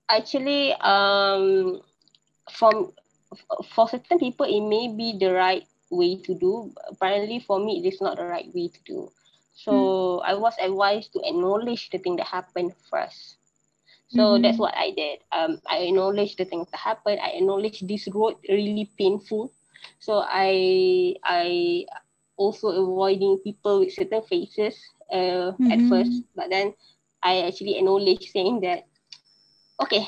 actually, 0.09 0.73
um, 0.73 1.81
from 2.51 2.91
for 3.75 3.87
certain 3.87 4.19
people, 4.19 4.45
it 4.45 4.61
may 4.61 4.87
be 4.87 5.17
the 5.17 5.33
right 5.33 5.65
way 5.89 6.17
to 6.23 6.35
do. 6.35 6.73
Apparently, 6.89 7.39
for 7.39 7.59
me, 7.59 7.79
it 7.79 7.93
is 7.93 8.01
not 8.01 8.17
the 8.17 8.25
right 8.25 8.47
way 8.53 8.67
to 8.67 8.79
do. 8.85 9.11
So 9.53 9.71
mm. 9.71 10.21
I 10.25 10.35
was 10.35 10.53
advised 10.61 11.13
to 11.13 11.21
acknowledge 11.23 11.89
the 11.89 11.97
thing 11.97 12.15
that 12.17 12.27
happened 12.27 12.73
first. 12.89 13.37
So 14.09 14.19
mm-hmm. 14.19 14.43
that's 14.43 14.57
what 14.57 14.73
I 14.77 14.91
did. 14.91 15.19
Um, 15.31 15.59
I 15.67 15.79
acknowledged 15.79 16.37
the 16.37 16.45
things 16.45 16.67
that 16.71 16.77
happened. 16.77 17.19
I 17.19 17.31
acknowledged 17.31 17.87
this 17.87 18.07
road 18.13 18.35
really 18.47 18.89
painful. 18.97 19.51
So 19.99 20.23
I 20.23 21.15
I 21.23 21.85
also 22.37 22.69
avoiding 22.69 23.39
people 23.43 23.79
with 23.79 23.93
certain 23.93 24.21
faces 24.23 24.77
uh, 25.11 25.51
mm-hmm. 25.59 25.71
at 25.71 25.81
first, 25.81 26.23
but 26.35 26.49
then 26.49 26.73
I 27.23 27.41
actually 27.47 27.77
acknowledged 27.77 28.29
saying 28.31 28.61
that, 28.61 28.85
okay, 29.81 30.07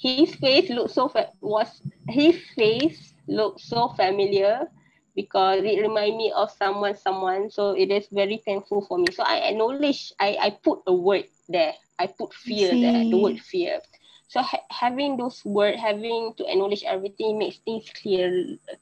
his 0.00 0.34
face 0.36 0.70
looked 0.70 0.90
so 0.92 1.08
fa- 1.08 1.32
was 1.40 1.82
his 2.08 2.36
face 2.56 3.14
looked 3.28 3.60
so 3.60 3.88
familiar 3.88 4.66
because 5.14 5.62
it 5.64 5.80
remind 5.80 6.16
me 6.16 6.32
of 6.36 6.50
someone 6.50 6.96
someone. 6.96 7.50
So 7.50 7.72
it 7.72 7.90
is 7.90 8.08
very 8.12 8.42
painful 8.46 8.84
for 8.88 8.98
me. 8.98 9.12
So 9.12 9.24
i 9.24 9.38
acknowledge 9.50 10.12
i 10.20 10.36
i 10.40 10.50
put 10.62 10.80
a 10.86 10.94
word 10.94 11.26
there. 11.48 11.74
I 11.98 12.06
put 12.08 12.32
fear 12.34 12.76
there 12.78 13.04
the 13.10 13.18
word 13.18 13.38
fear. 13.40 13.80
So 14.28 14.42
ha- 14.42 14.66
having 14.70 15.16
those 15.16 15.44
word 15.44 15.76
having 15.76 16.34
to 16.38 16.44
acknowledge 16.50 16.84
everything 16.84 17.38
makes 17.38 17.58
things 17.58 17.90
clear 18.02 18.30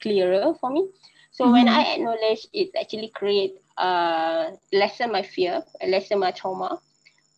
clearer 0.01 0.55
for 0.61 0.71
me 0.71 0.89
so 1.37 1.45
mm-hmm. 1.45 1.53
when 1.53 1.69
i 1.69 1.83
acknowledge 1.95 2.47
it 2.53 2.71
actually 2.81 3.13
create 3.15 3.61
uh 3.77 4.51
lessen 4.73 5.13
my 5.13 5.23
fear 5.23 5.63
lessen 5.87 6.19
my 6.19 6.31
trauma 6.31 6.81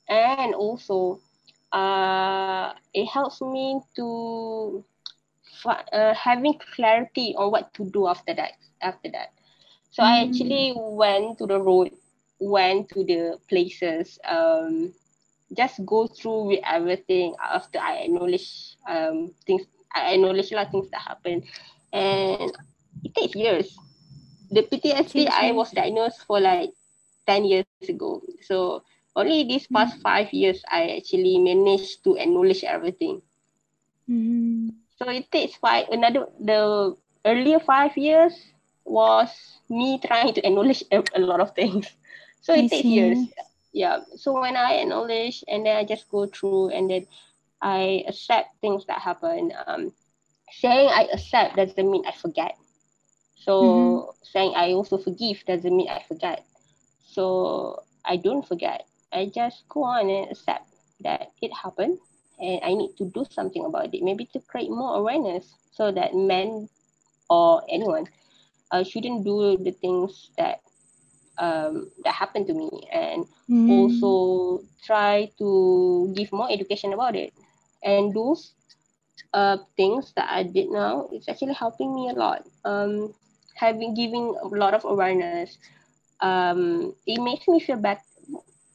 and 0.09 0.55
also 0.55 1.18
uh 1.72 2.72
it 2.94 3.07
helps 3.07 3.42
me 3.42 3.80
to 3.96 4.84
uh, 5.66 6.14
having 6.14 6.55
clarity 6.74 7.34
on 7.36 7.51
what 7.51 7.72
to 7.74 7.84
do 7.90 8.07
after 8.07 8.34
that. 8.34 8.53
After 8.80 9.11
that, 9.11 9.32
so 9.90 10.03
mm. 10.03 10.07
I 10.07 10.22
actually 10.22 10.72
went 10.76 11.38
to 11.38 11.46
the 11.46 11.61
road, 11.61 11.90
went 12.38 12.88
to 12.90 13.03
the 13.03 13.38
places, 13.49 14.18
um, 14.24 14.94
just 15.57 15.84
go 15.84 16.07
through 16.07 16.46
with 16.46 16.61
everything 16.64 17.34
after 17.42 17.80
I 17.80 18.07
acknowledge 18.07 18.76
um 18.88 19.34
things. 19.46 19.66
I 19.92 20.14
acknowledge 20.14 20.53
a 20.53 20.57
lot 20.57 20.66
of 20.66 20.72
things 20.72 20.90
that 20.90 21.01
happen, 21.01 21.42
and 21.92 22.53
it 23.03 23.14
takes 23.16 23.34
years. 23.34 23.76
The 24.51 24.62
PTSD 24.62 25.28
I 25.28 25.53
was 25.53 25.70
diagnosed 25.72 26.24
for 26.26 26.40
like 26.40 26.70
ten 27.26 27.44
years 27.44 27.66
ago. 27.88 28.22
So 28.42 28.82
only 29.16 29.44
these 29.44 29.66
past 29.66 29.99
mm. 29.99 30.03
five 30.03 30.32
years 30.32 30.62
I 30.70 30.96
actually 30.96 31.38
managed 31.38 32.05
to 32.05 32.16
acknowledge 32.16 32.64
everything. 32.64 33.22
Mm. 34.09 34.72
So 34.96 35.09
it 35.11 35.30
takes 35.30 35.57
five 35.57 35.88
another 35.90 36.26
the 36.40 36.96
earlier 37.24 37.61
five 37.61 37.96
years 37.96 38.32
was 38.84 39.28
me 39.68 40.01
trying 40.01 40.32
to 40.34 40.46
acknowledge 40.46 40.82
a, 40.90 41.03
a 41.14 41.20
lot 41.20 41.40
of 41.40 41.55
things. 41.55 41.86
So 42.40 42.55
it 42.55 42.64
I 42.64 42.68
takes 42.68 42.82
see. 42.82 42.94
years. 42.94 43.18
Yeah. 43.72 44.01
So 44.16 44.40
when 44.40 44.57
I 44.57 44.80
acknowledge 44.80 45.44
and 45.46 45.66
then 45.66 45.76
I 45.76 45.84
just 45.84 46.09
go 46.09 46.26
through 46.26 46.70
and 46.70 46.90
then 46.90 47.07
I 47.61 48.05
accept 48.09 48.61
things 48.61 48.86
that 48.86 48.99
happen. 48.99 49.53
Um, 49.66 49.92
saying 50.53 50.88
I 50.88 51.09
accept 51.12 51.57
doesn't 51.57 51.90
mean 51.90 52.07
I 52.07 52.12
forget. 52.12 52.57
So 53.49 53.57
mm-hmm. 53.64 54.11
saying 54.28 54.53
I 54.55 54.76
also 54.76 54.99
forgive 54.99 55.40
doesn't 55.49 55.74
mean 55.74 55.88
I 55.88 56.05
forget. 56.05 56.44
So 57.09 57.80
I 58.05 58.20
don't 58.20 58.46
forget. 58.46 58.84
I 59.11 59.32
just 59.32 59.64
go 59.70 59.84
on 59.84 60.11
and 60.11 60.30
accept 60.30 60.68
that 61.01 61.32
it 61.40 61.49
happened 61.57 61.96
and 62.38 62.61
I 62.62 62.74
need 62.74 62.92
to 62.99 63.09
do 63.09 63.24
something 63.30 63.64
about 63.64 63.94
it. 63.94 64.03
Maybe 64.05 64.28
to 64.36 64.40
create 64.40 64.68
more 64.68 65.01
awareness 65.01 65.57
so 65.72 65.90
that 65.92 66.12
men 66.14 66.68
or 67.30 67.64
anyone 67.72 68.05
uh, 68.70 68.84
shouldn't 68.84 69.24
do 69.24 69.57
the 69.57 69.72
things 69.72 70.28
that 70.36 70.61
um, 71.38 71.88
that 72.05 72.12
happened 72.12 72.49
to 72.49 72.53
me 72.53 72.68
and 72.92 73.24
mm. 73.49 73.70
also 73.70 74.62
try 74.84 75.30
to 75.38 76.12
give 76.14 76.32
more 76.32 76.53
education 76.53 76.92
about 76.92 77.16
it. 77.16 77.32
And 77.82 78.12
those 78.12 78.53
uh, 79.32 79.57
things 79.74 80.12
that 80.16 80.28
I 80.28 80.42
did 80.42 80.68
now, 80.68 81.09
it's 81.12 81.30
actually 81.30 81.55
helping 81.55 81.94
me 81.94 82.11
a 82.11 82.12
lot. 82.12 82.44
Um, 82.66 83.14
having 83.59 83.94
giving 83.94 84.38
a 84.38 84.46
lot 84.46 84.72
of 84.72 84.84
awareness, 84.86 85.59
um, 86.20 86.94
it 87.06 87.20
makes 87.20 87.48
me 87.48 87.61
feel 87.61 87.76
better. 87.76 88.00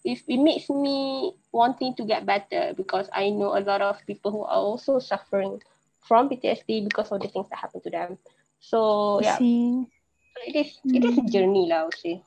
It, 0.04 0.20
it 0.28 0.38
makes 0.38 0.70
me 0.70 1.32
wanting 1.54 1.96
to 1.96 2.04
get 2.04 2.26
better 2.26 2.74
because 2.76 3.08
I 3.14 3.30
know 3.30 3.56
a 3.58 3.64
lot 3.64 3.82
of 3.82 4.04
people 4.06 4.32
who 4.32 4.44
are 4.44 4.60
also 4.60 5.00
suffering 5.00 5.62
from 6.04 6.28
PTSD 6.28 6.84
because 6.84 7.12
of 7.12 7.22
the 7.22 7.30
things 7.30 7.48
that 7.50 7.60
happen 7.60 7.80
to 7.82 7.90
them. 7.90 8.18
So 8.60 9.22
yeah, 9.24 9.38
See. 9.38 9.88
it 10.48 10.56
is 10.56 10.80
it 10.84 11.04
is 11.04 11.18
a 11.18 11.22
mm. 11.22 11.32
journey, 11.32 11.68
lah. 11.72 11.76
I 11.76 11.84
would 11.86 12.00
say. 12.00 12.24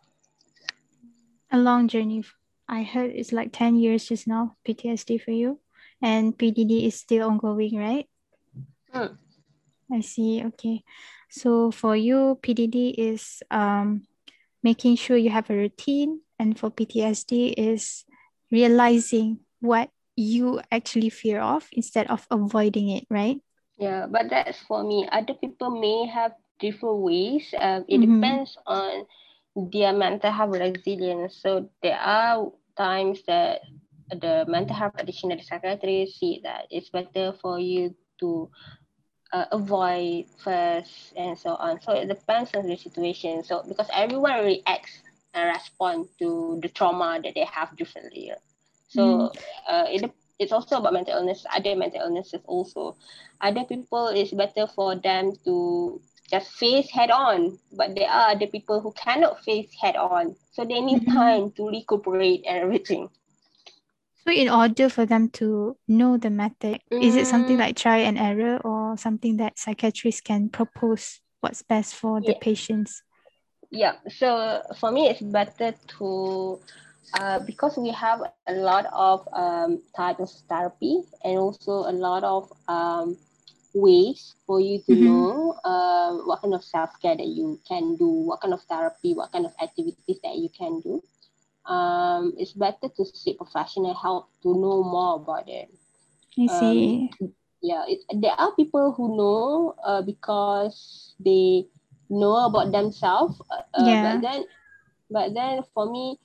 A 1.52 1.59
long 1.59 1.88
journey. 1.88 2.24
I 2.68 2.82
heard 2.82 3.12
it's 3.12 3.32
like 3.32 3.52
ten 3.52 3.76
years 3.76 4.09
just 4.09 4.26
now 4.26 4.57
PTSD 4.66 5.20
for 5.20 5.32
you, 5.32 5.61
and 6.00 6.36
PDD 6.36 6.88
is 6.88 6.96
still 6.96 7.28
ongoing, 7.28 7.76
right? 7.76 8.09
Mm. 8.92 9.16
I 9.92 10.00
see. 10.00 10.44
Okay. 10.44 10.82
So 11.28 11.70
for 11.70 11.96
you, 11.96 12.38
PDD 12.42 12.94
is 12.96 13.42
um, 13.50 14.06
making 14.62 14.96
sure 14.96 15.16
you 15.16 15.30
have 15.30 15.50
a 15.50 15.56
routine, 15.56 16.20
and 16.38 16.58
for 16.58 16.70
PTSD 16.70 17.54
is 17.56 18.04
realizing 18.50 19.40
what 19.60 19.90
you 20.16 20.60
actually 20.72 21.10
fear 21.10 21.40
of 21.40 21.68
instead 21.72 22.08
of 22.08 22.26
avoiding 22.30 22.88
it, 22.90 23.04
right? 23.10 23.40
Yeah, 23.78 24.06
but 24.08 24.30
that's 24.30 24.58
for 24.64 24.82
me. 24.82 25.06
Other 25.12 25.34
people 25.34 25.70
may 25.70 26.06
have 26.06 26.32
different 26.58 26.98
ways. 27.04 27.52
Um, 27.58 27.84
it 27.88 28.00
mm-hmm. 28.00 28.20
depends 28.20 28.56
on 28.66 29.04
their 29.56 29.92
mental 29.92 30.32
health 30.32 30.56
resilience. 30.56 31.36
So 31.42 31.68
there 31.82 31.98
are 31.98 32.50
times 32.76 33.20
that 33.26 33.60
the 34.10 34.44
mental 34.48 34.76
health 34.76 34.94
practitioner, 34.94 35.36
the 35.36 35.42
psychiatrist, 35.42 36.18
see 36.18 36.40
that 36.44 36.66
it's 36.70 36.88
better 36.88 37.34
for 37.40 37.58
you 37.58 37.94
to 38.20 38.50
uh, 39.32 39.46
avoid 39.52 40.26
first 40.42 41.12
and 41.16 41.38
so 41.38 41.54
on. 41.56 41.80
So 41.80 41.92
it 41.92 42.08
depends 42.08 42.50
on 42.54 42.66
the 42.66 42.76
situation. 42.76 43.44
So 43.44 43.62
because 43.66 43.88
everyone 43.92 44.44
reacts 44.44 45.02
and 45.34 45.48
respond 45.48 46.08
to 46.18 46.58
the 46.62 46.68
trauma 46.68 47.20
that 47.22 47.34
they 47.34 47.44
have 47.44 47.76
differently. 47.76 48.32
So 48.88 49.02
mm. 49.02 49.36
uh, 49.68 49.84
it, 49.88 50.10
it's 50.38 50.52
also 50.52 50.78
about 50.78 50.92
mental 50.92 51.14
illness, 51.14 51.44
other 51.54 51.76
mental 51.76 52.00
illnesses 52.00 52.40
also. 52.46 52.96
Other 53.40 53.64
people, 53.64 54.08
it's 54.08 54.32
better 54.32 54.66
for 54.66 54.96
them 54.96 55.32
to 55.44 56.00
just 56.30 56.50
face 56.52 56.90
head 56.90 57.10
on, 57.10 57.58
but 57.72 57.94
there 57.94 58.08
are 58.08 58.30
other 58.30 58.46
people 58.46 58.80
who 58.80 58.92
cannot 58.92 59.44
face 59.44 59.70
head 59.80 59.96
on. 59.96 60.34
So 60.52 60.64
they 60.64 60.80
need 60.80 61.02
mm-hmm. 61.02 61.12
time 61.12 61.50
to 61.52 61.68
recuperate 61.68 62.44
and 62.48 62.58
everything. 62.58 63.08
So, 64.26 64.32
in 64.32 64.48
order 64.48 64.88
for 64.88 65.06
them 65.06 65.30
to 65.38 65.76
know 65.86 66.16
the 66.16 66.30
method, 66.30 66.80
mm. 66.92 67.02
is 67.02 67.14
it 67.14 67.28
something 67.28 67.56
mm. 67.56 67.60
like 67.60 67.76
try 67.76 67.98
and 67.98 68.18
error 68.18 68.58
or 68.64 68.96
something 68.96 69.36
that 69.36 69.56
psychiatrists 69.56 70.20
can 70.20 70.48
propose 70.48 71.20
what's 71.40 71.62
best 71.62 71.94
for 71.94 72.20
the 72.20 72.34
patients? 72.40 73.02
Yeah, 73.70 73.94
so 74.08 74.62
for 74.80 74.90
me, 74.90 75.08
it's 75.08 75.22
better 75.22 75.74
to, 75.98 76.58
uh, 77.14 77.38
because 77.40 77.76
we 77.76 77.90
have 77.90 78.22
a 78.48 78.54
lot 78.54 78.86
of 78.92 79.28
um, 79.32 79.80
types 79.94 80.20
of 80.20 80.30
therapy 80.48 81.02
and 81.22 81.38
also 81.38 81.86
a 81.86 81.94
lot 81.94 82.24
of 82.24 82.52
um, 82.66 83.16
ways 83.74 84.34
for 84.44 84.60
you 84.60 84.80
to 84.86 84.92
mm-hmm. 84.92 85.04
know 85.04 85.54
uh, 85.64 86.14
what 86.24 86.42
kind 86.42 86.54
of 86.54 86.64
self-care 86.64 87.16
that 87.16 87.26
you 87.26 87.60
can 87.68 87.94
do, 87.94 88.08
what 88.08 88.40
kind 88.40 88.54
of 88.54 88.62
therapy, 88.62 89.14
what 89.14 89.30
kind 89.30 89.46
of 89.46 89.52
activities 89.62 90.18
that 90.24 90.34
you 90.34 90.48
can 90.48 90.80
do 90.80 91.00
um, 91.66 92.34
it's 92.38 92.52
better 92.52 92.88
to 92.96 93.04
seek 93.04 93.38
professional 93.38 93.94
help 93.94 94.28
to 94.42 94.54
know 94.54 94.82
more 94.82 95.16
about 95.16 95.48
it. 95.48 95.68
I 96.38 96.46
see. 96.46 97.10
Um, 97.20 97.32
yeah, 97.62 97.84
it, 97.88 98.00
there 98.20 98.32
are 98.38 98.54
people 98.54 98.92
who 98.92 99.16
know 99.16 99.74
uh, 99.84 100.02
because 100.02 101.14
they 101.18 101.66
know 102.08 102.46
about 102.46 102.72
themselves. 102.72 103.40
Uh, 103.50 103.62
uh 103.74 103.84
yeah. 103.84 104.02
But 104.02 104.22
then, 104.22 104.44
but 105.10 105.34
then 105.34 105.62
for 105.74 105.90
me, 105.90 106.18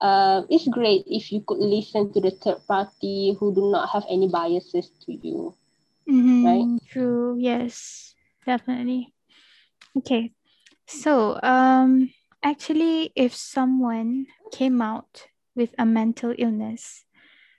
uh, 0.00 0.42
it's 0.48 0.66
great 0.68 1.04
if 1.06 1.30
you 1.30 1.42
could 1.46 1.58
listen 1.58 2.12
to 2.12 2.20
the 2.20 2.30
third 2.30 2.66
party 2.66 3.36
who 3.38 3.54
do 3.54 3.70
not 3.70 3.90
have 3.90 4.04
any 4.08 4.28
biases 4.28 4.90
to 5.06 5.12
you. 5.12 5.54
Mm-hmm. 6.08 6.46
Right. 6.46 6.80
True. 6.88 7.36
Yes. 7.38 8.14
Definitely. 8.46 9.14
Okay. 9.98 10.32
So, 10.86 11.38
um, 11.42 12.10
actually, 12.42 13.12
if 13.14 13.34
someone 13.34 14.26
came 14.52 14.80
out 14.82 15.26
with 15.54 15.74
a 15.78 15.86
mental 15.86 16.34
illness, 16.36 17.04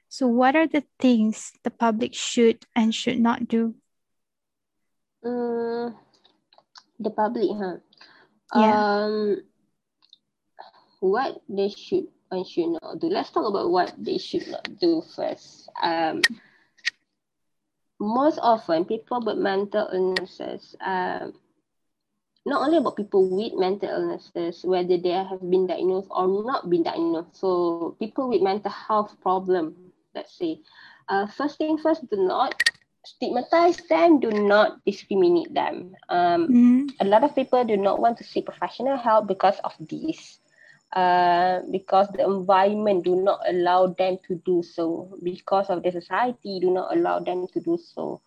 so 0.10 0.28
what 0.28 0.56
are 0.56 0.68
the 0.68 0.84
things 1.00 1.52
the 1.64 1.72
public 1.72 2.14
should 2.14 2.66
and 2.76 2.94
should 2.94 3.20
not 3.20 3.48
do? 3.48 3.76
Uh, 5.24 5.92
the 7.00 7.10
public, 7.16 7.50
huh? 7.56 7.78
Yeah. 8.56 9.06
Um, 9.06 9.38
what 11.00 11.42
they 11.48 11.70
should 11.70 12.08
and 12.32 12.48
should 12.48 12.78
not 12.82 13.00
do. 13.00 13.08
Let's 13.08 13.30
talk 13.30 13.48
about 13.48 13.70
what 13.70 13.94
they 13.98 14.18
should 14.18 14.48
not 14.48 14.80
do 14.80 15.04
first. 15.16 15.70
Um, 15.82 16.22
most 18.00 18.40
often, 18.42 18.86
people 18.86 19.22
with 19.22 19.38
mental 19.38 19.88
illnesses 19.94 20.76
um, 20.84 21.34
not 22.46 22.62
only 22.62 22.78
about 22.78 22.98
people 22.98 23.30
with 23.30 23.54
mental 23.54 23.90
illnesses, 23.90 24.64
whether 24.64 24.98
they 24.98 25.10
have 25.10 25.42
been 25.42 25.68
diagnosed 25.68 26.08
or 26.10 26.28
not 26.44 26.70
been 26.70 26.84
diagnosed. 26.84 27.36
So 27.36 27.96
people 28.00 28.30
with 28.30 28.42
mental 28.42 28.72
health 28.72 29.16
problem, 29.22 29.76
let's 30.16 30.38
say, 30.38 30.62
uh, 31.08 31.28
first 31.28 31.58
thing 31.58 31.78
first, 31.78 32.10
do 32.10 32.18
not 32.18 32.56
stigmatize 33.06 33.78
them, 33.90 34.20
do 34.20 34.32
not 34.32 34.84
discriminate 34.86 35.54
them. 35.54 35.96
Um, 36.10 36.48
mm-hmm. 36.48 36.86
A 37.00 37.06
lot 37.06 37.24
of 37.24 37.36
people 37.36 37.64
do 37.64 37.78
not 37.78 38.00
want 38.00 38.18
to 38.18 38.24
seek 38.24 38.46
professional 38.46 38.98
help 38.98 39.28
because 39.28 39.60
of 39.64 39.74
this. 39.80 40.40
Uh, 40.94 41.62
because 41.72 42.10
the 42.10 42.26
environment 42.26 43.06
do 43.06 43.16
not 43.16 43.40
allow 43.48 43.88
them 43.88 44.18
to 44.28 44.36
do 44.44 44.62
so 44.62 45.18
because 45.24 45.70
of 45.70 45.82
the 45.84 45.92
society 45.92 46.60
do 46.60 46.70
not 46.70 46.94
allow 46.94 47.18
them 47.18 47.48
to 47.48 47.62
do 47.62 47.80
so 47.96 48.20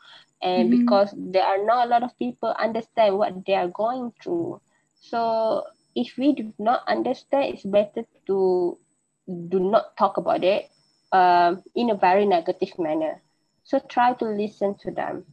and 0.45 0.69
mm-hmm. 0.69 0.85
because 0.85 1.09
there 1.17 1.43
are 1.43 1.65
not 1.65 1.87
a 1.87 1.89
lot 1.89 2.03
of 2.03 2.17
people 2.19 2.55
understand 2.61 3.17
what 3.17 3.33
they 3.47 3.55
are 3.55 3.69
going 3.69 4.13
through. 4.23 4.61
So 5.01 5.65
if 5.97 6.17
we 6.19 6.35
do 6.35 6.53
not 6.59 6.85
understand 6.87 7.55
it's 7.55 7.65
better 7.65 8.05
to 8.27 8.79
do 9.27 9.59
not 9.59 9.97
talk 9.97 10.19
about 10.19 10.45
it 10.45 10.69
um, 11.13 11.65
in 11.75 11.89
a 11.89 11.97
very 11.97 12.27
negative 12.27 12.79
manner. 12.79 13.23
So 13.65 13.81
try 13.81 14.13
to 14.13 14.25
listen 14.27 14.77
to 14.85 14.91
them. 14.91 15.25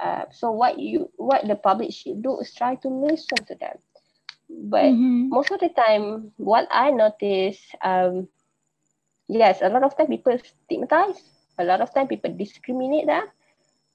Uh, 0.00 0.30
so 0.30 0.52
what 0.52 0.78
you 0.78 1.10
what 1.16 1.48
the 1.48 1.56
public 1.56 1.90
should 1.92 2.22
do 2.22 2.38
is 2.38 2.54
try 2.54 2.76
to 2.76 2.88
listen 2.88 3.42
to 3.50 3.54
them. 3.56 3.76
But 4.48 4.94
mm-hmm. 4.94 5.28
most 5.28 5.50
of 5.50 5.58
the 5.58 5.70
time 5.70 6.30
what 6.36 6.68
i 6.70 6.92
notice 6.92 7.58
um, 7.82 8.28
yes 9.26 9.58
a 9.60 9.68
lot 9.68 9.82
of 9.82 9.96
time 9.96 10.06
people 10.06 10.38
stigmatize. 10.38 11.18
A 11.58 11.64
lot 11.64 11.80
of 11.80 11.92
time 11.92 12.06
people 12.06 12.30
discriminate 12.36 13.06
them 13.06 13.26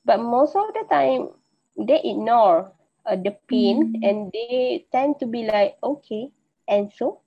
but 0.05 0.19
most 0.19 0.55
of 0.55 0.73
the 0.73 0.85
time 0.89 1.29
they 1.77 2.01
ignore 2.03 2.71
uh, 3.05 3.15
the 3.15 3.35
pain 3.47 3.93
mm. 3.93 4.07
and 4.07 4.31
they 4.31 4.85
tend 4.91 5.19
to 5.19 5.25
be 5.25 5.43
like 5.45 5.77
okay 5.83 6.29
and 6.67 6.91
so? 6.93 7.21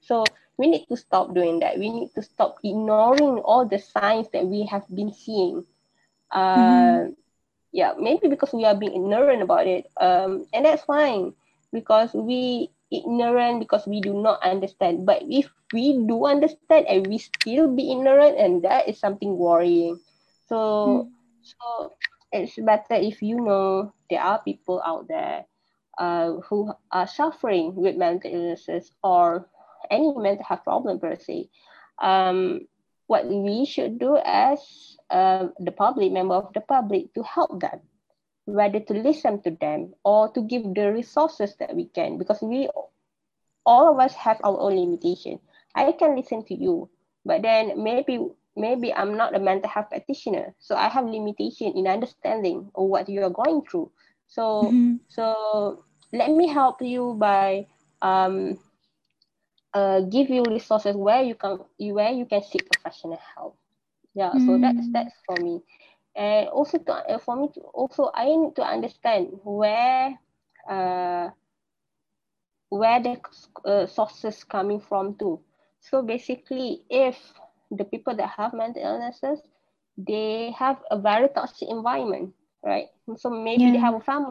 So 0.00 0.24
we 0.56 0.66
need 0.66 0.86
to 0.88 0.96
stop 0.96 1.34
doing 1.34 1.60
that. 1.60 1.78
We 1.78 1.90
need 1.90 2.14
to 2.14 2.22
stop 2.22 2.58
ignoring 2.64 3.38
all 3.42 3.66
the 3.66 3.78
signs 3.78 4.28
that 4.32 4.46
we 4.46 4.66
have 4.66 4.84
been 4.94 5.12
seeing. 5.12 5.64
Uh, 6.30 7.12
mm. 7.12 7.14
yeah 7.72 7.92
maybe 8.00 8.28
because 8.28 8.52
we 8.52 8.64
are 8.64 8.74
being 8.74 8.94
ignorant 8.94 9.42
about 9.42 9.66
it. 9.66 9.86
Um, 10.00 10.46
and 10.52 10.64
that's 10.64 10.84
fine. 10.84 11.34
Because 11.72 12.12
we 12.12 12.70
ignorant 12.92 13.60
because 13.60 13.86
we 13.86 14.00
do 14.00 14.12
not 14.12 14.42
understand. 14.44 15.06
But 15.06 15.24
if 15.24 15.48
we 15.72 16.04
do 16.06 16.26
understand 16.26 16.86
and 16.86 17.06
we 17.06 17.18
still 17.18 17.66
be 17.74 17.90
ignorant 17.90 18.38
and 18.38 18.62
that 18.62 18.88
is 18.88 19.00
something 19.00 19.38
worrying. 19.38 19.98
So 20.48 21.08
mm. 21.08 21.10
so 21.42 21.92
it's 22.32 22.56
better 22.56 22.94
if 22.94 23.22
you 23.22 23.36
know 23.36 23.92
there 24.08 24.22
are 24.22 24.42
people 24.42 24.82
out 24.84 25.06
there 25.08 25.44
uh, 25.98 26.32
who 26.48 26.72
are 26.90 27.06
suffering 27.06 27.74
with 27.74 27.96
mental 27.96 28.32
illnesses 28.32 28.90
or 29.02 29.48
any 29.90 30.12
mental 30.16 30.44
health 30.44 30.64
problem 30.64 30.98
per 30.98 31.16
se. 31.16 31.50
Um, 32.00 32.66
what 33.06 33.28
we 33.28 33.66
should 33.66 33.98
do 33.98 34.16
as 34.24 34.96
uh, 35.10 35.48
the 35.60 35.72
public, 35.72 36.12
member 36.12 36.34
of 36.34 36.52
the 36.54 36.62
public, 36.62 37.12
to 37.14 37.22
help 37.22 37.60
them, 37.60 37.80
whether 38.46 38.80
to 38.80 38.94
listen 38.94 39.42
to 39.42 39.50
them 39.60 39.92
or 40.04 40.32
to 40.32 40.40
give 40.40 40.62
the 40.74 40.90
resources 40.92 41.54
that 41.60 41.76
we 41.76 41.86
can, 41.86 42.16
because 42.16 42.40
we, 42.40 42.68
all 43.66 43.92
of 43.92 44.00
us 44.00 44.14
have 44.14 44.40
our 44.42 44.58
own 44.58 44.76
limitation. 44.76 45.38
I 45.74 45.92
can 45.92 46.16
listen 46.16 46.44
to 46.46 46.54
you, 46.54 46.88
but 47.24 47.42
then 47.42 47.82
maybe 47.82 48.18
maybe 48.56 48.92
I'm 48.92 49.16
not 49.16 49.34
a 49.34 49.40
mental 49.40 49.68
health 49.68 49.90
practitioner, 49.90 50.54
so 50.58 50.76
I 50.76 50.88
have 50.88 51.04
limitation 51.06 51.72
in 51.76 51.86
understanding 51.86 52.70
of 52.74 52.86
what 52.86 53.08
you 53.08 53.22
are 53.24 53.30
going 53.30 53.62
through. 53.62 53.90
So 54.26 54.64
mm-hmm. 54.64 54.96
so 55.08 55.84
let 56.12 56.30
me 56.30 56.48
help 56.48 56.82
you 56.82 57.14
by 57.18 57.66
um, 58.02 58.58
uh, 59.74 60.00
give 60.00 60.28
you 60.28 60.44
resources 60.44 60.96
where 60.96 61.22
you 61.22 61.34
can 61.34 61.58
where 61.78 62.12
you 62.12 62.26
can 62.26 62.42
seek 62.42 62.70
professional 62.70 63.20
help. 63.34 63.56
Yeah, 64.14 64.30
mm. 64.34 64.46
so 64.46 64.58
that's 64.60 64.92
that's 64.92 65.14
for 65.24 65.36
me, 65.42 65.62
and 66.14 66.48
also 66.48 66.78
to, 66.78 66.92
uh, 66.92 67.18
for 67.18 67.36
me 67.36 67.48
to 67.54 67.60
also 67.72 68.10
I 68.14 68.26
need 68.26 68.56
to 68.56 68.62
understand 68.62 69.28
where 69.44 70.18
uh, 70.68 71.30
where 72.68 73.00
the 73.00 73.20
uh, 73.64 73.86
sources 73.86 74.44
coming 74.44 74.80
from 74.80 75.16
too. 75.16 75.40
So 75.80 76.02
basically, 76.02 76.82
if 76.90 77.16
the 77.76 77.84
people 77.84 78.14
that 78.16 78.28
have 78.28 78.54
mental 78.54 78.82
illnesses, 78.82 79.40
they 79.96 80.54
have 80.58 80.78
a 80.90 80.98
very 80.98 81.28
toxic 81.28 81.68
environment, 81.68 82.34
right? 82.62 82.86
So 83.16 83.30
maybe 83.30 83.64
yeah. 83.64 83.72
they 83.72 83.78
have 83.78 83.94
a 83.94 84.00
family, 84.00 84.30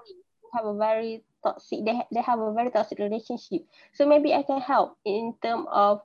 have 0.54 0.66
a 0.66 0.78
very 0.78 1.24
toxic 1.44 1.84
they, 1.86 2.02
they 2.14 2.22
have 2.22 2.40
a 2.40 2.54
very 2.54 2.70
toxic 2.70 3.00
relationship 3.00 3.66
so 3.94 4.08
maybe 4.08 4.34
i 4.34 4.44
can 4.44 4.62
help 4.62 4.98
in 5.06 5.34
terms 5.42 5.66
of 5.72 6.02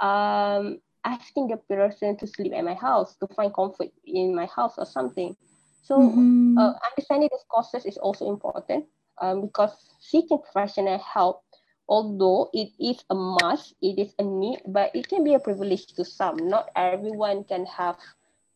um 0.00 0.80
asking 1.04 1.48
the 1.48 1.56
person 1.56 2.16
to 2.16 2.26
sleep 2.26 2.52
at 2.54 2.64
my 2.64 2.74
house 2.74 3.16
to 3.16 3.26
find 3.28 3.54
comfort 3.54 3.88
in 4.04 4.34
my 4.34 4.46
house 4.46 4.74
or 4.76 4.84
something 4.84 5.34
so 5.82 5.98
mm-hmm. 5.98 6.58
uh, 6.58 6.72
understanding 6.90 7.28
these 7.32 7.44
causes 7.50 7.86
is 7.86 7.96
also 7.96 8.28
important 8.28 8.84
um, 9.20 9.42
because 9.42 9.72
seeking 9.98 10.38
professional 10.38 10.98
help 10.98 11.42
although 11.90 12.48
it 12.54 12.70
is 12.78 13.04
a 13.10 13.14
must 13.14 13.74
it 13.82 13.98
is 13.98 14.14
a 14.18 14.22
need 14.22 14.62
but 14.66 14.94
it 14.94 15.08
can 15.08 15.24
be 15.24 15.34
a 15.34 15.40
privilege 15.40 15.86
to 15.88 16.04
some 16.04 16.36
not 16.48 16.70
everyone 16.76 17.44
can 17.44 17.66
have 17.66 17.98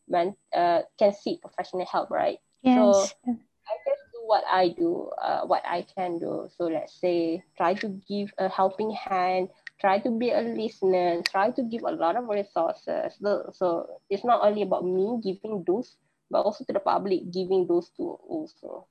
man, 0.07 0.33
uh, 0.55 0.81
can 0.97 1.13
seek 1.13 1.41
professional 1.41 1.85
help 1.85 2.09
right 2.09 2.39
yes. 2.63 2.75
so 2.75 3.35
I 3.65 3.73
just 3.81 4.01
do 4.13 4.21
what 4.25 4.43
I 4.45 4.69
do, 4.69 5.09
uh, 5.21 5.41
what 5.45 5.63
I 5.65 5.85
can 5.95 6.19
do. 6.19 6.49
So 6.57 6.65
let's 6.65 6.93
say 6.93 7.43
try 7.57 7.73
to 7.81 7.89
give 8.07 8.31
a 8.37 8.49
helping 8.49 8.91
hand, 8.91 9.49
try 9.79 9.99
to 9.99 10.11
be 10.11 10.31
a 10.31 10.41
listener, 10.41 11.21
try 11.29 11.51
to 11.51 11.63
give 11.63 11.81
a 11.81 11.91
lot 11.91 12.15
of 12.15 12.27
resources. 12.29 13.17
So 13.19 13.99
it's 14.09 14.23
not 14.23 14.45
only 14.45 14.61
about 14.61 14.85
me 14.85 15.19
giving 15.23 15.63
those, 15.65 15.97
but 16.29 16.45
also 16.45 16.63
to 16.65 16.73
the 16.73 16.79
public 16.79 17.31
giving 17.31 17.65
those 17.67 17.89
to 17.97 18.17
also. 18.29 18.87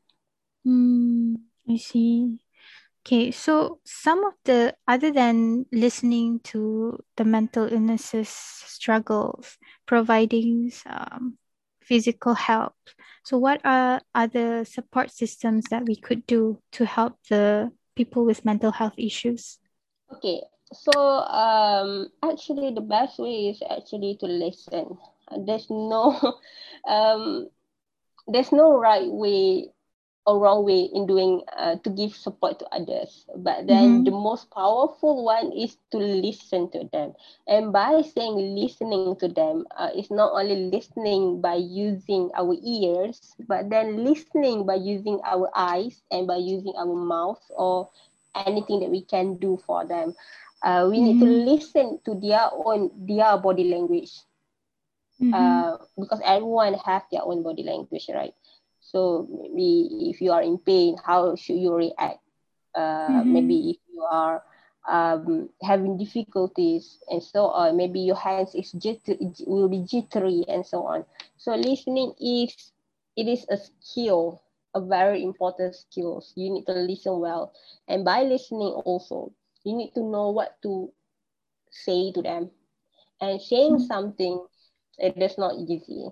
Mm, 0.67 1.37
I 1.69 1.77
see. 1.77 2.39
Okay, 3.07 3.31
so 3.31 3.81
some 3.85 4.25
of 4.25 4.33
the 4.45 4.75
other 4.89 5.13
than 5.13 5.67
listening 5.71 6.41
to 6.45 6.99
the 7.17 7.25
mental 7.25 7.71
illnesses 7.71 8.29
struggles, 8.29 9.59
providing 9.85 10.73
um, 10.87 11.37
physical 11.83 12.33
help, 12.33 12.75
so, 13.25 13.39
what 13.39 13.63
are 13.65 14.03
other 14.15 14.67
support 14.67 15.11
systems 15.11 15.65
that 15.71 15.87
we 15.87 15.97
could 15.97 16.27
do 16.27 16.61
to 16.73 16.85
help 16.85 17.17
the 17.31 17.73
people 17.97 18.27
with 18.27 18.45
mental 18.45 18.71
health 18.71 18.93
issues? 18.99 19.59
Okay, 20.13 20.43
so 20.75 20.93
um, 20.93 22.09
actually, 22.23 22.75
the 22.75 22.83
best 22.85 23.19
way 23.19 23.49
is 23.49 23.63
actually 23.65 24.19
to 24.21 24.27
listen. 24.27 24.99
There's 25.47 25.71
no, 25.71 26.37
um, 26.87 27.49
there's 28.29 28.53
no 28.53 28.77
right 28.77 29.09
way 29.09 29.73
or 30.27 30.39
wrong 30.39 30.65
way 30.65 30.89
in 30.93 31.07
doing 31.07 31.43
uh, 31.57 31.77
to 31.85 31.91
give 31.91 32.15
support 32.15 32.59
to 32.59 32.67
others 32.73 33.27
but 33.37 33.67
then 33.67 34.01
mm-hmm. 34.01 34.05
the 34.05 34.11
most 34.11 34.51
powerful 34.51 35.25
one 35.25 35.53
is 35.53 35.77
to 35.91 35.99
listen 35.99 36.71
to 36.71 36.89
them 36.93 37.13
and 37.47 37.73
by 37.73 38.01
saying 38.01 38.57
listening 38.57 39.17
to 39.17 39.29
them 39.29 39.67
uh, 39.77 39.91
it's 39.95 40.11
not 40.11 40.33
only 40.33 40.71
listening 40.71 41.41
by 41.41 41.55
using 41.55 42.31
our 42.37 42.57
ears 42.65 43.37
but 43.49 43.69
then 43.69 44.03
listening 44.05 44.65
by 44.65 44.75
using 44.75 45.21
our 45.25 45.51
eyes 45.55 46.01
and 46.11 46.27
by 46.27 46.37
using 46.37 46.73
our 46.79 46.97
mouth 46.97 47.41
or 47.51 47.89
anything 48.47 48.81
that 48.81 48.91
we 48.91 49.03
can 49.03 49.37
do 49.37 49.61
for 49.67 49.87
them 49.87 50.15
uh, 50.63 50.89
we 50.91 50.97
mm-hmm. 50.97 51.05
need 51.05 51.21
to 51.21 51.27
mm-hmm. 51.27 51.49
listen 51.49 52.01
to 52.05 52.15
their 52.15 52.49
own 52.65 52.91
their 53.07 53.37
body 53.37 53.65
language 53.65 54.13
mm-hmm. 55.21 55.35
uh, 55.35 55.77
because 56.01 56.21
everyone 56.25 56.75
have 56.75 57.03
their 57.13 57.23
own 57.23 57.43
body 57.43 57.63
language 57.63 58.09
right 58.15 58.35
so 58.95 59.27
maybe 59.27 59.91
if 60.15 60.21
you 60.23 60.31
are 60.31 60.43
in 60.43 60.57
pain, 60.57 60.95
how 61.05 61.35
should 61.35 61.59
you 61.59 61.75
react? 61.75 62.23
Uh, 62.77 63.11
mm-hmm. 63.11 63.33
Maybe 63.33 63.71
if 63.71 63.77
you 63.91 64.07
are 64.07 64.45
um, 64.89 65.51
having 65.63 65.99
difficulties 65.99 66.99
and 67.11 67.21
so 67.21 67.47
on, 67.51 67.77
maybe 67.77 67.99
your 67.99 68.15
hands 68.15 68.55
is 68.55 68.71
jitter, 68.73 69.19
will 69.49 69.69
be 69.69 69.83
jittery 69.83 70.45
and 70.47 70.65
so 70.65 70.87
on. 70.87 71.05
So 71.37 71.57
listening 71.57 72.15
is 72.21 72.55
it 73.17 73.27
is 73.27 73.45
a 73.51 73.59
skill, 73.59 74.41
a 74.75 74.81
very 74.81 75.25
important 75.25 75.75
skill. 75.75 76.23
You 76.37 76.51
need 76.51 76.67
to 76.67 76.75
listen 76.75 77.19
well, 77.19 77.53
and 77.89 78.05
by 78.05 78.23
listening 78.23 78.79
also, 78.87 79.33
you 79.65 79.75
need 79.75 79.91
to 79.95 80.03
know 80.07 80.31
what 80.31 80.55
to 80.63 80.93
say 81.71 82.13
to 82.13 82.23
them, 82.23 82.51
and 83.21 83.43
saying 83.43 83.75
mm-hmm. 83.75 83.91
something 83.91 84.47
it 84.99 85.19
is 85.19 85.37
not 85.37 85.59
easy. 85.59 86.07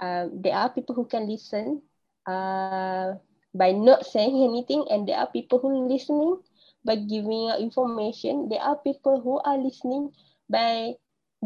Um, 0.00 0.40
there 0.40 0.54
are 0.54 0.70
people 0.70 0.94
who 0.94 1.06
can 1.06 1.28
listen 1.28 1.82
uh, 2.26 3.14
by 3.54 3.72
not 3.72 4.06
saying 4.06 4.44
anything 4.44 4.86
and 4.90 5.08
there 5.08 5.16
are 5.16 5.26
people 5.26 5.58
who 5.58 5.68
are 5.70 5.88
listening 5.88 6.38
by 6.84 6.96
giving 6.96 7.50
out 7.50 7.60
information 7.60 8.48
there 8.48 8.60
are 8.60 8.76
people 8.76 9.20
who 9.20 9.40
are 9.40 9.58
listening 9.58 10.10
by 10.48 10.92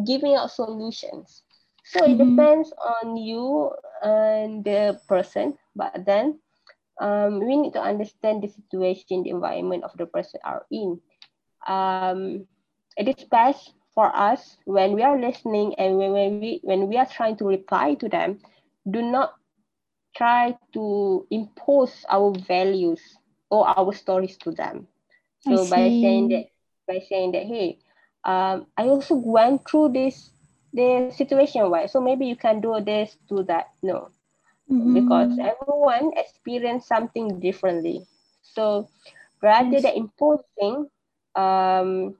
giving 0.06 0.34
out 0.34 0.50
solutions 0.50 1.42
so 1.84 2.00
mm-hmm. 2.00 2.12
it 2.12 2.18
depends 2.18 2.72
on 3.02 3.16
you 3.16 3.70
and 4.02 4.64
the 4.64 4.98
person 5.08 5.56
but 5.76 5.92
then 6.06 6.38
um, 7.00 7.40
we 7.40 7.56
need 7.56 7.72
to 7.72 7.80
understand 7.80 8.42
the 8.42 8.48
situation 8.48 9.22
the 9.22 9.30
environment 9.30 9.82
of 9.82 9.90
the 9.96 10.06
person 10.06 10.40
are 10.44 10.66
in 10.70 11.00
um, 11.66 12.46
it 12.96 13.08
is 13.08 13.24
best 13.24 13.72
for 13.94 14.14
us 14.14 14.56
when 14.64 14.92
we 14.92 15.02
are 15.02 15.18
listening 15.18 15.74
and 15.78 15.96
when, 15.96 16.12
when 16.12 16.40
we 16.40 16.60
when 16.62 16.88
we 16.88 16.96
are 16.96 17.06
trying 17.06 17.36
to 17.36 17.46
reply 17.46 17.94
to 17.94 18.08
them 18.08 18.38
do 18.90 19.00
not 19.00 19.34
try 20.16 20.56
to 20.72 21.26
impose 21.30 22.04
our 22.08 22.32
values 22.46 23.00
or 23.50 23.66
our 23.68 23.92
stories 23.92 24.36
to 24.38 24.50
them. 24.50 24.86
So 25.40 25.68
by 25.68 25.90
saying 25.90 26.28
that, 26.28 26.46
by 26.88 27.00
saying 27.08 27.32
that, 27.32 27.44
hey, 27.44 27.78
um, 28.24 28.66
I 28.76 28.84
also 28.84 29.14
went 29.14 29.68
through 29.68 29.92
this 29.92 30.30
the 30.72 31.12
situation, 31.14 31.62
right? 31.70 31.88
So 31.88 32.00
maybe 32.00 32.26
you 32.26 32.36
can 32.36 32.60
do 32.60 32.80
this, 32.80 33.16
do 33.28 33.44
that. 33.44 33.70
No, 33.82 34.10
mm-hmm. 34.70 34.94
because 34.94 35.38
everyone 35.38 36.12
experience 36.16 36.86
something 36.86 37.40
differently. 37.40 38.06
So 38.42 38.88
rather 39.42 39.80
than 39.80 39.94
imposing 39.94 40.88
um, 41.36 42.16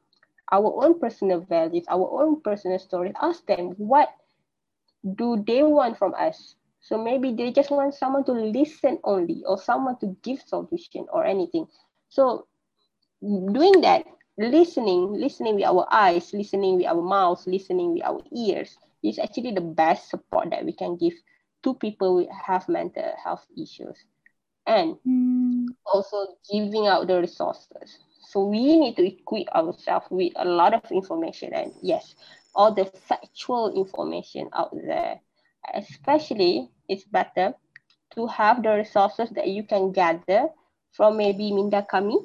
our 0.53 0.85
own 0.85 1.01
personal 1.01 1.41
values, 1.41 1.85
our 1.89 2.23
own 2.23 2.41
personal 2.43 2.79
stories, 2.79 3.15
ask 3.21 3.45
them 3.47 3.75
what 3.79 4.09
do 5.17 5.43
they 5.47 5.63
want 5.63 5.99
from 5.99 6.15
us 6.15 6.55
so 6.85 7.03
maybe 7.03 7.32
they 7.32 7.51
just 7.51 7.70
want 7.70 7.95
someone 7.95 8.24
to 8.24 8.32
listen 8.32 8.99
only 9.05 9.43
or 9.47 9.59
someone 9.59 9.99
to 10.01 10.14
give 10.22 10.41
solution 10.47 11.07
or 11.11 11.24
anything. 11.24 11.66
So 12.11 12.47
doing 13.22 13.80
that, 13.80 14.05
listening, 14.37 15.14
listening 15.14 15.57
with 15.57 15.64
our 15.64 15.87
eyes, 15.91 16.35
listening 16.35 16.76
with 16.76 16.87
our 16.87 17.01
mouths, 17.01 17.47
listening 17.47 17.95
with 17.95 18.05
our 18.05 18.20
ears 18.37 18.76
is 19.03 19.18
actually 19.18 19.53
the 19.53 19.62
best 19.62 20.11
support 20.11 20.51
that 20.51 20.64
we 20.64 20.72
can 20.72 20.97
give 20.97 21.14
to 21.62 21.74
people 21.74 22.18
who 22.18 22.28
have 22.47 22.68
mental 22.68 23.12
health 23.22 23.47
issues. 23.57 23.97
and 24.66 24.97
mm. 25.07 25.66
also 25.87 26.37
giving 26.51 26.87
out 26.87 27.07
the 27.07 27.20
resources. 27.20 27.99
So 28.20 28.45
we 28.45 28.78
need 28.78 28.97
to 28.97 29.07
equip 29.07 29.49
ourselves 29.55 30.07
with 30.11 30.32
a 30.37 30.45
lot 30.45 30.74
of 30.74 30.91
information 30.91 31.53
and 31.55 31.72
yes, 31.82 32.14
all 32.55 32.72
the 32.72 32.87
factual 32.87 33.74
information 33.74 34.49
out 34.53 34.74
there. 34.87 35.20
Especially, 35.73 36.69
it's 36.89 37.05
better 37.05 37.55
to 38.15 38.27
have 38.27 38.62
the 38.62 38.71
resources 38.71 39.31
that 39.31 39.49
you 39.49 39.65
can 39.65 39.93
gather 39.93 40.49
from 40.93 41.17
maybe 41.17 41.53
Minda 41.53 41.87
Kami, 41.89 42.19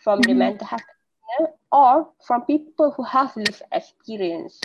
from 0.00 0.20
mm-hmm. 0.20 0.30
the 0.30 0.34
mental 0.34 0.66
health 0.66 0.82
or 1.70 2.08
from 2.26 2.42
people 2.42 2.90
who 2.92 3.02
have 3.04 3.36
lived 3.36 3.62
experience 3.72 4.60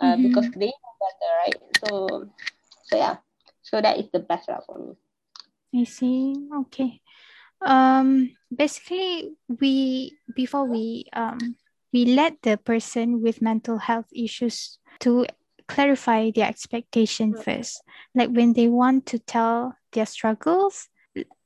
uh, 0.00 0.14
mm-hmm. 0.14 0.28
because 0.28 0.50
they 0.52 0.70
know 0.70 0.94
better, 1.02 1.30
right? 1.42 1.56
So, 1.82 2.30
so 2.84 2.96
yeah, 2.96 3.16
so 3.62 3.80
that 3.80 3.98
is 3.98 4.06
the 4.12 4.20
best 4.20 4.48
route 4.48 4.64
for 4.66 4.78
me. 4.78 4.94
I 5.80 5.84
see. 5.84 6.34
Okay. 6.66 7.00
Um, 7.60 8.36
basically, 8.54 9.34
we 9.48 10.16
before 10.34 10.64
we 10.64 11.06
um 11.12 11.56
we 11.92 12.04
let 12.04 12.40
the 12.42 12.56
person 12.56 13.22
with 13.22 13.42
mental 13.42 13.78
health 13.78 14.06
issues 14.14 14.78
to 15.00 15.26
clarify 15.68 16.30
their 16.34 16.48
expectation 16.48 17.36
first. 17.36 17.82
Like 18.14 18.30
when 18.30 18.54
they 18.54 18.68
want 18.68 19.06
to 19.06 19.18
tell 19.18 19.76
their 19.92 20.06
struggles, 20.06 20.88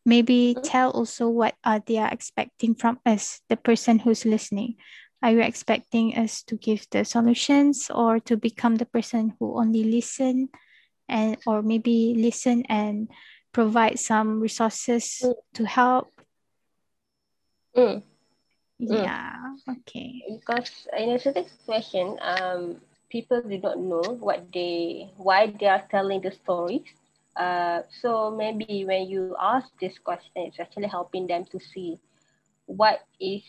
maybe 0.06 0.54
mm-hmm. 0.54 0.62
tell 0.62 0.90
also 0.90 1.28
what 1.28 1.54
are 1.64 1.82
they 1.84 1.98
are 1.98 2.10
expecting 2.10 2.74
from 2.74 2.98
us, 3.04 3.40
the 3.48 3.56
person 3.56 3.98
who's 3.98 4.24
listening. 4.24 4.76
Are 5.22 5.30
you 5.30 5.40
expecting 5.40 6.18
us 6.18 6.42
to 6.44 6.56
give 6.56 6.86
the 6.90 7.04
solutions 7.04 7.90
or 7.94 8.18
to 8.26 8.36
become 8.36 8.76
the 8.76 8.86
person 8.86 9.34
who 9.38 9.58
only 9.58 9.84
listen 9.84 10.48
and 11.08 11.36
or 11.46 11.62
maybe 11.62 12.14
listen 12.16 12.64
and 12.68 13.08
provide 13.52 14.00
some 14.00 14.40
resources 14.40 15.22
mm. 15.22 15.34
to 15.54 15.66
help? 15.66 16.10
Mm. 17.76 18.02
Yeah, 18.78 19.36
okay. 19.70 20.22
Because 20.28 20.88
in 20.98 21.10
a 21.10 21.18
certain 21.20 21.46
situation, 21.46 22.18
um, 22.20 22.80
people 23.12 23.42
do 23.42 23.58
not 23.60 23.78
know 23.78 24.16
what 24.20 24.52
they, 24.54 25.10
why 25.18 25.48
they 25.60 25.68
are 25.68 25.84
telling 25.90 26.22
the 26.22 26.32
stories. 26.32 26.88
Uh, 27.36 27.82
so 28.02 28.30
maybe 28.36 28.84
when 28.86 29.08
you 29.08 29.36
ask 29.40 29.68
this 29.80 29.98
question, 29.98 30.32
it's 30.36 30.60
actually 30.60 30.88
helping 30.88 31.26
them 31.26 31.44
to 31.46 31.58
see 31.60 31.98
what 32.66 33.00
is 33.20 33.42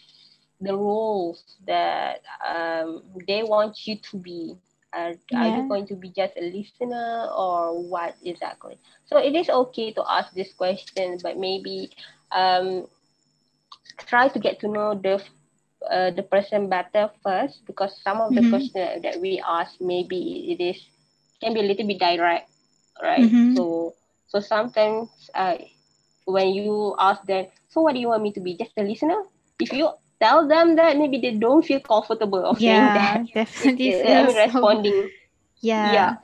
the 0.62 0.76
roles 0.76 1.44
that 1.68 2.22
um, 2.48 3.04
they 3.28 3.44
want 3.44 3.88
you 3.88 3.98
to 4.12 4.18
be 4.18 4.56
are, 4.94 5.14
yeah. 5.30 5.42
are 5.42 5.58
you 5.58 5.68
going 5.68 5.88
to 5.88 5.96
be 5.96 6.10
just 6.10 6.34
a 6.38 6.42
listener 6.42 7.28
or 7.36 7.82
what 7.90 8.16
exactly? 8.24 8.78
So 9.06 9.18
it 9.18 9.36
is 9.36 9.50
okay 9.50 9.92
to 9.94 10.04
ask 10.10 10.34
this 10.34 10.54
question, 10.54 11.18
but 11.24 11.38
maybe 11.38 11.90
um, 12.32 12.88
try 13.98 14.28
to 14.28 14.40
get 14.40 14.60
to 14.62 14.68
know 14.68 14.96
the 14.96 15.22
uh, 15.90 16.12
the 16.12 16.24
person 16.24 16.70
better 16.70 17.10
first 17.24 17.66
because 17.66 18.00
some 18.04 18.22
of 18.22 18.34
the 18.34 18.42
mm-hmm. 18.42 18.50
questions 18.50 19.02
that 19.04 19.20
we 19.20 19.42
ask 19.46 19.80
maybe 19.82 20.52
it 20.52 20.64
is 20.64 20.80
can 21.42 21.54
be 21.54 21.60
a 21.60 21.64
little 21.64 21.88
bit 21.88 22.00
direct, 22.00 22.50
right? 23.02 23.22
Mm-hmm. 23.22 23.56
So 23.56 23.94
so 24.28 24.40
sometimes 24.40 25.10
uh, 25.36 25.58
when 26.26 26.50
you 26.50 26.96
ask 27.00 27.24
them, 27.26 27.48
so 27.70 27.82
what 27.82 27.94
do 27.94 28.00
you 28.00 28.08
want 28.08 28.24
me 28.24 28.32
to 28.34 28.42
be? 28.42 28.56
Just 28.56 28.72
a 28.78 28.84
listener? 28.84 29.24
If 29.60 29.72
you 29.74 29.90
tell 30.24 30.48
them 30.48 30.76
that 30.78 30.98
maybe 30.98 31.20
they 31.20 31.36
don't 31.36 31.66
feel 31.66 31.80
comfortable 31.80 32.46
of 32.46 32.60
yeah, 32.60 32.72
saying 32.72 32.96
that. 32.96 33.34
Definitely 33.46 33.92
them 34.02 34.36
responding. 34.36 35.10
Yeah. 35.60 35.92
Yeah. 35.94 36.16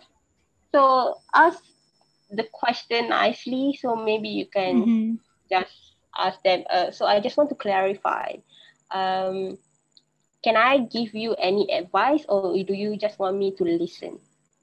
So 0.71 1.19
ask 1.33 1.59
the 2.31 2.47
question 2.51 3.09
nicely. 3.09 3.77
So 3.79 3.95
maybe 3.95 4.29
you 4.29 4.45
can 4.45 4.73
mm-hmm. 4.81 5.15
just 5.51 5.73
ask 6.17 6.41
them. 6.43 6.63
Uh, 6.69 6.91
so 6.91 7.05
I 7.05 7.19
just 7.19 7.37
want 7.37 7.49
to 7.49 7.55
clarify. 7.55 8.39
Um, 8.91 9.57
can 10.43 10.55
I 10.55 10.79
give 10.79 11.13
you 11.13 11.35
any 11.35 11.71
advice, 11.71 12.25
or 12.29 12.53
do 12.63 12.73
you 12.73 12.97
just 12.97 13.19
want 13.19 13.37
me 13.37 13.51
to 13.55 13.63
listen? 13.63 14.19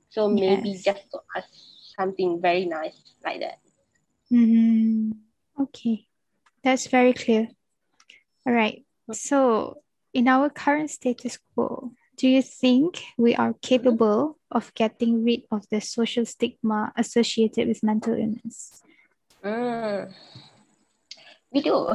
So 0.08 0.28
maybe 0.28 0.70
yes. 0.70 0.84
just 0.84 1.10
to 1.12 1.20
ask 1.36 1.48
something 1.98 2.40
very 2.40 2.64
nice 2.64 2.96
like 3.24 3.40
that. 3.40 3.58
Mm-hmm. 4.32 5.12
Okay, 5.62 6.06
that's 6.62 6.86
very 6.86 7.12
clear. 7.12 7.48
All 8.46 8.52
right. 8.52 8.84
So, 9.12 9.82
in 10.14 10.28
our 10.28 10.50
current 10.50 10.90
status 10.90 11.38
quo, 11.54 11.92
do 12.16 12.28
you 12.28 12.42
think 12.42 13.04
we 13.18 13.34
are 13.34 13.54
capable 13.60 14.38
of 14.50 14.72
getting 14.74 15.24
rid 15.24 15.42
of 15.50 15.68
the 15.70 15.80
social 15.80 16.24
stigma 16.24 16.92
associated 16.96 17.68
with 17.68 17.82
mental 17.82 18.14
illness? 18.14 18.82
Mm. 19.44 20.12
We 21.52 21.60
do. 21.60 21.92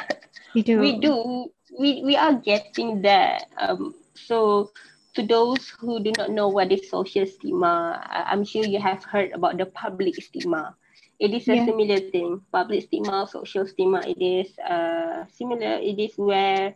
we 0.54 0.62
do. 0.62 0.78
We 0.78 0.98
do. 0.98 1.52
We, 1.78 2.02
we 2.04 2.16
are 2.16 2.34
getting 2.34 3.02
there. 3.02 3.38
Um, 3.58 3.94
so, 4.14 4.70
to 5.14 5.22
those 5.22 5.68
who 5.68 6.02
do 6.02 6.12
not 6.18 6.30
know 6.30 6.48
what 6.48 6.72
is 6.72 6.90
social 6.90 7.26
stigma, 7.26 8.02
I'm 8.10 8.44
sure 8.44 8.64
you 8.64 8.80
have 8.80 9.04
heard 9.04 9.32
about 9.32 9.58
the 9.58 9.66
public 9.66 10.16
stigma. 10.22 10.74
It 11.20 11.32
is 11.32 11.48
a 11.48 11.56
yeah. 11.56 11.66
similar 11.66 11.98
thing. 12.10 12.42
Public 12.52 12.82
stigma, 12.84 13.26
social 13.30 13.66
stigma, 13.66 14.02
it 14.06 14.18
is 14.18 14.58
uh, 14.58 15.24
similar. 15.32 15.78
It 15.78 15.98
is 15.98 16.18
where 16.18 16.74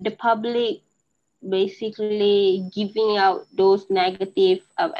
the 0.00 0.12
public 0.12 0.82
basically 1.42 2.70
giving 2.72 3.16
out 3.18 3.46
those 3.56 3.90
negative 3.90 4.62
uh, 4.78 4.90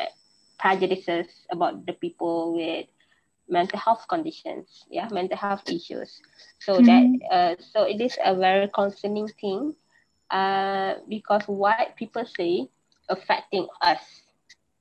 prejudices 0.59 1.27
about 1.51 1.87
the 1.87 1.93
people 1.93 2.55
with 2.55 2.87
mental 3.53 3.79
health 3.79 4.09
conditions, 4.09 4.89
yeah, 4.89 5.09
mental 5.13 5.37
health 5.37 5.69
issues. 5.69 6.21
So 6.65 6.81
mm-hmm. 6.81 6.89
that 6.89 7.05
uh, 7.29 7.55
so 7.61 7.85
it 7.85 8.01
is 8.01 8.17
a 8.25 8.35
very 8.35 8.69
concerning 8.73 9.29
thing, 9.29 9.77
uh, 10.33 10.95
because 11.09 11.45
what 11.47 11.95
people 11.97 12.25
say 12.25 12.67
affecting 13.09 13.69
us 13.85 14.01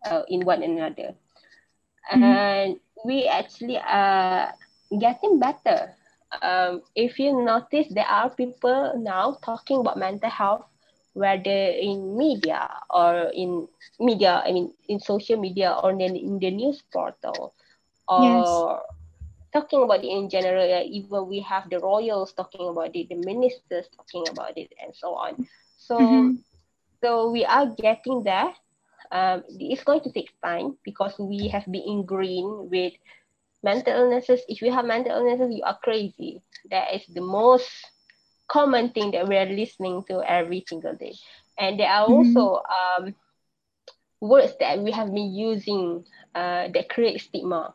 uh, 0.07 0.23
in 0.31 0.47
one 0.47 0.63
another, 0.63 1.13
mm-hmm. 2.07 2.23
and 2.23 2.79
we 3.03 3.27
actually 3.27 3.77
are 3.77 4.55
getting 4.99 5.39
better. 5.39 5.93
Um, 6.41 6.81
if 6.95 7.19
you 7.19 7.43
notice, 7.43 7.91
there 7.91 8.07
are 8.07 8.29
people 8.31 8.95
now 8.95 9.35
talking 9.43 9.83
about 9.83 9.99
mental 9.99 10.29
health, 10.31 10.63
whether 11.11 11.75
in 11.75 12.15
media 12.15 12.71
or 12.89 13.27
in 13.35 13.67
media, 13.99 14.41
I 14.45 14.53
mean, 14.55 14.71
in 14.87 14.99
social 15.03 15.35
media 15.35 15.75
or 15.75 15.91
in, 15.91 16.15
in 16.15 16.39
the 16.39 16.51
news 16.51 16.81
portal, 16.87 17.53
or 18.07 18.81
talking 19.53 19.83
about 19.83 20.03
it 20.03 20.07
in 20.07 20.29
general. 20.29 20.83
Even 20.85 21.27
we 21.27 21.39
have 21.41 21.69
the 21.69 21.79
royals 21.79 22.33
talking 22.33 22.67
about 22.69 22.95
it, 22.95 23.09
the 23.09 23.15
ministers 23.15 23.87
talking 23.95 24.25
about 24.29 24.57
it, 24.57 24.71
and 24.81 24.95
so 24.95 25.15
on. 25.15 25.47
So, 25.77 25.97
mm-hmm. 25.97 26.35
so 27.03 27.31
we 27.31 27.45
are 27.45 27.67
getting 27.67 28.23
there 28.23 28.53
um, 29.11 29.43
it's 29.49 29.83
going 29.83 30.01
to 30.01 30.11
take 30.11 30.31
time 30.41 30.77
because 30.83 31.13
we 31.19 31.49
have 31.49 31.65
been 31.65 31.83
ingrained 31.85 32.71
with 32.71 32.93
mental 33.61 33.93
illnesses. 33.93 34.41
If 34.47 34.61
you 34.61 34.71
have 34.71 34.85
mental 34.85 35.17
illnesses, 35.17 35.53
you 35.53 35.63
are 35.63 35.77
crazy. 35.83 36.41
That 36.69 36.95
is 36.95 37.05
the 37.07 37.21
most 37.21 37.69
common 38.47 38.91
thing 38.91 39.11
that 39.11 39.27
we 39.27 39.35
are 39.35 39.45
listening 39.45 40.03
to 40.07 40.23
every 40.23 40.63
single 40.67 40.95
day. 40.95 41.15
And 41.57 41.79
there 41.79 41.89
are 41.89 42.07
mm-hmm. 42.07 42.37
also 42.37 42.63
um, 42.63 43.15
words 44.21 44.53
that 44.59 44.79
we 44.79 44.91
have 44.91 45.13
been 45.13 45.35
using 45.35 46.05
uh, 46.33 46.69
that 46.73 46.89
create 46.89 47.19
stigma. 47.19 47.73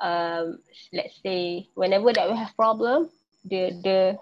Um, 0.00 0.58
let's 0.92 1.20
say 1.22 1.68
whenever 1.74 2.12
that 2.12 2.30
we 2.30 2.36
have 2.36 2.56
problem, 2.56 3.10
the 3.44 3.72
the 3.82 4.18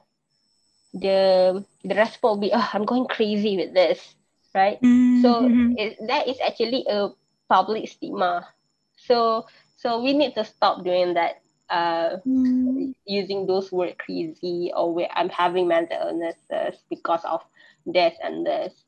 the 0.94 1.64
the 1.82 1.94
response 1.94 2.22
will 2.22 2.36
be, 2.38 2.52
oh, 2.52 2.70
I'm 2.72 2.84
going 2.84 3.06
crazy 3.06 3.56
with 3.56 3.74
this 3.74 4.14
right? 4.54 4.80
Mm-hmm. 4.80 5.20
So 5.20 5.50
it, 5.76 5.98
that 6.06 6.28
is 6.28 6.38
actually 6.40 6.86
a 6.88 7.10
public 7.48 7.88
stigma. 7.88 8.48
So 8.96 9.46
so 9.76 10.00
we 10.00 10.14
need 10.14 10.34
to 10.36 10.44
stop 10.44 10.84
doing 10.84 11.14
that. 11.14 11.42
Uh, 11.70 12.18
mm. 12.28 12.94
using 13.06 13.46
those 13.46 13.72
word 13.72 13.96
crazy 13.98 14.70
or 14.76 14.92
where 14.92 15.08
I'm 15.14 15.30
having 15.30 15.66
mental 15.66 15.96
illnesses 15.96 16.78
because 16.90 17.24
of 17.24 17.40
this 17.86 18.14
and 18.22 18.46
this. 18.46 18.84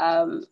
Um, 0.00 0.42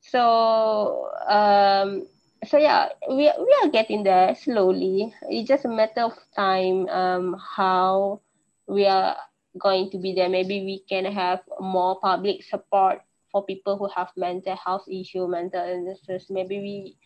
so 0.00 1.08
um, 1.28 2.08
so 2.44 2.56
yeah, 2.56 2.88
we 3.08 3.28
we 3.28 3.52
are 3.62 3.68
getting 3.70 4.02
there 4.02 4.34
slowly. 4.34 5.14
It's 5.28 5.48
just 5.48 5.64
a 5.64 5.68
matter 5.68 6.02
of 6.02 6.16
time. 6.34 6.88
Um, 6.88 7.36
how 7.38 8.20
we 8.66 8.86
are 8.86 9.16
going 9.58 9.90
to 9.90 9.98
be 9.98 10.14
there. 10.14 10.28
Maybe 10.28 10.64
we 10.64 10.80
can 10.88 11.04
have 11.12 11.40
more 11.60 11.98
public 12.00 12.42
support 12.44 13.00
for 13.32 13.44
people 13.44 13.76
who 13.76 13.88
have 13.94 14.10
mental 14.16 14.56
health 14.56 14.88
issue, 14.88 15.26
mental 15.28 15.60
illnesses. 15.60 16.26
Maybe 16.30 16.58
we 16.60 16.96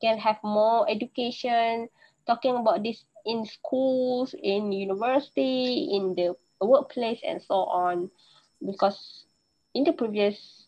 can 0.00 0.18
have 0.18 0.38
more 0.44 0.88
education 0.88 1.88
talking 2.26 2.56
about 2.56 2.82
this 2.82 3.04
in 3.26 3.44
schools, 3.46 4.34
in 4.42 4.72
university, 4.72 5.90
in 5.92 6.14
the 6.14 6.34
workplace, 6.60 7.20
and 7.26 7.42
so 7.42 7.66
on. 7.66 8.10
Because 8.64 9.24
in 9.74 9.84
the 9.84 9.92
previous 9.92 10.63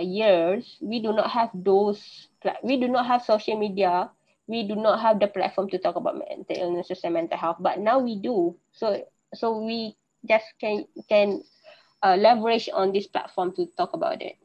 years, 0.00 0.76
we 0.80 1.00
do 1.00 1.12
not 1.12 1.30
have 1.30 1.50
those, 1.54 2.28
we 2.62 2.78
do 2.78 2.88
not 2.88 3.06
have 3.06 3.22
social 3.22 3.58
media 3.58 4.10
we 4.48 4.64
do 4.64 4.74
not 4.74 4.98
have 5.04 5.20
the 5.20 5.28
platform 5.28 5.68
to 5.68 5.78
talk 5.78 5.94
about 5.94 6.16
mental 6.16 6.56
illnesses 6.56 7.04
and 7.04 7.14
mental 7.14 7.36
health, 7.36 7.60
but 7.60 7.78
now 7.78 8.00
we 8.00 8.16
do. 8.16 8.56
So 8.72 9.04
so 9.36 9.60
we 9.60 9.94
just 10.24 10.48
can 10.58 10.88
can 11.06 11.44
uh, 12.02 12.16
leverage 12.16 12.72
on 12.72 12.90
this 12.90 13.06
platform 13.06 13.52
to 13.60 13.68
talk 13.76 13.92
about 13.92 14.24
it. 14.24 14.40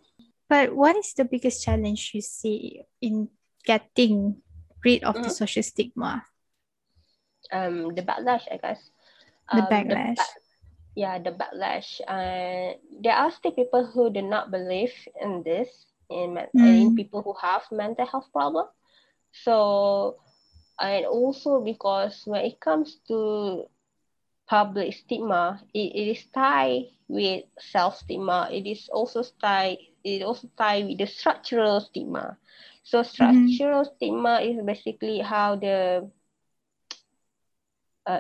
But 0.51 0.75
what 0.75 0.99
is 0.99 1.15
the 1.15 1.23
biggest 1.23 1.63
challenge 1.63 2.11
you 2.13 2.21
see 2.21 2.83
in 3.01 3.31
getting 3.63 4.43
rid 4.83 5.07
of 5.07 5.15
mm. 5.15 5.23
the 5.23 5.31
social 5.31 5.63
stigma? 5.63 6.27
Um, 7.49 7.95
the 7.95 8.03
backlash, 8.03 8.43
I 8.51 8.59
guess. 8.59 8.83
The 9.51 9.63
um, 9.63 9.71
backlash. 9.71 10.19
The 10.19 10.42
yeah, 10.95 11.19
the 11.19 11.31
backlash. 11.31 12.01
Uh, 12.07 12.77
there 13.01 13.15
are 13.15 13.31
still 13.31 13.51
people 13.51 13.85
who 13.85 14.11
do 14.11 14.21
not 14.21 14.51
believe 14.51 14.93
in 15.21 15.43
this, 15.43 15.69
in, 16.09 16.35
mm. 16.35 16.49
in 16.55 16.95
people 16.95 17.21
who 17.21 17.33
have 17.41 17.63
mental 17.71 18.05
health 18.05 18.29
problem. 18.31 18.67
So, 19.31 20.17
and 20.79 21.05
also 21.05 21.61
because 21.61 22.23
when 22.25 22.45
it 22.45 22.59
comes 22.59 22.97
to 23.07 23.65
public 24.47 24.93
stigma, 24.93 25.61
it, 25.73 25.95
it 25.95 26.07
is 26.17 26.25
tied 26.33 26.89
with 27.07 27.43
self 27.59 27.97
stigma. 27.97 28.49
It 28.51 28.67
is 28.67 28.89
also 28.91 29.23
tied. 29.41 29.77
It 30.03 30.21
also 30.21 30.49
tied 30.57 30.85
with 30.85 30.97
the 30.99 31.07
structural 31.07 31.79
stigma. 31.79 32.37
So 32.83 32.99
mm-hmm. 32.99 33.09
structural 33.09 33.85
mm-hmm. 33.85 33.95
stigma 33.95 34.41
is 34.41 34.63
basically 34.65 35.19
how 35.19 35.55
the 35.55 36.09
uh, 38.05 38.19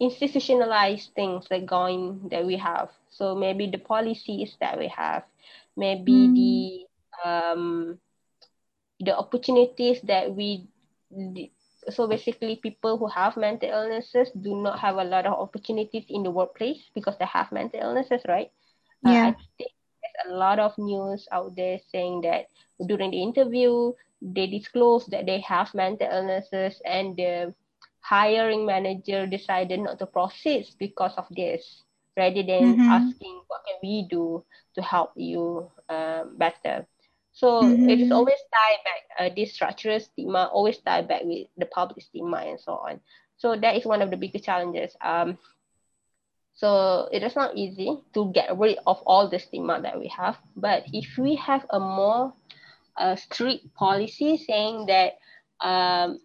institutionalized 0.00 1.10
things 1.14 1.46
that 1.50 1.66
going 1.66 2.28
that 2.30 2.44
we 2.44 2.56
have. 2.56 2.90
So 3.10 3.34
maybe 3.34 3.68
the 3.68 3.78
policies 3.78 4.56
that 4.60 4.78
we 4.78 4.88
have, 4.88 5.24
maybe 5.76 6.12
mm. 6.12 6.34
the 6.34 7.28
um, 7.28 7.98
the 9.00 9.16
opportunities 9.16 10.00
that 10.02 10.34
we 10.34 10.68
so 11.88 12.06
basically 12.06 12.56
people 12.56 12.98
who 12.98 13.08
have 13.08 13.36
mental 13.36 13.68
illnesses 13.68 14.30
do 14.40 14.54
not 14.56 14.78
have 14.78 14.96
a 14.96 15.04
lot 15.04 15.26
of 15.26 15.32
opportunities 15.32 16.04
in 16.08 16.22
the 16.22 16.30
workplace 16.30 16.90
because 16.94 17.16
they 17.18 17.24
have 17.24 17.50
mental 17.50 17.80
illnesses 17.80 18.20
right 18.28 18.50
yeah 19.02 19.26
uh, 19.26 19.30
I 19.30 19.32
think 19.32 19.48
there's 19.58 20.32
a 20.32 20.36
lot 20.36 20.58
of 20.58 20.76
news 20.78 21.26
out 21.32 21.56
there 21.56 21.80
saying 21.90 22.20
that 22.22 22.46
during 22.86 23.10
the 23.10 23.22
interview 23.22 23.92
they 24.22 24.46
disclose 24.46 25.06
that 25.06 25.26
they 25.26 25.40
have 25.40 25.72
mental 25.74 26.08
illnesses 26.10 26.80
and 26.84 27.16
the 27.16 27.54
hiring 28.00 28.66
manager 28.66 29.26
decided 29.26 29.80
not 29.80 29.98
to 29.98 30.06
proceed 30.06 30.66
because 30.78 31.12
of 31.16 31.26
this 31.30 31.82
rather 32.16 32.42
than 32.42 32.74
mm-hmm. 32.74 32.90
asking 32.90 33.40
what 33.46 33.60
can 33.66 33.76
we 33.82 34.06
do 34.10 34.44
to 34.74 34.82
help 34.82 35.12
you 35.16 35.70
um, 35.88 36.36
better 36.36 36.86
so 37.32 37.62
mm-hmm. 37.62 37.88
it 37.88 38.00
is 38.00 38.10
always 38.10 38.38
tied 38.52 38.78
back, 38.84 39.02
uh, 39.18 39.34
this 39.34 39.54
structural 39.54 40.00
stigma 40.00 40.50
always 40.52 40.78
tied 40.78 41.08
back 41.08 41.22
with 41.24 41.46
the 41.56 41.66
public 41.66 42.02
stigma 42.02 42.38
and 42.38 42.60
so 42.60 42.72
on. 42.72 43.00
So 43.36 43.56
that 43.56 43.76
is 43.76 43.86
one 43.86 44.02
of 44.02 44.10
the 44.10 44.16
biggest 44.16 44.44
challenges. 44.44 44.94
Um, 45.00 45.38
so 46.54 47.08
it 47.12 47.22
is 47.22 47.36
not 47.36 47.56
easy 47.56 48.02
to 48.14 48.30
get 48.32 48.58
rid 48.58 48.78
of 48.86 49.00
all 49.06 49.30
the 49.30 49.38
stigma 49.38 49.80
that 49.80 49.98
we 49.98 50.08
have. 50.08 50.36
But 50.56 50.84
if 50.92 51.16
we 51.16 51.36
have 51.36 51.64
a 51.70 51.80
more 51.80 52.34
uh, 52.96 53.16
strict 53.16 53.72
policy 53.74 54.36
saying 54.36 54.86
that 54.86 55.14
um, 55.66 56.18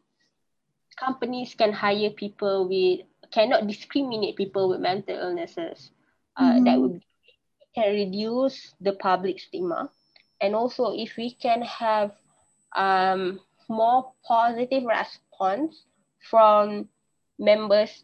companies 0.98 1.56
can 1.56 1.74
hire 1.74 2.10
people 2.10 2.68
with, 2.68 3.02
cannot 3.32 3.68
discriminate 3.68 4.36
people 4.36 4.70
with 4.70 4.80
mental 4.80 5.18
illnesses, 5.18 5.91
uh, 6.38 6.43
mm-hmm. 6.43 6.64
that 6.66 6.80
would 6.80 7.02
can 7.76 7.93
reduce 7.93 8.74
the 8.80 8.93
public 8.93 9.39
stigma. 9.39 9.89
And 10.41 10.56
also 10.56 10.93
if 10.96 11.18
we 11.18 11.32
can 11.32 11.62
have 11.62 12.12
um, 12.76 13.39
more 13.68 14.14
positive 14.26 14.84
response 14.86 15.84
from 16.30 16.88
members 17.38 18.04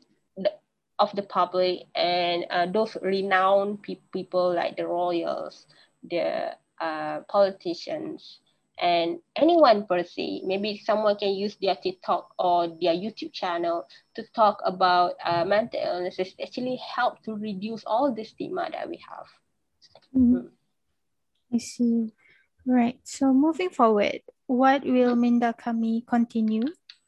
of 0.99 1.15
the 1.15 1.23
public 1.23 1.87
and 1.95 2.45
uh, 2.51 2.67
those 2.67 2.95
renowned 3.01 3.81
pe- 3.81 4.03
people 4.11 4.53
like 4.53 4.75
the 4.75 4.85
royals, 4.85 5.65
the 6.03 6.51
uh, 6.79 7.21
politicians, 7.29 8.39
and 8.81 9.19
anyone 9.35 9.85
per 9.85 10.03
se. 10.03 10.41
Maybe 10.43 10.81
someone 10.83 11.15
can 11.15 11.33
use 11.37 11.55
their 11.61 11.75
TikTok 11.75 12.33
or 12.39 12.67
their 12.67 12.97
YouTube 12.97 13.31
channel 13.31 13.85
to 14.15 14.23
talk 14.33 14.59
about 14.65 15.13
uh, 15.23 15.45
mental 15.45 15.79
illnesses. 15.79 16.33
Actually, 16.41 16.81
help 16.81 17.21
to 17.23 17.37
reduce 17.37 17.83
all 17.85 18.11
the 18.11 18.25
stigma 18.25 18.67
that 18.71 18.89
we 18.89 18.99
have. 19.07 19.27
Mm-hmm. 20.17 20.35
Mm. 20.35 20.49
I 21.53 21.57
see. 21.57 22.13
Right. 22.65 22.99
So 23.03 23.33
moving 23.33 23.69
forward, 23.69 24.21
what 24.47 24.83
will 24.83 25.15
Minda 25.15 25.53
Kami 25.53 26.03
continue 26.07 26.65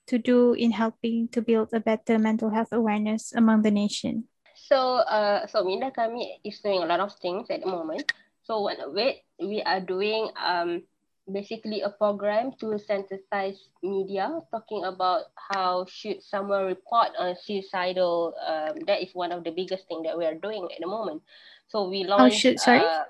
to 0.07 0.17
do 0.17 0.53
in 0.53 0.71
helping 0.71 1.27
to 1.29 1.41
build 1.41 1.69
a 1.73 1.79
better 1.79 2.19
mental 2.19 2.49
health 2.49 2.69
awareness 2.71 3.33
among 3.33 3.63
the 3.63 3.71
nation? 3.71 4.25
So, 4.55 5.01
uh, 5.09 5.47
so 5.47 5.63
Minda 5.63 5.91
Kami 5.91 6.39
is 6.43 6.59
doing 6.59 6.83
a 6.83 6.85
lot 6.85 6.99
of 6.99 7.13
things 7.17 7.49
at 7.49 7.61
the 7.61 7.67
moment. 7.67 8.11
So 8.43 8.61
one 8.61 8.79
of 8.79 8.97
it, 8.97 9.23
we 9.39 9.61
are 9.61 9.79
doing 9.79 10.29
um, 10.35 10.83
basically 11.31 11.81
a 11.81 11.89
program 11.89 12.51
to 12.59 12.77
sensitize 12.79 13.57
media, 13.81 14.41
talking 14.51 14.83
about 14.83 15.31
how 15.35 15.85
should 15.87 16.21
someone 16.21 16.65
report 16.65 17.09
on 17.17 17.35
suicidal. 17.35 18.33
Um, 18.39 18.83
that 18.87 19.01
is 19.01 19.13
one 19.13 19.31
of 19.31 19.43
the 19.43 19.51
biggest 19.51 19.87
thing 19.87 20.03
that 20.03 20.17
we 20.17 20.25
are 20.25 20.35
doing 20.35 20.67
at 20.71 20.79
the 20.79 20.87
moment. 20.87 21.21
So 21.67 21.89
we 21.89 22.03
launched. 22.03 22.21
How 22.21 22.29
should 22.39 22.59
sorry? 22.59 22.79
Uh, 22.79 23.03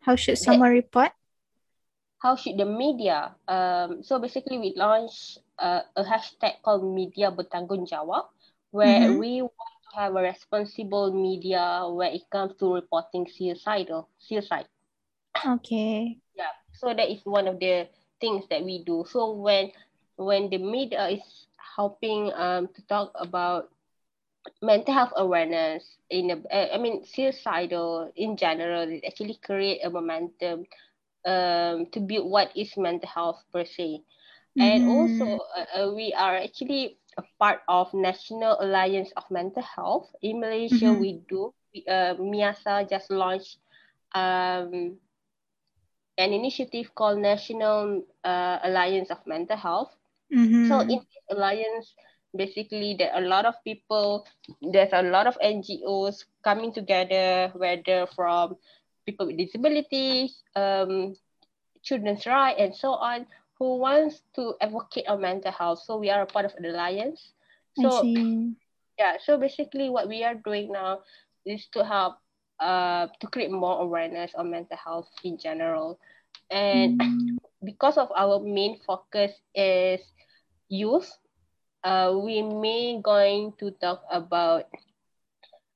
how 0.00 0.16
should 0.16 0.38
someone 0.38 0.70
that, 0.70 0.86
report? 0.86 1.12
how 2.20 2.36
should 2.36 2.56
the 2.56 2.64
media 2.64 3.34
um, 3.48 4.04
so 4.04 4.20
basically 4.20 4.58
we 4.58 4.72
launched 4.76 5.40
uh, 5.58 5.80
a 5.96 6.04
hashtag 6.04 6.60
called 6.62 6.84
media 6.84 7.32
bertanggungjawab 7.32 8.28
where 8.70 9.08
mm-hmm. 9.08 9.18
we 9.18 9.42
want 9.42 9.72
to 9.82 9.90
have 9.96 10.14
a 10.14 10.22
responsible 10.22 11.10
media 11.12 11.82
when 11.88 12.12
it 12.12 12.22
comes 12.30 12.52
to 12.60 12.76
reporting 12.76 13.26
suicidal 13.26 14.08
suicide 14.20 14.68
okay 15.44 16.20
so 16.80 16.94
that 16.94 17.10
is 17.10 17.20
one 17.24 17.46
of 17.46 17.60
the 17.60 17.86
things 18.20 18.44
that 18.48 18.64
we 18.64 18.82
do 18.84 19.04
so 19.08 19.32
when 19.32 19.70
when 20.16 20.48
the 20.50 20.58
media 20.58 21.08
is 21.08 21.46
helping 21.76 22.32
um, 22.34 22.68
to 22.74 22.82
talk 22.88 23.12
about 23.14 23.68
mental 24.62 24.92
health 24.92 25.12
awareness 25.16 25.84
in 26.08 26.30
a, 26.30 26.74
I 26.74 26.78
mean 26.78 27.04
suicidal 27.04 28.10
in 28.16 28.36
general 28.36 28.88
it 28.88 29.04
actually 29.06 29.38
create 29.44 29.84
a 29.84 29.90
momentum 29.90 30.64
um, 31.26 31.86
to 31.92 32.00
build 32.00 32.30
what 32.30 32.50
is 32.56 32.76
mental 32.76 33.08
health 33.08 33.42
per 33.52 33.64
se. 33.64 34.02
Mm-hmm. 34.58 34.60
And 34.60 34.88
also, 34.88 35.44
uh, 35.56 35.66
uh, 35.78 35.92
we 35.94 36.12
are 36.16 36.36
actually 36.36 36.98
a 37.16 37.22
part 37.38 37.60
of 37.68 37.92
National 37.94 38.56
Alliance 38.60 39.12
of 39.16 39.24
Mental 39.30 39.62
Health. 39.62 40.10
In 40.22 40.40
Malaysia, 40.40 40.90
mm-hmm. 40.90 41.00
we 41.00 41.20
do. 41.28 41.54
We, 41.74 41.84
uh, 41.86 42.14
MIASA 42.18 42.90
just 42.90 43.10
launched 43.10 43.58
um, 44.14 44.96
an 46.20 46.32
initiative 46.32 46.94
called 46.94 47.18
National 47.18 48.04
uh, 48.24 48.58
Alliance 48.62 49.10
of 49.10 49.26
Mental 49.26 49.56
Health. 49.56 49.96
Mm-hmm. 50.28 50.68
So 50.68 50.80
in 50.80 51.00
this 51.00 51.24
alliance, 51.30 51.94
basically 52.36 52.94
there 52.98 53.12
are 53.12 53.24
a 53.24 53.26
lot 53.26 53.46
of 53.46 53.54
people, 53.64 54.26
there's 54.60 54.92
a 54.92 55.02
lot 55.02 55.26
of 55.26 55.38
NGOs 55.42 56.24
coming 56.44 56.72
together, 56.72 57.50
whether 57.56 58.06
from 58.14 58.56
people 59.06 59.26
with 59.26 59.38
disabilities, 59.38 60.42
um, 60.54 61.16
children's 61.82 62.26
rights, 62.26 62.60
and 62.60 62.76
so 62.76 62.92
on, 62.92 63.26
who 63.58 63.78
wants 63.78 64.22
to 64.36 64.54
advocate 64.60 65.08
on 65.08 65.20
mental 65.20 65.52
health. 65.52 65.82
So 65.84 65.96
we 65.96 66.10
are 66.10 66.22
a 66.22 66.26
part 66.26 66.44
of 66.44 66.52
the 66.58 66.70
alliance. 66.70 67.32
So 67.80 68.04
yeah, 68.98 69.16
so 69.24 69.38
basically 69.38 69.88
what 69.88 70.08
we 70.08 70.22
are 70.24 70.34
doing 70.34 70.72
now 70.72 71.00
is 71.46 71.66
to 71.72 71.84
help 71.84 72.16
uh, 72.60 73.08
to 73.20 73.26
create 73.26 73.50
more 73.50 73.80
awareness 73.80 74.32
on 74.34 74.50
mental 74.50 74.76
health 74.76 75.08
in 75.24 75.38
general. 75.38 75.98
And 76.50 77.00
mm. 77.00 77.38
because 77.64 77.96
of 77.98 78.12
our 78.16 78.40
main 78.40 78.78
focus 78.86 79.32
is 79.54 80.00
youth, 80.68 81.10
uh, 81.84 82.12
we 82.14 82.42
may 82.42 83.00
going 83.02 83.52
to 83.58 83.70
talk 83.80 84.02
about 84.10 84.64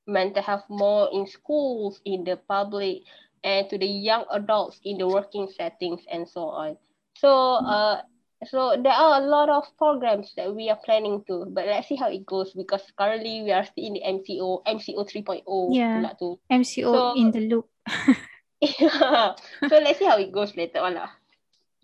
mental 0.07 0.41
health 0.41 0.63
more 0.69 1.09
in 1.11 1.27
schools, 1.27 1.99
in 2.05 2.23
the 2.23 2.37
public, 2.47 3.01
and 3.43 3.69
to 3.69 3.77
the 3.77 3.85
young 3.87 4.25
adults 4.31 4.79
in 4.83 4.97
the 4.97 5.07
working 5.07 5.47
settings 5.49 6.01
and 6.11 6.27
so 6.27 6.49
on. 6.49 6.77
So 7.17 7.29
uh, 7.65 8.01
so 8.49 8.79
there 8.81 8.93
are 8.93 9.21
a 9.21 9.25
lot 9.25 9.49
of 9.49 9.65
programs 9.77 10.33
that 10.35 10.53
we 10.53 10.69
are 10.69 10.79
planning 10.83 11.23
to, 11.27 11.45
but 11.49 11.65
let's 11.65 11.87
see 11.87 11.95
how 11.95 12.09
it 12.09 12.25
goes 12.25 12.53
because 12.53 12.81
currently 12.97 13.43
we 13.43 13.51
are 13.51 13.65
still 13.65 13.85
in 13.85 13.93
the 13.93 14.01
MCO, 14.01 14.63
MCO 14.65 15.03
3.0. 15.07 15.75
Yeah, 15.75 16.13
to. 16.19 16.39
MCO 16.51 16.93
so, 16.93 17.13
in 17.15 17.31
the 17.31 17.41
loop. 17.41 17.69
yeah. 18.61 19.33
So 19.67 19.75
let's 19.77 19.99
see 19.99 20.05
how 20.05 20.17
it 20.17 20.31
goes 20.31 20.55
later 20.55 20.79
on. 20.79 20.95
Lah. 20.95 21.09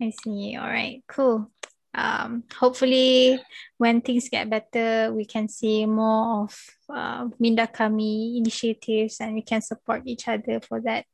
I 0.00 0.10
see. 0.10 0.56
All 0.56 0.68
right, 0.68 1.02
cool. 1.06 1.50
Um, 1.94 2.44
hopefully 2.58 3.38
when 3.76 4.00
things 4.00 4.28
get 4.28 4.48
better, 4.48 5.12
we 5.12 5.26
can 5.26 5.48
see 5.48 5.84
more 5.84 6.44
of 6.44 6.58
uh, 6.88 7.28
Minda 7.38 7.66
Kami 7.66 8.38
initiatives 8.38 9.20
and 9.20 9.34
we 9.34 9.42
can 9.42 9.60
support 9.60 10.02
each 10.06 10.26
other 10.26 10.60
for 10.60 10.80
that. 10.80 11.04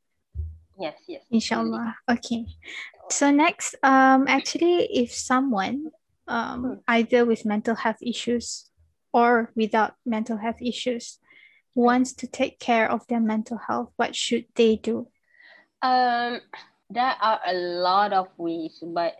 Yes, 0.79 0.95
yes. 1.07 1.23
Inshallah. 1.29 1.95
Okay. 2.09 2.45
So 3.09 3.31
next, 3.31 3.75
um, 3.83 4.27
actually, 4.27 4.85
if 4.85 5.13
someone 5.13 5.91
um, 6.27 6.63
hmm. 6.63 6.73
either 6.87 7.25
with 7.25 7.45
mental 7.45 7.75
health 7.75 8.01
issues 8.01 8.69
or 9.11 9.51
without 9.55 9.95
mental 10.05 10.37
health 10.37 10.61
issues 10.61 11.19
wants 11.75 12.13
to 12.13 12.27
take 12.27 12.59
care 12.59 12.89
of 12.89 13.05
their 13.07 13.19
mental 13.19 13.57
health, 13.57 13.91
what 13.97 14.15
should 14.15 14.45
they 14.55 14.75
do? 14.75 15.07
Um, 15.81 16.39
there 16.89 17.15
are 17.21 17.39
a 17.45 17.53
lot 17.53 18.13
of 18.13 18.27
ways, 18.37 18.81
but 18.81 19.15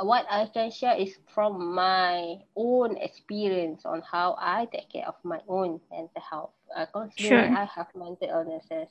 what 0.00 0.26
I 0.30 0.46
can 0.52 0.70
share 0.70 0.96
is 0.96 1.14
from 1.32 1.74
my 1.74 2.36
own 2.56 2.96
experience 2.96 3.84
on 3.84 4.02
how 4.02 4.36
I 4.38 4.66
take 4.66 4.90
care 4.90 5.06
of 5.06 5.14
my 5.22 5.40
own 5.48 5.80
mental 5.90 6.22
health. 6.28 6.50
Uh, 6.74 6.86
considering 6.92 7.54
sure. 7.54 7.56
I 7.56 7.64
have 7.66 7.86
mental 7.94 8.28
illnesses. 8.28 8.90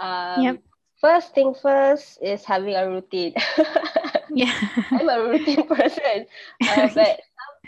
Um, 0.00 0.42
yep. 0.42 0.62
First 1.00 1.34
thing 1.34 1.54
first 1.54 2.18
is 2.20 2.44
having 2.44 2.76
a 2.76 2.88
routine. 2.88 3.34
yeah, 4.30 4.52
I'm 4.92 5.08
a 5.08 5.28
routine 5.28 5.66
person, 5.66 6.26
uh, 6.60 6.88
but 6.94 7.20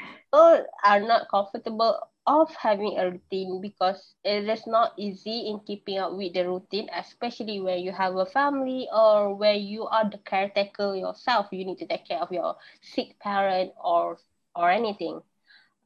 people 0.04 0.66
are 0.84 1.00
not 1.00 1.28
comfortable 1.30 1.98
of 2.26 2.54
having 2.54 2.98
a 2.98 3.10
routine 3.10 3.60
because 3.60 4.14
it 4.24 4.48
is 4.48 4.66
not 4.66 4.92
easy 4.96 5.48
in 5.48 5.60
keeping 5.66 5.98
up 5.98 6.12
with 6.14 6.34
the 6.34 6.46
routine, 6.46 6.88
especially 6.94 7.60
when 7.60 7.80
you 7.80 7.90
have 7.90 8.14
a 8.16 8.26
family 8.26 8.86
or 8.92 9.34
where 9.34 9.54
you 9.54 9.86
are 9.86 10.08
the 10.08 10.18
caretaker 10.18 10.94
yourself. 10.94 11.48
You 11.50 11.64
need 11.64 11.78
to 11.78 11.86
take 11.86 12.06
care 12.06 12.20
of 12.20 12.30
your 12.30 12.56
sick 12.80 13.18
parent 13.18 13.72
or 13.82 14.18
or 14.54 14.70
anything, 14.70 15.20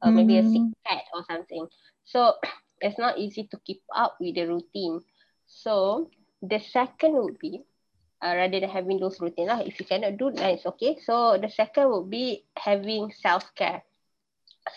or 0.01 0.11
maybe 0.11 0.37
a 0.37 0.43
sick 0.43 0.61
mm. 0.61 0.73
pet 0.85 1.03
or 1.13 1.23
something. 1.25 1.67
So 2.05 2.35
it's 2.81 2.99
not 2.99 3.17
easy 3.17 3.47
to 3.49 3.57
keep 3.65 3.81
up 3.95 4.17
with 4.19 4.35
the 4.35 4.45
routine. 4.45 5.01
So 5.47 6.11
the 6.49 6.59
second 6.59 7.13
would 7.13 7.39
be 7.39 7.63
uh, 8.21 8.33
rather 8.35 8.59
than 8.59 8.69
having 8.69 8.99
those 8.99 9.19
routine 9.21 9.47
lah. 9.47 9.59
If 9.59 9.79
you 9.79 9.85
cannot 9.85 10.17
do, 10.17 10.31
then 10.31 10.55
it's 10.57 10.65
okay. 10.65 10.97
So 11.03 11.37
the 11.37 11.49
second 11.49 11.89
would 11.91 12.09
be 12.09 12.45
having 12.57 13.11
self 13.11 13.53
care. 13.55 13.83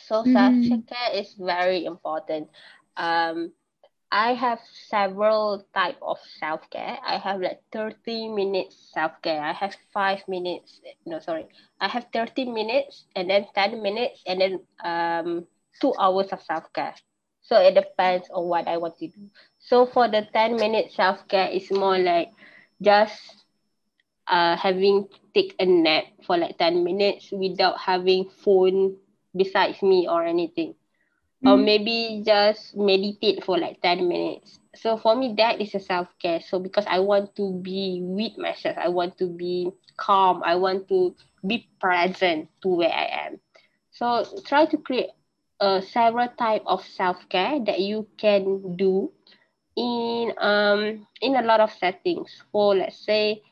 So 0.06 0.22
mm. 0.22 0.32
self 0.34 0.86
care 0.86 1.10
is 1.14 1.34
very 1.38 1.84
important. 1.84 2.48
Um, 2.96 3.52
I 4.10 4.34
have 4.34 4.58
several 4.90 5.64
type 5.72 5.98
of 6.02 6.18
self 6.38 6.68
care. 6.70 6.98
I 7.06 7.18
have 7.18 7.40
like 7.40 7.62
thirty 7.72 8.28
minutes 8.28 8.90
self 8.92 9.12
care. 9.22 9.40
I 9.40 9.52
have 9.52 9.74
five 9.94 10.26
minutes. 10.26 10.80
No, 11.06 11.20
sorry. 11.20 11.46
I 11.80 11.88
have 11.88 12.06
thirty 12.12 12.44
minutes 12.44 13.06
and 13.14 13.30
then 13.30 13.46
ten 13.54 13.82
minutes 13.82 14.22
and 14.26 14.40
then 14.40 14.60
um 14.82 15.46
two 15.80 15.94
hours 15.98 16.28
of 16.32 16.42
self 16.42 16.72
care. 16.74 16.94
So 17.42 17.56
it 17.62 17.74
depends 17.74 18.28
on 18.30 18.46
what 18.46 18.68
I 18.68 18.76
want 18.76 18.98
to 18.98 19.08
do. 19.08 19.30
So 19.70 19.86
for 19.86 20.08
the 20.08 20.26
ten 20.34 20.56
minute 20.56 20.90
self 20.90 21.28
care, 21.28 21.46
it's 21.46 21.70
more 21.70 21.96
like 21.96 22.32
just 22.82 23.46
uh 24.26 24.56
having 24.56 25.06
take 25.32 25.54
a 25.60 25.64
nap 25.64 26.10
for 26.26 26.36
like 26.36 26.58
ten 26.58 26.82
minutes 26.82 27.30
without 27.30 27.78
having 27.78 28.28
phone 28.42 28.96
besides 29.30 29.80
me 29.80 30.08
or 30.08 30.26
anything. 30.26 30.74
Mm. 31.44 31.48
Or 31.48 31.56
maybe 31.56 32.22
just 32.26 32.76
meditate 32.76 33.44
for 33.44 33.58
like 33.58 33.80
10 33.80 34.08
minutes. 34.08 34.58
So 34.74 34.98
for 34.98 35.14
me, 35.14 35.34
that 35.38 35.60
is 35.60 35.74
a 35.74 35.80
self 35.80 36.08
care. 36.18 36.40
So 36.40 36.58
because 36.58 36.84
I 36.86 36.98
want 36.98 37.36
to 37.36 37.54
be 37.62 38.00
with 38.02 38.36
myself, 38.38 38.76
I 38.76 38.88
want 38.88 39.16
to 39.18 39.26
be 39.26 39.70
calm, 39.96 40.42
I 40.44 40.56
want 40.56 40.88
to 40.88 41.14
be 41.46 41.68
present 41.80 42.48
to 42.62 42.68
where 42.68 42.92
I 42.92 43.28
am. 43.28 43.40
So 43.92 44.26
try 44.44 44.66
to 44.66 44.76
create 44.76 45.10
a 45.60 45.80
several 45.80 46.28
type 46.38 46.62
of 46.66 46.84
self 46.84 47.28
care 47.28 47.60
that 47.64 47.80
you 47.80 48.08
can 48.18 48.76
do 48.76 49.12
in 49.80 50.32
um 50.38 51.06
in 51.20 51.36
a 51.36 51.42
lot 51.42 51.60
of 51.60 51.72
settings. 51.72 52.42
For 52.52 52.74
let's 52.76 53.00
say 53.04 53.42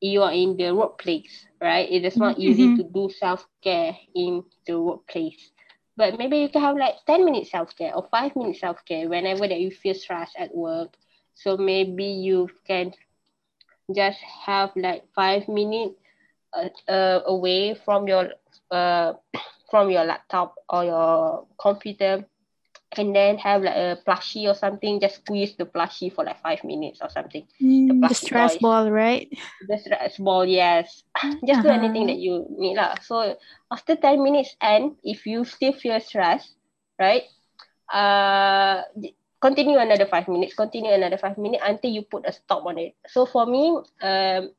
you 0.00 0.22
are 0.22 0.32
in 0.32 0.56
the 0.56 0.74
workplace, 0.74 1.46
right? 1.60 1.88
It 1.90 2.04
is 2.04 2.16
not 2.16 2.36
mm-hmm. 2.36 2.42
easy 2.48 2.76
to 2.76 2.82
do 2.84 3.08
self 3.10 3.46
care 3.62 3.96
in 4.14 4.44
the 4.66 4.80
workplace. 4.80 5.50
But 5.96 6.18
maybe 6.18 6.38
you 6.38 6.48
can 6.48 6.62
have 6.62 6.76
like 6.76 6.94
10 7.06 7.24
minutes 7.24 7.50
self 7.50 7.74
care 7.76 7.94
or 7.94 8.06
five 8.10 8.36
minutes 8.36 8.60
self 8.60 8.84
care 8.84 9.08
whenever 9.08 9.48
that 9.48 9.60
you 9.60 9.70
feel 9.70 9.94
stressed 9.94 10.36
at 10.38 10.54
work. 10.54 10.94
So 11.34 11.56
maybe 11.56 12.04
you 12.04 12.48
can 12.66 12.92
just 13.94 14.18
have 14.46 14.70
like 14.76 15.04
five 15.14 15.48
minutes 15.48 15.94
uh, 16.52 16.68
uh, 16.90 17.20
away 17.26 17.74
from 17.84 18.06
your 18.06 18.30
uh, 18.70 19.14
from 19.70 19.90
your 19.90 20.04
laptop 20.04 20.54
or 20.68 20.84
your 20.84 21.46
computer 21.60 22.24
and 22.96 23.14
then 23.14 23.36
have 23.36 23.62
like 23.62 23.76
a 23.76 23.98
plushie 24.06 24.48
or 24.48 24.54
something, 24.54 25.00
just 25.00 25.16
squeeze 25.16 25.54
the 25.56 25.66
plushie 25.66 26.12
for 26.12 26.24
like 26.24 26.40
five 26.40 26.64
minutes 26.64 27.00
or 27.02 27.10
something. 27.10 27.46
Mm, 27.60 28.00
the, 28.00 28.08
the, 28.08 28.14
stress 28.14 28.52
toys. 28.54 28.60
ball, 28.60 28.90
right? 28.90 29.28
The 29.66 29.78
stress 29.78 30.16
ball, 30.16 30.46
yes. 30.46 31.02
just 31.46 31.60
uh-huh. 31.60 31.62
do 31.62 31.68
anything 31.68 32.06
that 32.06 32.16
you 32.18 32.46
need. 32.56 32.76
lah. 32.76 32.96
So 33.02 33.36
after 33.70 33.96
10 33.96 34.22
minutes 34.22 34.56
and 34.60 34.96
if 35.04 35.26
you 35.26 35.44
still 35.44 35.72
feel 35.72 36.00
stress, 36.00 36.54
right? 36.98 37.24
Uh 37.92 38.82
continue 39.40 39.78
another 39.78 40.06
five 40.06 40.28
minutes, 40.28 40.54
continue 40.54 40.92
another 40.92 41.16
five 41.16 41.38
minutes 41.38 41.62
until 41.64 41.90
you 41.90 42.02
put 42.02 42.26
a 42.26 42.32
stop 42.32 42.64
on 42.66 42.78
it. 42.78 42.96
So 43.06 43.26
for 43.26 43.46
me, 43.46 43.80
um 44.02 44.50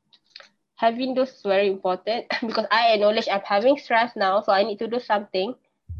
having 0.76 1.14
those 1.14 1.42
very 1.44 1.68
important 1.68 2.26
because 2.46 2.66
I 2.70 2.94
acknowledge 2.94 3.28
I'm 3.30 3.44
having 3.44 3.76
stress 3.76 4.14
now, 4.16 4.40
so 4.40 4.52
I 4.52 4.62
need 4.62 4.78
to 4.78 4.88
do 4.88 4.98
something 4.98 5.54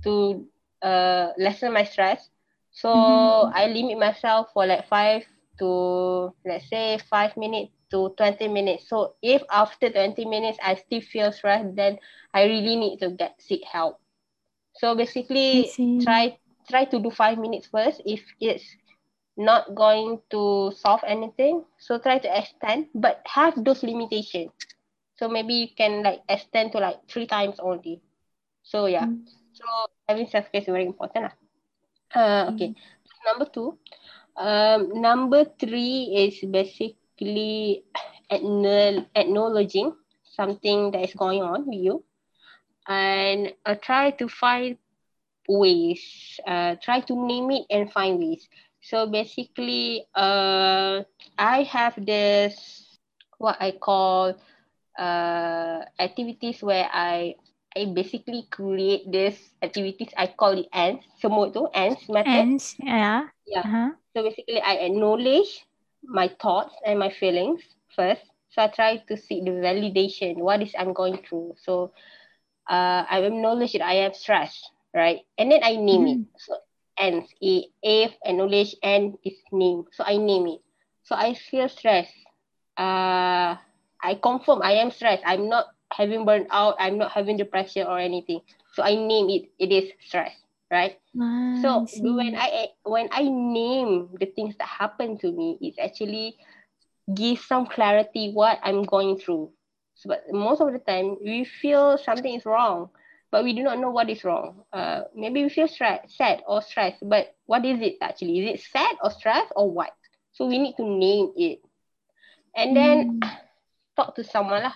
to 0.04 0.46
uh 0.82 1.32
lessen 1.38 1.72
my 1.72 1.84
stress. 1.84 2.28
So 2.72 2.88
mm-hmm. 2.88 3.56
I 3.56 3.66
limit 3.66 3.98
myself 3.98 4.48
for 4.54 4.66
like 4.66 4.88
five 4.88 5.24
to 5.58 6.32
let's 6.44 6.68
say 6.68 6.98
five 7.10 7.36
minutes 7.36 7.72
to 7.90 8.14
20 8.16 8.48
minutes. 8.48 8.88
So 8.88 9.14
if 9.22 9.42
after 9.50 9.90
20 9.90 10.24
minutes 10.24 10.58
I 10.62 10.76
still 10.76 11.00
feel 11.00 11.32
stressed, 11.32 11.74
then 11.76 11.98
I 12.32 12.44
really 12.44 12.76
need 12.76 12.98
to 13.00 13.10
get 13.10 13.34
seek 13.40 13.64
help. 13.64 14.00
So 14.76 14.94
basically 14.94 15.70
try 16.00 16.38
try 16.68 16.84
to 16.86 16.98
do 16.98 17.10
five 17.10 17.38
minutes 17.38 17.68
first. 17.70 18.00
If 18.06 18.22
it's 18.40 18.64
not 19.36 19.74
going 19.74 20.20
to 20.30 20.72
solve 20.76 21.00
anything, 21.06 21.64
so 21.78 21.98
try 21.98 22.18
to 22.18 22.38
extend, 22.38 22.86
but 22.94 23.22
have 23.26 23.54
those 23.64 23.82
limitations. 23.82 24.52
So 25.18 25.28
maybe 25.28 25.54
you 25.54 25.68
can 25.76 26.02
like 26.02 26.20
extend 26.28 26.72
to 26.72 26.78
like 26.78 26.96
three 27.08 27.26
times 27.26 27.56
only. 27.60 28.00
So 28.62 28.86
yeah. 28.86 29.06
Mm. 29.06 29.26
So 29.60 29.68
having 30.08 30.26
self 30.26 30.50
care 30.50 30.60
is 30.62 30.66
very 30.66 30.86
important. 30.88 31.28
Lah. 31.28 31.36
Uh, 32.16 32.42
okay. 32.54 32.72
Mm. 32.72 32.76
Number 33.28 33.46
two. 33.46 33.76
Um, 34.36 35.00
number 35.00 35.44
three 35.60 36.16
is 36.16 36.40
basically 36.48 37.84
acknowledging 38.30 39.92
something 40.24 40.90
that 40.92 41.04
is 41.04 41.14
going 41.14 41.42
on 41.42 41.66
with 41.68 41.76
you, 41.76 42.04
and 42.88 43.52
uh, 43.66 43.76
try 43.76 44.10
to 44.16 44.28
find 44.28 44.78
ways. 45.48 46.40
Uh, 46.46 46.76
try 46.80 47.00
to 47.04 47.14
name 47.14 47.50
it 47.50 47.68
and 47.68 47.92
find 47.92 48.18
ways. 48.18 48.48
So 48.80 49.06
basically, 49.06 50.08
uh, 50.16 51.04
I 51.36 51.62
have 51.68 52.00
this 52.00 52.96
what 53.36 53.56
I 53.60 53.72
call 53.72 54.36
uh 54.98 55.80
activities 55.98 56.62
where 56.62 56.88
I 56.92 57.36
I 57.76 57.86
basically 57.94 58.46
create 58.50 59.10
this 59.10 59.38
activities. 59.62 60.10
I 60.16 60.26
call 60.34 60.58
it 60.58 60.68
ants. 60.72 61.06
Semua 61.22 61.52
tu 61.52 61.66
ants 61.74 62.02
method. 62.08 62.26
Ants, 62.26 62.74
yeah. 62.82 63.30
Yeah. 63.46 63.62
Uh-huh. 63.64 63.90
So 64.14 64.22
basically, 64.26 64.60
I 64.60 64.86
acknowledge 64.90 65.66
my 66.02 66.28
thoughts 66.40 66.74
and 66.84 66.98
my 66.98 67.10
feelings 67.10 67.62
first. 67.94 68.22
So 68.50 68.62
I 68.62 68.68
try 68.68 68.98
to 68.98 69.14
seek 69.16 69.44
the 69.44 69.54
validation. 69.62 70.42
What 70.42 70.62
is 70.62 70.74
I'm 70.78 70.92
going 70.92 71.22
through? 71.22 71.54
So 71.62 71.92
uh, 72.68 73.06
I 73.06 73.22
acknowledge 73.22 73.72
that 73.72 73.86
I 73.86 74.02
have 74.06 74.16
stress, 74.16 74.58
right? 74.94 75.20
And 75.38 75.50
then 75.52 75.62
I 75.62 75.76
name 75.76 76.04
mm. 76.06 76.12
it. 76.18 76.20
So 76.38 76.58
ants, 76.98 77.30
A, 77.42 77.66
A, 77.84 78.10
acknowledge, 78.26 78.74
and 78.82 79.14
is 79.24 79.38
name. 79.52 79.84
So 79.92 80.02
I 80.04 80.16
name 80.18 80.46
it. 80.58 80.60
So 81.04 81.14
I 81.14 81.34
feel 81.34 81.68
stress. 81.68 82.10
Uh, 82.76 83.54
I 84.02 84.18
confirm 84.22 84.62
I 84.62 84.72
am 84.82 84.90
stressed. 84.90 85.22
I'm 85.26 85.48
not 85.48 85.66
having 85.92 86.24
burnt 86.24 86.46
out, 86.50 86.76
I'm 86.78 86.98
not 86.98 87.12
having 87.12 87.36
depression 87.36 87.86
or 87.86 87.98
anything. 87.98 88.40
So 88.74 88.82
I 88.82 88.94
name 88.94 89.28
it, 89.30 89.50
it 89.58 89.72
is 89.72 89.90
stress, 90.06 90.32
right? 90.70 90.98
Ah, 91.20 91.58
so 91.60 91.86
when 92.14 92.34
I 92.36 92.68
when 92.84 93.08
I 93.10 93.22
name 93.24 94.10
the 94.18 94.26
things 94.26 94.56
that 94.58 94.68
happen 94.68 95.18
to 95.18 95.32
me, 95.32 95.58
it 95.60 95.74
actually 95.82 96.36
gives 97.12 97.44
some 97.46 97.66
clarity 97.66 98.30
what 98.32 98.58
I'm 98.62 98.82
going 98.82 99.18
through. 99.18 99.50
So, 99.94 100.08
but 100.08 100.24
most 100.30 100.60
of 100.60 100.72
the 100.72 100.78
time 100.78 101.16
we 101.22 101.44
feel 101.44 101.98
something 101.98 102.34
is 102.34 102.46
wrong, 102.46 102.88
but 103.30 103.44
we 103.44 103.52
do 103.52 103.62
not 103.62 103.78
know 103.78 103.90
what 103.90 104.08
is 104.08 104.24
wrong. 104.24 104.62
Uh, 104.72 105.02
maybe 105.14 105.42
we 105.42 105.48
feel 105.48 105.68
stress, 105.68 106.14
sad 106.16 106.42
or 106.46 106.62
stressed, 106.62 107.02
but 107.02 107.34
what 107.46 107.64
is 107.64 107.80
it 107.80 107.96
actually? 108.00 108.38
Is 108.38 108.60
it 108.60 108.64
sad 108.72 108.96
or 109.02 109.10
stress 109.10 109.46
or 109.56 109.70
what? 109.70 109.90
So 110.32 110.46
we 110.46 110.58
need 110.58 110.76
to 110.76 110.86
name 110.86 111.32
it. 111.36 111.60
And 112.54 112.76
then 112.76 113.20
mm. 113.20 113.30
talk 113.96 114.14
to 114.16 114.24
someone 114.24 114.62
lah 114.62 114.74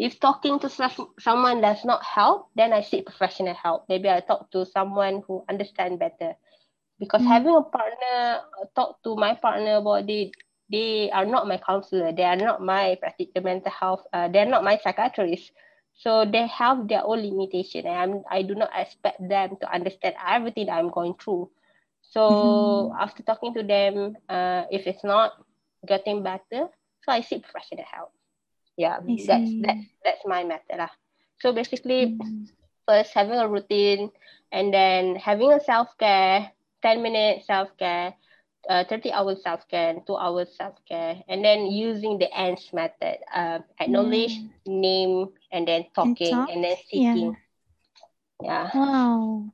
if 0.00 0.18
talking 0.18 0.58
to 0.60 0.68
someone 1.20 1.60
does 1.60 1.84
not 1.84 2.02
help, 2.02 2.48
then 2.56 2.72
I 2.72 2.80
seek 2.80 3.04
professional 3.04 3.52
help. 3.52 3.84
Maybe 3.86 4.08
I 4.08 4.20
talk 4.20 4.50
to 4.52 4.64
someone 4.64 5.22
who 5.26 5.44
understand 5.46 5.98
better. 5.98 6.32
Because 6.98 7.20
mm. 7.20 7.28
having 7.28 7.54
a 7.54 7.60
partner, 7.60 8.40
talk 8.74 9.02
to 9.04 9.14
my 9.14 9.34
partner 9.34 9.76
about 9.76 10.08
it, 10.08 10.32
they 10.72 11.10
are 11.10 11.26
not 11.26 11.46
my 11.46 11.58
counselor. 11.60 12.12
They 12.12 12.24
are 12.24 12.36
not 12.40 12.64
my 12.64 12.96
practical 12.98 13.42
mental 13.42 13.72
health. 13.72 14.00
Uh, 14.10 14.28
they 14.28 14.38
are 14.38 14.48
not 14.48 14.64
my 14.64 14.80
psychiatrist. 14.82 15.52
So 15.92 16.24
they 16.24 16.46
have 16.46 16.88
their 16.88 17.04
own 17.04 17.20
limitation, 17.20 17.84
and 17.84 17.98
I'm, 17.98 18.12
I 18.30 18.40
do 18.40 18.54
not 18.54 18.70
expect 18.74 19.20
them 19.20 19.58
to 19.60 19.68
understand 19.68 20.14
everything 20.26 20.66
that 20.66 20.80
I'm 20.80 20.88
going 20.88 21.12
through. 21.20 21.50
So 22.00 22.20
mm-hmm. 22.24 22.96
after 22.96 23.22
talking 23.22 23.52
to 23.52 23.62
them, 23.62 24.16
uh, 24.30 24.64
if 24.70 24.86
it's 24.86 25.04
not 25.04 25.32
getting 25.86 26.22
better, 26.22 26.72
so 27.04 27.08
I 27.08 27.20
seek 27.20 27.44
professional 27.44 27.84
help. 27.84 28.12
Yeah, 28.80 29.04
that's 29.04 29.52
that's 29.60 29.84
that's 30.00 30.24
my 30.24 30.40
method 30.40 30.80
lah. 30.80 30.88
So 31.44 31.52
basically, 31.52 32.16
mm-hmm. 32.16 32.48
first 32.88 33.12
having 33.12 33.36
a 33.36 33.44
routine, 33.44 34.08
and 34.48 34.72
then 34.72 35.20
having 35.20 35.52
a 35.52 35.60
self 35.60 35.92
care, 36.00 36.48
ten 36.80 37.04
minute 37.04 37.44
self 37.44 37.68
care, 37.76 38.16
uh, 38.72 38.88
30 38.88 39.12
hours 39.12 39.44
self 39.44 39.68
care, 39.68 40.00
two 40.08 40.16
hours 40.16 40.48
self 40.56 40.80
care, 40.88 41.20
and 41.28 41.44
then 41.44 41.68
using 41.68 42.16
the 42.16 42.32
ANTS 42.32 42.72
method, 42.72 43.20
uh, 43.28 43.60
acknowledge, 43.76 44.40
mm. 44.40 44.48
name, 44.64 45.28
and 45.52 45.68
then 45.68 45.84
talking, 45.92 46.32
and, 46.32 46.40
talk? 46.40 46.48
and 46.48 46.64
then 46.64 46.76
seeking. 46.88 47.36
Yeah. 48.40 48.64
yeah. 48.64 48.70
Wow. 48.72 49.52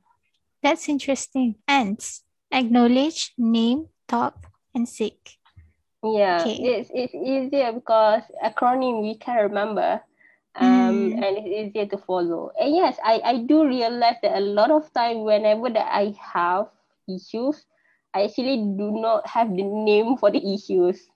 That's 0.63 0.87
interesting. 0.87 1.59
ANTS 1.67 2.23
acknowledge, 2.51 3.35
name, 3.37 3.91
talk, 4.07 4.47
and 4.73 4.87
seek. 4.87 5.36
Yeah, 6.15 6.41
okay. 6.41 6.79
it's, 6.79 6.89
it's 6.93 7.15
easier 7.15 7.71
because 7.71 8.23
acronym 8.43 9.01
we 9.01 9.15
can 9.15 9.43
remember 9.43 10.01
um, 10.55 10.69
mm. 10.69 11.13
and 11.13 11.37
it's 11.37 11.69
easier 11.69 11.85
to 11.87 11.97
follow. 11.97 12.51
And 12.59 12.75
yes, 12.75 12.97
I, 13.03 13.21
I 13.23 13.37
do 13.43 13.67
realize 13.67 14.15
that 14.21 14.37
a 14.37 14.41
lot 14.41 14.71
of 14.71 14.91
time 14.93 15.23
whenever 15.23 15.69
that 15.69 15.87
I 15.91 16.15
have 16.33 16.67
issues, 17.07 17.65
I 18.13 18.23
actually 18.23 18.57
do 18.57 18.91
not 18.91 19.27
have 19.27 19.49
the 19.49 19.63
name 19.63 20.17
for 20.17 20.31
the 20.31 20.41
issues. 20.53 21.07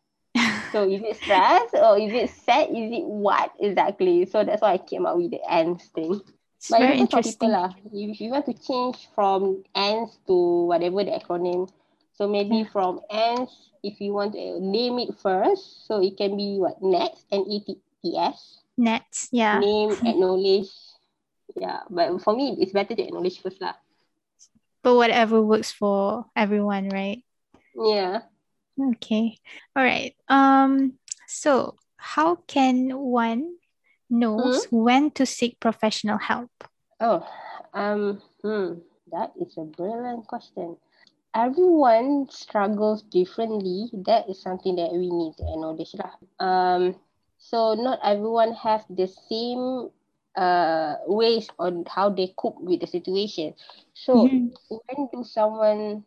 so 0.72 0.90
is 0.90 1.02
it 1.04 1.18
stress 1.18 1.70
or 1.74 1.98
is 2.00 2.14
it 2.14 2.30
sad? 2.30 2.70
Is 2.70 2.92
it 2.94 3.06
what 3.06 3.52
exactly? 3.60 4.26
So 4.26 4.44
that's 4.44 4.62
why 4.62 4.74
I 4.74 4.78
came 4.78 5.06
up 5.06 5.18
with 5.18 5.32
the 5.32 5.42
ANTS 5.50 5.88
thing. 5.88 6.22
It's 6.58 6.70
but 6.70 6.80
very 6.80 7.00
interesting. 7.00 7.50
People, 7.50 7.52
lah, 7.52 7.74
if 7.92 8.22
you 8.22 8.30
want 8.30 8.46
to 8.46 8.54
change 8.54 9.10
from 9.16 9.64
ANTS 9.74 10.20
to 10.28 10.66
whatever 10.68 11.04
the 11.04 11.12
acronym, 11.12 11.68
so 12.22 12.30
maybe 12.30 12.70
from 12.70 13.02
ANTS, 13.10 13.74
if 13.82 13.98
you 13.98 14.14
want 14.14 14.38
to 14.38 14.62
name 14.62 15.02
it 15.02 15.18
first, 15.18 15.88
so 15.90 15.98
it 15.98 16.18
can 16.18 16.38
be 16.38 16.62
what 16.62 16.78
NETS, 16.78 17.26
N-E-T-S. 17.32 18.62
NETS, 18.78 19.30
yeah. 19.32 19.58
Name, 19.58 19.92
acknowledge. 20.06 20.70
Yeah, 21.58 21.82
but 21.90 22.22
for 22.22 22.38
me, 22.38 22.62
it's 22.62 22.78
better 22.78 22.94
to 22.94 23.02
acknowledge 23.02 23.42
first 23.42 23.60
lah 23.60 23.74
but 24.84 24.96
whatever 24.96 25.42
works 25.42 25.72
for 25.72 26.26
everyone, 26.36 26.90
right? 26.90 27.24
Yeah. 27.76 28.22
Okay. 28.80 29.38
All 29.76 29.84
right. 29.84 30.16
Um 30.28 30.94
so 31.28 31.76
how 31.98 32.36
can 32.48 32.98
one 32.98 33.56
knows 34.10 34.66
hmm? 34.66 34.78
when 34.78 35.12
to 35.12 35.26
seek 35.26 35.60
professional 35.60 36.18
help? 36.18 36.52
Oh, 37.00 37.26
um 37.74 38.22
hmm, 38.42 38.82
that 39.12 39.34
is 39.40 39.58
a 39.58 39.66
brilliant 39.66 40.28
question. 40.28 40.78
Everyone 41.34 42.28
struggles 42.30 43.04
differently. 43.04 43.90
That 44.06 44.30
is 44.30 44.42
something 44.42 44.76
that 44.76 44.92
we 44.92 45.10
need 45.10 45.38
to 45.38 45.44
acknowledge. 45.48 45.96
lah. 45.96 46.14
Um 46.40 46.96
so 47.40 47.74
not 47.74 48.00
everyone 48.04 48.54
have 48.54 48.84
the 48.92 49.08
same 49.08 49.90
uh 50.36 51.00
ways 51.08 51.48
on 51.60 51.84
how 51.88 52.12
they 52.12 52.36
cope 52.36 52.60
with 52.60 52.82
the 52.82 52.88
situation. 52.88 53.56
So 53.94 54.28
mm-hmm. 54.28 54.52
when 54.70 55.00
do 55.12 55.24
someone 55.24 56.04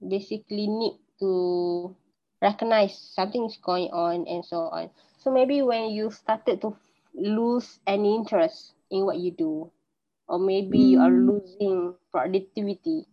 basically 0.00 0.66
need 0.66 0.96
to 1.20 1.94
recognize 2.40 2.96
something 2.96 3.44
is 3.44 3.58
going 3.60 3.90
on 3.92 4.26
and 4.26 4.44
so 4.44 4.72
on. 4.72 4.90
So 5.18 5.30
maybe 5.30 5.62
when 5.62 5.90
you 5.92 6.10
started 6.10 6.60
to 6.62 6.76
lose 7.14 7.78
any 7.86 8.14
interest 8.14 8.72
in 8.90 9.04
what 9.04 9.18
you 9.18 9.30
do, 9.30 9.70
or 10.28 10.38
maybe 10.38 10.78
mm. 10.78 10.88
you 10.88 10.98
are 11.00 11.12
mm. 11.12 11.28
losing 11.28 11.94
productivity. 12.10 13.06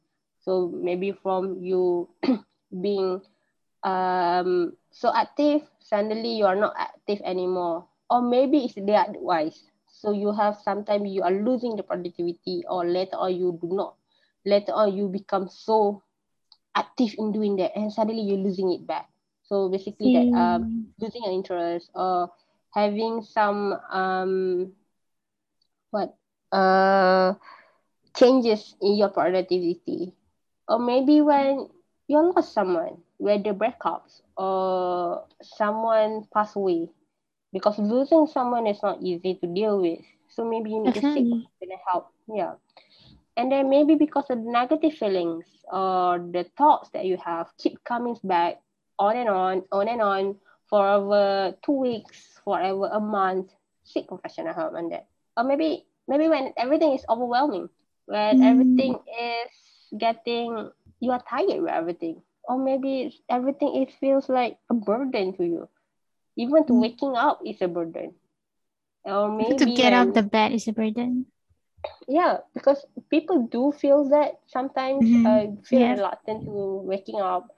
So 0.48 0.72
maybe 0.72 1.12
from 1.12 1.60
you 1.60 2.08
being 2.72 3.20
um 3.84 4.80
so 4.96 5.12
active, 5.12 5.68
suddenly 5.84 6.40
you 6.40 6.48
are 6.48 6.56
not 6.56 6.72
active 6.80 7.20
anymore. 7.28 7.84
Or 8.08 8.24
maybe 8.24 8.64
it's 8.64 8.80
the 8.80 8.96
otherwise. 8.96 9.68
So 9.92 10.16
you 10.16 10.32
have 10.32 10.56
sometimes 10.64 11.12
you 11.12 11.20
are 11.28 11.36
losing 11.36 11.76
the 11.76 11.84
productivity 11.84 12.64
or 12.64 12.88
later 12.88 13.20
on 13.20 13.36
you 13.36 13.60
do 13.60 13.76
not. 13.76 14.00
Later 14.48 14.72
on 14.72 14.96
you 14.96 15.12
become 15.12 15.52
so 15.52 16.00
active 16.72 17.12
in 17.20 17.36
doing 17.36 17.60
that 17.60 17.76
and 17.76 17.92
suddenly 17.92 18.24
you're 18.24 18.40
losing 18.40 18.72
it 18.72 18.88
back. 18.88 19.12
So 19.44 19.68
basically 19.68 20.16
mm. 20.16 20.16
that 20.16 20.28
um 20.32 20.96
losing 20.96 21.28
an 21.28 21.36
interest 21.36 21.92
or 21.92 22.32
having 22.72 23.20
some 23.20 23.76
um 23.92 24.72
what 25.92 26.16
uh 26.56 27.36
changes 28.16 28.80
in 28.80 28.96
your 28.96 29.10
productivity. 29.12 30.16
Or 30.68 30.80
maybe 30.80 31.22
when 31.22 31.70
you 32.08 32.34
lost 32.34 32.54
someone, 32.54 32.98
whether 33.18 33.54
breakups 33.54 34.22
or 34.38 35.26
someone 35.42 36.28
passed 36.34 36.56
away 36.56 36.90
because 37.54 37.80
losing 37.80 38.28
someone 38.28 38.68
is 38.68 38.82
not 38.84 39.02
easy 39.02 39.36
to 39.36 39.48
deal 39.48 39.82
with. 39.82 40.00
So 40.30 40.46
maybe 40.46 40.70
you 40.70 40.84
need 40.84 40.96
to 40.96 41.02
seek 41.02 41.48
help. 41.92 42.12
Yeah. 42.28 42.54
And 43.36 43.52
then 43.52 43.70
maybe 43.70 43.96
because 43.96 44.26
of 44.30 44.44
the 44.44 44.52
negative 44.52 44.94
feelings 44.94 45.46
or 45.72 46.20
the 46.20 46.46
thoughts 46.58 46.90
that 46.94 47.06
you 47.06 47.18
have 47.24 47.48
keep 47.58 47.84
coming 47.84 48.18
back 48.24 48.62
on 49.00 49.16
and 49.16 49.30
on, 49.30 49.64
on 49.72 49.88
and 49.88 50.02
on 50.02 50.36
for 50.70 50.88
over 50.88 51.56
two 51.64 51.72
weeks, 51.72 52.40
forever 52.44 52.90
a 52.92 53.00
month, 53.00 53.52
seek 53.84 54.08
professional 54.08 54.54
help 54.54 54.74
on 54.74 54.90
that. 54.90 55.08
Or 55.36 55.44
maybe 55.44 55.86
maybe 56.08 56.28
when 56.28 56.54
everything 56.58 56.94
is 56.94 57.06
overwhelming, 57.10 57.70
when 58.06 58.40
mm. 58.40 58.46
everything 58.46 58.94
is 58.94 59.52
getting 59.98 60.72
you 61.00 61.12
are 61.12 61.24
tired 61.30 61.62
with 61.62 61.72
everything. 61.72 62.22
Or 62.44 62.58
maybe 62.58 63.14
everything 63.30 63.76
it 63.84 63.92
feels 64.00 64.30
like 64.30 64.58
a 64.70 64.74
burden 64.74 65.36
to 65.36 65.44
you 65.44 65.68
even 66.38 66.64
to 66.66 66.74
mm. 66.74 66.82
waking 66.82 67.18
up 67.18 67.42
is 67.46 67.62
a 67.62 67.68
burden. 67.68 68.14
Or 69.04 69.36
maybe 69.36 69.58
to 69.58 69.66
get 69.74 69.92
out 69.92 70.14
the 70.14 70.24
bed 70.24 70.54
is 70.54 70.68
a 70.68 70.74
burden. 70.74 71.26
Yeah, 72.08 72.38
because 72.54 72.86
people 73.10 73.48
do 73.48 73.72
feel 73.72 74.08
that 74.10 74.40
sometimes 74.48 75.04
mm-hmm. 75.04 75.26
uh, 75.26 75.62
feel 75.64 75.82
yeah. 75.82 75.94
reluctant 75.94 76.46
to 76.46 76.82
waking 76.86 77.20
up. 77.20 77.50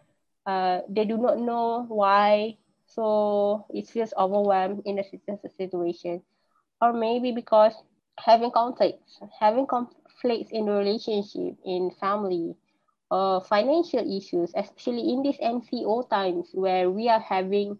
Uh, 0.46 0.82
they 0.90 1.06
do 1.06 1.18
not 1.18 1.38
know 1.40 1.86
why, 1.88 2.58
so 2.88 3.66
it 3.70 3.88
feels 3.88 4.14
overwhelmed 4.18 4.82
in 4.86 5.00
a 5.00 5.04
situation, 5.58 6.22
or 6.82 6.94
maybe 6.94 7.32
because 7.32 7.74
having 8.18 8.52
conflicts, 8.52 9.20
having 9.40 9.68
conflicts 10.20 10.52
in 10.52 10.66
the 10.66 10.72
relationship, 10.72 11.58
in 11.66 11.92
family, 12.00 12.56
or 13.12 13.42
financial 13.42 14.00
issues, 14.00 14.52
especially 14.56 15.12
in 15.12 15.24
these 15.24 15.38
MCO 15.38 16.10
times 16.10 16.50
where 16.54 16.90
we 16.90 17.10
are 17.10 17.20
having 17.20 17.78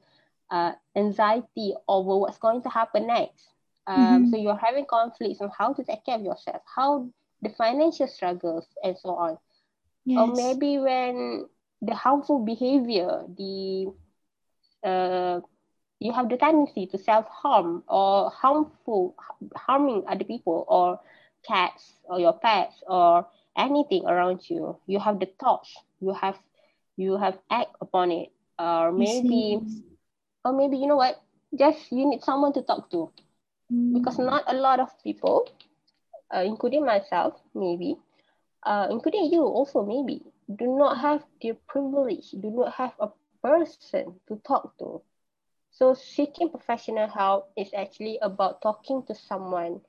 uh, 0.50 0.72
anxiety 0.96 1.74
over 1.88 2.18
what's 2.18 2.40
going 2.40 2.62
to 2.64 2.70
happen 2.70 3.08
next. 3.08 3.48
Um, 3.86 3.98
mm-hmm. 3.98 4.30
So 4.32 4.38
you're 4.38 4.58
having 4.58 4.86
conflicts 4.86 5.42
on 5.42 5.52
how 5.56 5.74
to 5.74 5.84
take 5.84 6.06
care 6.06 6.16
of 6.16 6.24
yourself, 6.24 6.62
how 6.76 7.10
the 7.42 7.50
financial 7.50 8.08
struggles, 8.08 8.66
and 8.84 8.98
so 8.98 9.10
on. 9.10 9.38
Yes. 10.06 10.20
Or 10.20 10.34
maybe 10.34 10.78
when 10.80 11.46
the 11.82 11.94
harmful 11.94 12.40
behavior, 12.40 13.24
the 13.38 13.88
uh, 14.84 15.42
you 16.00 16.14
have 16.14 16.30
the 16.30 16.38
tendency 16.38 16.88
to 16.88 16.98
self 16.98 17.26
harm 17.28 17.84
or 17.88 18.32
harmful 18.32 19.16
harming 19.56 20.04
other 20.08 20.24
people 20.24 20.66
or 20.68 21.00
cats 21.50 21.94
or 22.06 22.20
your 22.20 22.34
pets 22.34 22.84
or 22.88 23.28
anything 23.58 24.06
around 24.06 24.50
you. 24.50 24.78
You 24.88 25.00
have 25.00 25.20
the 25.20 25.30
thoughts. 25.40 25.76
You 26.00 26.14
have 26.14 26.38
you 26.98 27.18
have 27.18 27.38
act 27.50 27.76
upon 27.82 28.12
it. 28.12 28.30
Or 28.60 28.92
maybe 28.92 29.60
or 30.46 30.54
maybe 30.54 30.78
you 30.78 30.88
know 30.88 30.98
what 30.98 31.22
just 31.58 31.92
you 31.92 32.06
need 32.10 32.24
someone 32.24 32.54
to 32.54 32.62
talk 32.62 32.90
to 32.92 33.10
mm. 33.72 33.94
because 33.94 34.20
not 34.20 34.44
a 34.48 34.54
lot 34.54 34.80
of 34.80 34.90
people 35.04 35.48
uh, 36.36 36.44
including 36.46 36.86
myself 36.86 37.34
maybe 37.56 37.98
uh, 38.64 38.88
including 38.92 39.32
you 39.32 39.44
also 39.44 39.84
maybe 39.84 40.22
do 40.58 40.78
not 40.78 40.98
have 41.00 41.24
the 41.42 41.54
privilege 41.68 42.32
do 42.32 42.52
not 42.52 42.74
have 42.74 42.94
a 43.00 43.10
person 43.44 44.14
to 44.28 44.36
talk 44.48 44.78
to 44.78 45.02
so 45.72 45.94
seeking 45.94 46.50
professional 46.50 47.08
help 47.08 47.52
is 47.58 47.70
actually 47.76 48.18
about 48.22 48.62
talking 48.62 49.04
to 49.08 49.16
someone 49.16 49.80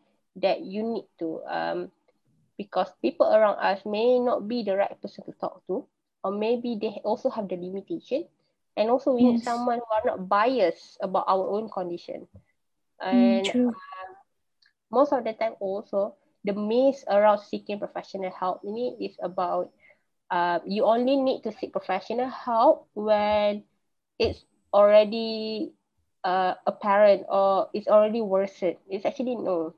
that 0.43 0.61
you 0.63 0.83
need 0.83 1.07
to 1.19 1.43
um, 1.49 1.91
because 2.57 2.89
people 3.01 3.27
around 3.27 3.57
us 3.59 3.81
may 3.87 4.19
not 4.19 4.49
be 4.49 4.63
the 4.63 4.77
right 4.77 5.01
person 5.01 5.25
to 5.25 5.33
talk 5.41 5.63
to 5.67 5.87
or 6.25 6.33
maybe 6.33 6.79
they 6.81 7.01
also 7.05 7.31
have 7.31 7.49
the 7.49 7.57
limitation 7.57 8.25
and 8.77 8.91
also 8.91 9.13
we 9.13 9.23
yes. 9.23 9.33
need 9.33 9.45
someone 9.45 9.79
who 9.79 9.91
are 9.95 10.17
not 10.17 10.29
biased 10.29 10.99
about 11.01 11.25
our 11.29 11.49
own 11.49 11.69
condition 11.69 12.27
mm, 13.13 13.41
and 13.41 13.47
mm, 13.47 13.69
uh, 13.69 14.11
most 14.91 15.13
of 15.13 15.25
the 15.25 15.33
time 15.33 15.55
also 15.61 16.15
the 16.45 16.53
maze 16.53 17.05
around 17.09 17.39
seeking 17.41 17.79
professional 17.79 18.33
help 18.33 18.61
ini 18.65 18.97
is 19.01 19.17
about 19.23 19.71
uh, 20.31 20.59
you 20.65 20.85
only 20.85 21.17
need 21.17 21.43
to 21.43 21.53
seek 21.53 21.73
professional 21.73 22.29
help 22.29 22.89
when 22.95 23.63
it's 24.19 24.45
already 24.73 25.73
uh, 26.25 26.55
apparent 26.67 27.25
or 27.29 27.69
it's 27.75 27.89
already 27.89 28.21
worsened. 28.21 28.77
It's 28.89 29.05
actually 29.05 29.37
no. 29.37 29.75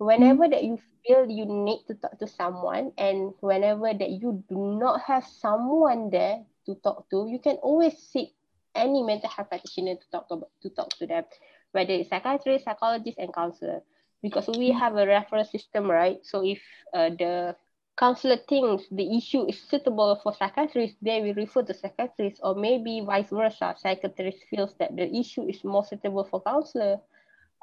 Whenever 0.00 0.46
mm. 0.46 0.50
that 0.50 0.64
you 0.64 0.78
feel 1.06 1.28
you 1.30 1.44
need 1.46 1.84
to 1.86 1.94
talk 1.94 2.18
to 2.18 2.26
someone 2.26 2.92
and 2.98 3.32
whenever 3.40 3.92
that 3.92 4.10
you 4.10 4.42
do 4.48 4.78
not 4.78 5.00
have 5.02 5.24
someone 5.24 6.10
there 6.10 6.42
to 6.66 6.74
talk 6.82 7.08
to 7.10 7.26
you 7.28 7.38
can 7.38 7.56
always 7.56 7.96
seek 7.98 8.34
any 8.74 9.02
mental 9.02 9.28
health 9.28 9.48
practitioner 9.48 9.94
to 9.94 10.10
talk 10.10 10.26
about 10.30 10.50
to 10.62 10.70
talk 10.70 10.90
to 10.98 11.06
them. 11.06 11.24
Whether 11.72 11.92
it's 11.94 12.10
psychiatrist 12.10 12.64
psychologist 12.64 13.18
and 13.18 13.32
counselor. 13.32 13.82
Because 14.22 14.48
we 14.48 14.70
have 14.70 14.96
a 14.96 15.06
referral 15.06 15.48
system 15.48 15.90
right? 15.90 16.18
So 16.22 16.44
if 16.44 16.60
uh, 16.92 17.10
the 17.10 17.56
counselor 17.98 18.36
thinks 18.48 18.84
the 18.90 19.16
issue 19.16 19.48
is 19.48 19.60
suitable 19.60 20.18
for 20.22 20.34
psychiatrist 20.34 20.96
they 21.02 21.20
will 21.20 21.34
refer 21.34 21.62
to 21.62 21.74
psychiatrist 21.74 22.40
or 22.42 22.54
maybe 22.54 23.02
vice 23.04 23.30
versa. 23.30 23.74
Psychiatrist 23.78 24.38
feels 24.50 24.74
that 24.78 24.94
the 24.94 25.08
issue 25.14 25.48
is 25.48 25.64
more 25.64 25.84
suitable 25.84 26.24
for 26.24 26.42
counselor 26.42 27.00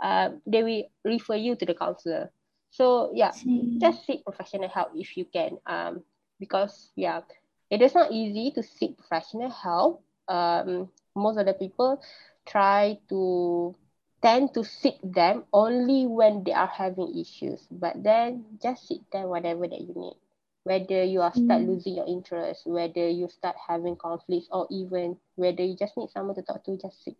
uh, 0.04 0.30
they 0.46 0.64
will 0.64 0.84
refer 1.06 1.36
you 1.36 1.56
to 1.56 1.66
the 1.66 1.74
counselor 1.74 2.32
so 2.70 3.12
yeah 3.14 3.32
just 3.80 4.06
seek 4.06 4.24
professional 4.26 4.70
help 4.70 4.92
if 4.96 5.18
you 5.18 5.26
can 5.26 5.58
um, 5.66 6.02
because 6.40 6.92
yeah 6.96 7.22
it 7.70 7.82
is 7.82 7.94
not 7.94 8.12
easy 8.12 8.52
to 8.52 8.64
seek 8.64 8.98
professional 8.98 9.50
help 9.50 10.04
um, 10.28 10.90
most 11.16 11.38
of 11.38 11.46
the 11.46 11.54
people 11.54 12.02
try 12.46 12.98
to 13.10 13.74
tend 14.22 14.54
to 14.54 14.64
seek 14.64 14.98
them 15.04 15.44
only 15.54 16.06
when 16.08 16.44
they 16.44 16.54
are 16.54 16.68
having 16.68 17.18
issues 17.18 17.68
but 17.72 17.94
then 18.04 18.44
just 18.62 18.88
seek 18.88 19.02
them 19.12 19.30
whatever 19.30 19.68
that 19.68 19.82
you 19.82 19.94
need 19.96 20.18
whether 20.64 21.04
you 21.04 21.22
are 21.22 21.32
start 21.32 21.62
mm. 21.62 21.68
losing 21.68 21.96
your 21.96 22.08
interest 22.08 22.64
whether 22.66 23.08
you 23.08 23.30
start 23.30 23.56
having 23.56 23.96
conflicts 23.96 24.48
or 24.52 24.68
even 24.70 25.16
whether 25.36 25.64
you 25.64 25.76
just 25.78 25.96
need 25.96 26.10
someone 26.10 26.36
to 26.36 26.42
talk 26.42 26.64
to 26.64 26.78
just 26.78 27.04
seek 27.04 27.16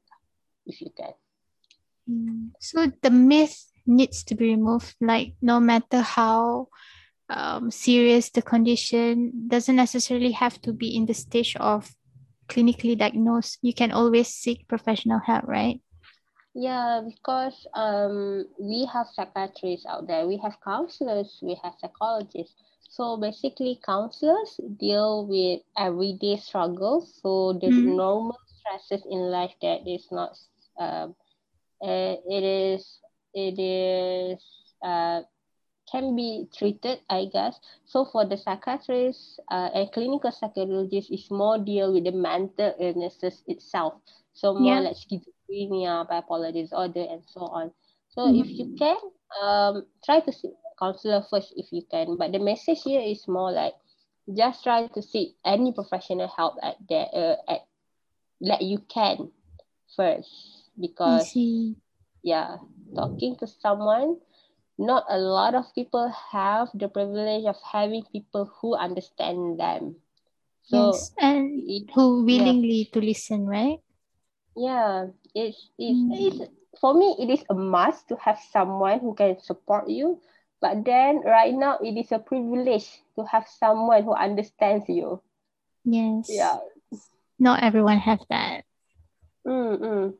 if 0.68 0.82
you 0.82 0.92
can. 0.96 1.14
So 2.60 2.92
the 3.02 3.10
myth 3.10 3.72
needs 3.86 4.24
to 4.24 4.36
be 4.36 4.50
removed 4.50 4.96
like 5.00 5.34
no 5.42 5.60
matter 5.60 6.02
how 6.02 6.68
um, 7.30 7.72
serious 7.72 8.30
the 8.30 8.42
condition 8.42 9.48
doesn't 9.48 9.76
necessarily 9.76 10.32
have 10.32 10.62
to 10.62 10.74
be 10.74 10.96
in 10.96 11.06
the 11.06 11.14
stage 11.14 11.56
of 11.58 11.94
clinically 12.48 12.98
diagnosed. 12.98 13.60
You 13.62 13.74
can 13.74 13.92
always 13.92 14.28
seek 14.28 14.68
professional 14.68 15.20
help 15.20 15.46
right? 15.48 15.82
Yeah 16.56 17.02
because 17.06 17.68
um 17.76 18.46
we 18.60 18.88
have 18.92 19.08
psychiatrists 19.14 19.86
out 19.86 20.08
there. 20.08 20.26
We 20.26 20.38
have 20.38 20.58
counselors. 20.64 21.40
We 21.42 21.60
have 21.64 21.74
psychologists. 21.80 22.56
So 22.90 23.18
basically 23.18 23.80
counselors 23.86 24.60
deal 24.80 25.28
with 25.28 25.62
everyday 25.78 26.38
struggles. 26.38 27.20
So 27.22 27.54
the 27.54 27.68
mm. 27.68 27.96
normal 27.96 28.40
stresses 28.58 29.06
in 29.06 29.20
life 29.30 29.54
that 29.62 29.86
is 29.86 30.08
not 30.12 30.38
um 30.80 31.16
uh, 31.82 32.16
it 32.28 32.44
is 32.44 33.00
it 33.34 33.60
is 33.60 34.44
uh 34.84 35.22
can 35.92 36.16
be 36.16 36.48
treated, 36.56 37.00
I 37.10 37.26
guess. 37.32 37.60
So 37.86 38.06
for 38.12 38.26
the 38.26 38.38
psychiatrist 38.38 39.40
uh, 39.50 39.70
and 39.74 39.92
clinical 39.92 40.32
psychologist 40.32 41.12
is 41.12 41.32
more 41.32 41.58
deal 41.58 41.94
with 41.94 42.04
the 42.04 42.12
mental 42.12 42.76
illnesses 42.80 43.42
itself. 43.48 43.94
So 44.34 44.54
more 44.54 44.76
yeah. 44.76 44.80
like 44.82 44.98
schizophrenia, 44.98 46.08
bipolar 46.10 46.54
disorder, 46.54 47.06
and 47.10 47.24
so 47.26 47.42
on. 47.42 47.72
So 48.10 48.28
mm-hmm. 48.28 48.42
if 48.42 48.48
you 48.50 48.76
can, 48.78 48.98
um, 49.42 49.86
try 50.04 50.20
to 50.20 50.32
see 50.32 50.52
counselor 50.80 51.24
first 51.30 51.54
if 51.56 51.72
you 51.72 51.84
can. 51.90 52.18
But 52.18 52.32
the 52.32 52.40
message 52.40 52.84
here 52.84 53.02
is 53.02 53.28
more 53.28 53.52
like 53.52 53.74
just 54.36 54.64
try 54.64 54.88
to 54.88 55.02
seek 55.02 55.36
any 55.46 55.72
professional 55.72 56.28
help 56.28 56.56
at 56.62 56.76
that 56.90 57.16
uh, 57.16 57.38
at 57.48 57.62
that 58.42 58.62
you 58.62 58.80
can 58.94 59.32
first 59.96 60.67
because 60.80 61.34
yeah, 62.24 62.58
talking 62.96 63.36
to 63.38 63.48
someone 63.48 64.18
not 64.78 65.06
a 65.10 65.18
lot 65.18 65.56
of 65.56 65.66
people 65.74 66.06
have 66.32 66.70
the 66.74 66.88
privilege 66.88 67.46
of 67.46 67.58
having 67.66 68.04
people 68.14 68.46
who 68.62 68.76
understand 68.76 69.60
them. 69.60 69.98
So 70.64 70.94
yes, 70.94 71.12
and 71.18 71.64
it, 71.66 71.90
who 71.94 72.24
willingly 72.24 72.86
yeah. 72.86 72.94
to 72.94 73.00
listen, 73.02 73.48
right? 73.48 73.80
Yeah, 74.56 75.08
it's, 75.34 75.70
it's, 75.78 75.98
mm. 75.98 76.14
it's 76.14 76.52
for 76.80 76.94
me 76.94 77.16
it 77.20 77.30
is 77.30 77.44
a 77.50 77.56
must 77.56 78.08
to 78.10 78.18
have 78.22 78.38
someone 78.52 79.00
who 79.00 79.16
can 79.16 79.40
support 79.42 79.90
you. 79.90 80.22
But 80.62 80.86
then 80.86 81.22
right 81.22 81.54
now 81.54 81.78
it 81.82 81.98
is 81.98 82.12
a 82.12 82.20
privilege 82.20 83.02
to 83.18 83.26
have 83.26 83.46
someone 83.48 84.04
who 84.04 84.14
understands 84.14 84.90
you. 84.90 85.22
Yes. 85.86 86.28
Yeah. 86.30 86.58
Not 87.40 87.64
everyone 87.64 87.98
have 87.98 88.20
that. 88.30 88.66
Mm-mm. 89.46 90.14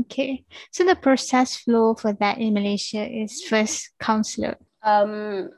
Okay. 0.00 0.44
So 0.72 0.84
the 0.84 0.96
process 0.96 1.56
flow 1.56 1.94
for 1.94 2.12
that 2.14 2.38
in 2.38 2.54
Malaysia 2.54 3.06
is 3.06 3.42
first 3.48 3.90
counselor. 3.98 4.58
Um, 4.82 5.50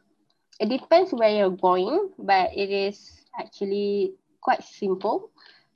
it 0.60 0.69
depends 0.69 1.12
where 1.12 1.31
you're 1.31 1.56
going, 1.56 2.10
but 2.19 2.51
it 2.55 2.70
is 2.70 3.24
actually 3.39 4.15
quite 4.40 4.62
simple. 4.62 5.31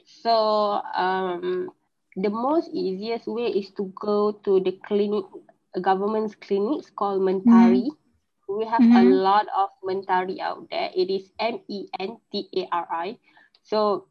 So 0.04 0.82
um, 0.94 1.70
the 2.16 2.30
most 2.30 2.70
easiest 2.72 3.26
way 3.26 3.48
is 3.48 3.70
to 3.76 3.92
go 3.98 4.32
to 4.44 4.60
the 4.60 4.78
clinic, 4.86 5.24
government's 5.80 6.34
clinics 6.34 6.90
called 6.90 7.22
Mentari. 7.22 7.88
Mm-hmm. 7.88 8.58
We 8.58 8.66
have 8.66 8.82
mm-hmm. 8.82 8.96
a 8.96 9.02
lot 9.02 9.46
of 9.56 9.70
Mentari 9.82 10.38
out 10.38 10.68
there. 10.70 10.90
It 10.94 11.10
is 11.10 11.30
M 11.38 11.60
E 11.68 11.88
N 11.98 12.18
T 12.30 12.48
A 12.56 12.68
R 12.70 12.86
I. 12.90 13.18
So 13.62 14.06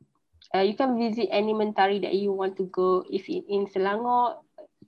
uh, 0.56 0.61
you 0.61 0.76
can 0.76 0.98
visit 0.98 1.28
any 1.32 1.53
mentari 1.53 2.02
that 2.02 2.14
you 2.14 2.32
want 2.32 2.57
to 2.57 2.68
go. 2.68 3.03
If 3.10 3.30
in, 3.30 3.44
in 3.48 3.61
Selangor, 3.68 4.44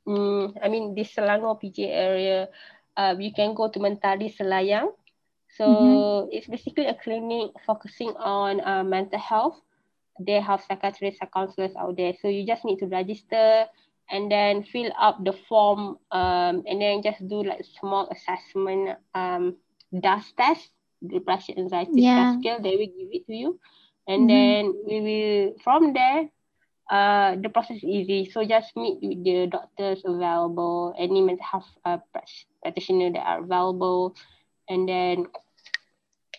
um, 0.07 0.53
I 0.61 0.67
mean 0.67 0.95
this 0.95 1.15
Selangor 1.15 1.59
PJ 1.61 1.87
area, 1.87 2.49
uh, 2.97 3.15
you 3.17 3.31
can 3.33 3.53
go 3.53 3.69
to 3.69 3.79
Mentari 3.79 4.27
Selayang. 4.27 4.91
So 5.55 5.65
mm-hmm. 5.65 6.29
it's 6.31 6.47
basically 6.47 6.87
a 6.87 6.97
clinic 6.97 7.51
focusing 7.65 8.13
on 8.17 8.59
uh, 8.65 8.83
mental 8.83 9.19
health. 9.19 9.61
They 10.19 10.41
have 10.41 10.61
psychiatrists 10.67 11.21
and 11.21 11.31
counselors 11.31 11.75
out 11.77 11.95
there. 11.97 12.13
So 12.21 12.27
you 12.27 12.45
just 12.45 12.65
need 12.65 12.79
to 12.79 12.87
register 12.87 13.65
and 14.09 14.31
then 14.31 14.63
fill 14.63 14.91
up 14.99 15.23
the 15.23 15.33
form 15.47 15.97
um, 16.11 16.63
and 16.67 16.81
then 16.81 17.01
just 17.01 17.25
do 17.27 17.43
like 17.43 17.63
small 17.79 18.09
assessment 18.09 18.97
um, 19.15 19.57
DASS 19.93 20.33
test, 20.35 20.69
depression 21.05 21.57
anxiety 21.57 22.01
yeah. 22.01 22.37
scale. 22.39 22.59
They 22.61 22.75
will 22.75 22.91
give 22.93 23.13
it 23.13 23.25
to 23.27 23.33
you 23.33 23.59
and 24.07 24.27
mm-hmm. 24.27 24.27
then 24.27 24.61
we 24.87 24.97
will 25.01 25.55
from 25.63 25.93
there 25.93 26.29
uh 26.91 27.35
the 27.39 27.49
process 27.49 27.77
is 27.77 27.83
easy. 27.83 28.29
So 28.29 28.43
just 28.45 28.75
meet 28.75 28.99
with 29.01 29.23
the 29.23 29.47
doctors 29.47 30.03
available. 30.03 30.93
Any 30.97 31.21
mental 31.21 31.45
health 31.45 31.69
uh, 31.85 31.97
practitioner 32.61 33.11
that 33.13 33.23
are 33.23 33.43
available. 33.43 34.15
And 34.67 34.87
then 34.87 35.27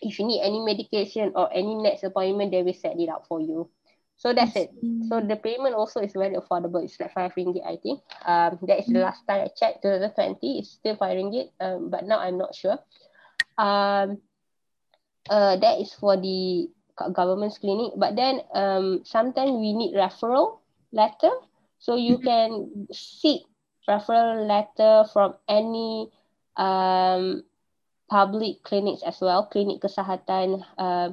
if 0.03 0.19
you 0.19 0.27
need 0.27 0.43
any 0.43 0.61
medication 0.61 1.32
or 1.35 1.49
any 1.53 1.74
next 1.74 2.05
appointment 2.05 2.53
they 2.53 2.62
will 2.62 2.77
set 2.77 3.01
it 3.01 3.09
up 3.09 3.24
for 3.27 3.41
you. 3.41 3.70
So 4.16 4.32
that's 4.32 4.55
it. 4.55 4.70
so 5.09 5.20
the 5.20 5.36
payment 5.36 5.74
also 5.74 6.01
is 6.01 6.12
very 6.12 6.36
affordable. 6.36 6.85
It's 6.85 7.01
like 7.01 7.12
five 7.12 7.32
ringgit 7.35 7.66
i 7.66 7.77
think. 7.81 8.01
Um 8.24 8.59
that 8.69 8.81
is 8.81 8.86
the 8.86 9.01
mm-hmm. 9.01 9.11
last 9.11 9.27
time 9.27 9.49
i 9.49 9.51
checked. 9.57 9.82
2020 9.82 10.61
it's 10.61 10.70
still 10.77 10.97
five 10.97 11.16
ringgit. 11.16 11.51
Um 11.59 11.91
but 11.91 12.05
now 12.05 12.20
i'm 12.20 12.36
not 12.39 12.55
sure. 12.55 12.78
Um 13.57 14.20
uh 15.31 15.57
that 15.57 15.81
is 15.81 15.93
for 15.95 16.20
the 16.20 16.69
government's 17.12 17.59
clinic 17.59 17.93
but 17.97 18.16
then 18.16 18.41
um 18.55 19.01
sometimes 19.05 19.53
we 19.53 19.73
need 19.73 19.95
referral 19.95 20.59
letter. 20.93 21.31
So 21.79 21.97
you 21.97 22.16
mm-hmm. 22.16 22.25
can 22.25 22.51
seek 22.93 23.43
referral 23.89 24.47
letter 24.47 25.05
from 25.12 25.35
any 25.49 26.09
um 26.57 27.43
public 28.09 28.62
clinics 28.62 29.03
as 29.03 29.21
well 29.21 29.51
clinic 29.51 29.83
kesihatan 29.83 30.62
uh, 30.79 31.11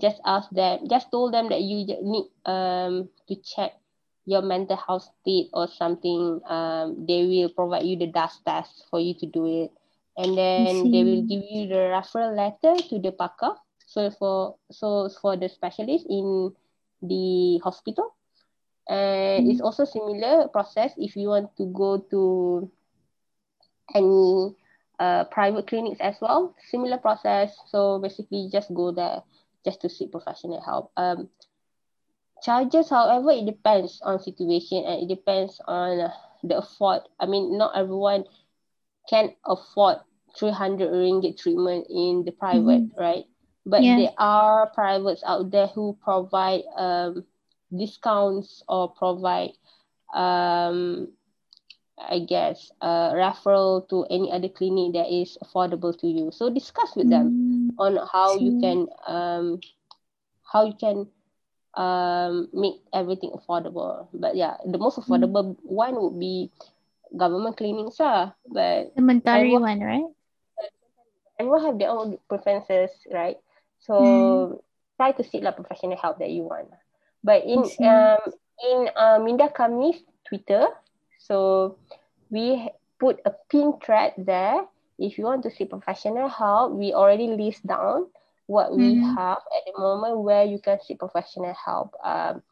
just 0.00 0.18
ask 0.26 0.50
them 0.50 0.82
just 0.90 1.08
told 1.14 1.32
them 1.32 1.48
that 1.48 1.62
you 1.62 1.86
need 1.86 2.26
um 2.44 3.08
to 3.30 3.38
check 3.40 3.78
your 4.26 4.42
mental 4.42 4.76
health 4.76 5.06
state 5.20 5.48
or 5.52 5.68
something 5.68 6.40
um 6.48 7.06
they 7.06 7.24
will 7.24 7.52
provide 7.52 7.84
you 7.84 7.96
the 7.96 8.08
DASS 8.08 8.40
test 8.44 8.84
for 8.90 8.98
you 8.98 9.14
to 9.14 9.26
do 9.26 9.46
it. 9.46 9.70
And 10.16 10.38
then 10.38 10.92
they 10.94 11.02
will 11.02 11.26
give 11.26 11.42
you 11.42 11.66
the 11.66 11.90
referral 11.90 12.38
letter 12.38 12.78
to 12.88 12.98
the 13.02 13.10
pakar 13.10 13.58
so 13.94 14.10
for 14.10 14.56
so 14.72 15.08
for 15.22 15.36
the 15.36 15.48
specialist 15.48 16.06
in 16.10 16.50
the 17.00 17.58
hospital. 17.62 18.10
And 18.90 19.46
mm. 19.46 19.50
it's 19.52 19.62
also 19.62 19.84
similar 19.86 20.48
process 20.48 20.92
if 20.98 21.16
you 21.16 21.28
want 21.28 21.56
to 21.56 21.66
go 21.72 22.02
to 22.10 22.70
any 23.94 24.56
uh, 24.98 25.24
private 25.30 25.68
clinics 25.68 26.00
as 26.00 26.16
well. 26.20 26.54
Similar 26.68 26.98
process. 26.98 27.56
So 27.70 28.00
basically 28.00 28.50
just 28.52 28.74
go 28.74 28.90
there 28.90 29.22
just 29.64 29.80
to 29.82 29.88
seek 29.88 30.10
professional 30.10 30.60
help. 30.60 30.90
Um 30.96 31.30
charges 32.42 32.90
however 32.90 33.30
it 33.30 33.46
depends 33.46 34.02
on 34.02 34.18
situation 34.18 34.84
and 34.84 35.02
it 35.02 35.08
depends 35.08 35.62
on 35.66 36.12
the 36.42 36.58
afford 36.58 37.00
i 37.18 37.24
mean 37.24 37.56
not 37.56 37.72
everyone 37.74 38.22
can 39.08 39.30
afford 39.46 39.96
300 40.36 40.90
ringgit 40.90 41.40
treatment 41.40 41.86
in 41.88 42.22
the 42.26 42.32
private 42.32 42.84
mm. 42.84 42.90
right 42.98 43.24
but 43.66 43.82
yeah. 43.82 43.96
there 43.96 44.14
are 44.18 44.66
privates 44.68 45.22
out 45.26 45.50
there 45.50 45.66
who 45.68 45.96
provide 46.02 46.62
um, 46.76 47.24
discounts 47.72 48.62
or 48.68 48.88
provide 48.90 49.52
um, 50.14 51.08
I 51.98 52.26
guess, 52.26 52.72
uh, 52.80 53.14
referral 53.14 53.88
to 53.88 54.04
any 54.10 54.30
other 54.32 54.48
clinic 54.48 54.94
that 54.94 55.10
is 55.10 55.38
affordable 55.42 55.96
to 56.00 56.06
you. 56.08 56.30
So 56.32 56.50
discuss 56.50 56.96
with 56.96 57.08
them 57.08 57.70
mm. 57.70 57.74
on 57.78 57.98
how 58.10 58.34
you 58.36 58.58
can 58.58 58.88
um, 59.06 59.60
how 60.42 60.66
you 60.66 60.74
can 60.74 61.06
um, 61.74 62.48
make 62.52 62.82
everything 62.92 63.30
affordable. 63.30 64.08
But 64.12 64.34
yeah, 64.34 64.56
the 64.66 64.78
most 64.78 64.98
mm. 64.98 65.06
affordable 65.06 65.54
mm. 65.54 65.56
one 65.62 65.94
would 66.02 66.18
be 66.18 66.50
government 67.16 67.56
clinics, 67.56 68.00
ah. 68.00 68.34
But 68.46 68.94
the 68.96 69.02
Mentari 69.02 69.58
one, 69.58 69.80
right? 69.80 70.10
Everyone 71.38 71.62
have 71.62 71.78
their 71.78 71.90
own 71.90 72.18
preferences, 72.28 72.90
right? 73.10 73.38
So 73.86 73.94
mm. 73.94 74.60
try 74.96 75.12
to 75.12 75.24
seek 75.24 75.42
the 75.42 75.52
professional 75.52 75.96
help 75.96 76.18
that 76.18 76.30
you 76.30 76.42
want. 76.42 76.68
But 77.22 77.44
in 77.44 77.64
um 77.84 78.20
in 78.62 78.88
uh, 78.96 79.18
Minda 79.20 79.48
Kami's 79.48 80.00
Twitter, 80.28 80.68
so 81.18 81.76
we 82.30 82.70
put 82.98 83.20
a 83.24 83.32
pin 83.50 83.74
thread 83.84 84.14
there. 84.16 84.64
If 84.98 85.18
you 85.18 85.24
want 85.24 85.42
to 85.42 85.50
see 85.50 85.64
professional 85.64 86.28
help, 86.28 86.72
we 86.72 86.92
already 86.92 87.28
list 87.28 87.66
down 87.66 88.06
what 88.46 88.76
we 88.76 88.96
mm-hmm. 88.96 89.16
have 89.16 89.38
at 89.38 89.62
the 89.66 89.80
moment 89.80 90.20
where 90.20 90.44
you 90.44 90.58
can 90.58 90.78
seek 90.80 90.98
professional 90.98 91.54
help. 91.54 91.94
Um, 92.04 92.42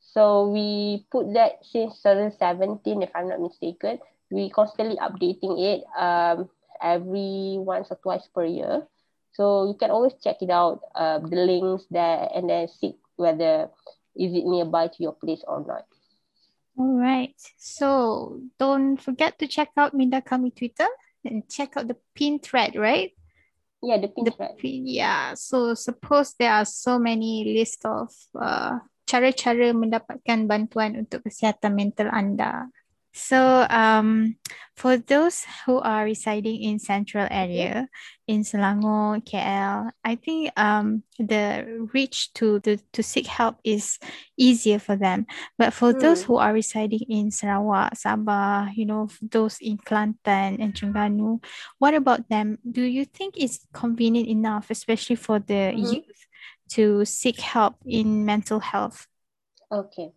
so 0.00 0.48
we 0.48 1.06
put 1.10 1.32
that 1.34 1.60
since 1.62 2.02
2017, 2.02 3.02
if 3.02 3.10
I'm 3.14 3.28
not 3.28 3.40
mistaken. 3.40 3.98
We 4.30 4.50
constantly 4.50 4.96
updating 4.96 5.60
it 5.60 5.84
um, 5.96 6.48
every 6.82 7.56
once 7.58 7.88
or 7.90 7.96
twice 8.02 8.26
per 8.34 8.44
year. 8.44 8.86
So 9.36 9.68
you 9.68 9.76
can 9.76 9.92
always 9.92 10.16
check 10.16 10.40
it 10.40 10.48
out, 10.48 10.80
uh, 10.96 11.20
the 11.20 11.36
links 11.36 11.84
there, 11.92 12.24
and 12.32 12.48
then 12.48 12.72
see 12.72 12.96
whether 13.20 13.68
is 14.16 14.32
it 14.32 14.48
nearby 14.48 14.88
to 14.88 14.98
your 14.98 15.12
place 15.12 15.44
or 15.44 15.60
not. 15.60 15.84
All 16.80 16.96
right. 16.96 17.36
So 17.60 18.40
don't 18.56 18.96
forget 18.96 19.36
to 19.40 19.46
check 19.46 19.76
out 19.76 19.92
Minda 19.92 20.24
Kami 20.24 20.56
Twitter 20.56 20.88
and 21.20 21.44
check 21.52 21.76
out 21.76 21.88
the 21.88 22.00
pin 22.16 22.40
thread, 22.40 22.76
right? 22.80 23.12
Yeah, 23.84 24.00
the 24.00 24.08
pin 24.08 24.24
the 24.24 24.32
thread. 24.32 24.56
Pin, 24.56 24.88
yeah. 24.88 25.36
So 25.36 25.76
suppose 25.76 26.32
there 26.40 26.52
are 26.52 26.64
so 26.64 26.96
many 26.96 27.52
list 27.52 27.84
of 27.84 28.08
uh, 28.32 28.80
cara-cara 29.04 29.76
mendapatkan 29.76 30.48
bantuan 30.48 30.96
untuk 30.96 31.28
kesihatan 31.28 31.76
mental 31.76 32.08
anda. 32.08 32.72
So 33.16 33.66
um, 33.70 34.36
for 34.76 34.98
those 34.98 35.46
who 35.64 35.80
are 35.80 36.04
residing 36.04 36.60
in 36.60 36.78
central 36.78 37.26
area 37.30 37.88
in 38.28 38.42
Selangor, 38.42 39.24
KL, 39.24 39.90
I 40.04 40.16
think 40.16 40.52
um, 40.54 41.02
the 41.18 41.88
reach 41.94 42.34
to, 42.34 42.60
to 42.60 42.76
to 42.92 43.02
seek 43.02 43.26
help 43.26 43.56
is 43.64 43.98
easier 44.36 44.78
for 44.78 44.96
them. 44.96 45.24
But 45.56 45.72
for 45.72 45.94
mm. 45.94 46.00
those 46.00 46.24
who 46.24 46.36
are 46.36 46.52
residing 46.52 47.08
in 47.08 47.30
Sarawak, 47.30 47.96
Sabah, 47.96 48.76
you 48.76 48.84
know, 48.84 49.08
those 49.22 49.56
in 49.62 49.78
Kelantan 49.78 50.60
and 50.60 50.74
Terengganu, 50.76 51.42
what 51.78 51.94
about 51.94 52.28
them? 52.28 52.58
Do 52.68 52.82
you 52.82 53.06
think 53.06 53.40
it's 53.40 53.64
convenient 53.72 54.28
enough, 54.28 54.68
especially 54.68 55.16
for 55.16 55.38
the 55.38 55.72
mm-hmm. 55.72 56.04
youth, 56.04 56.20
to 56.76 57.06
seek 57.06 57.40
help 57.40 57.80
in 57.86 58.26
mental 58.26 58.60
health? 58.60 59.08
Okay. 59.72 60.12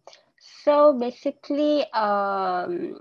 So 0.63 0.93
basically, 0.93 1.85
um, 1.93 2.99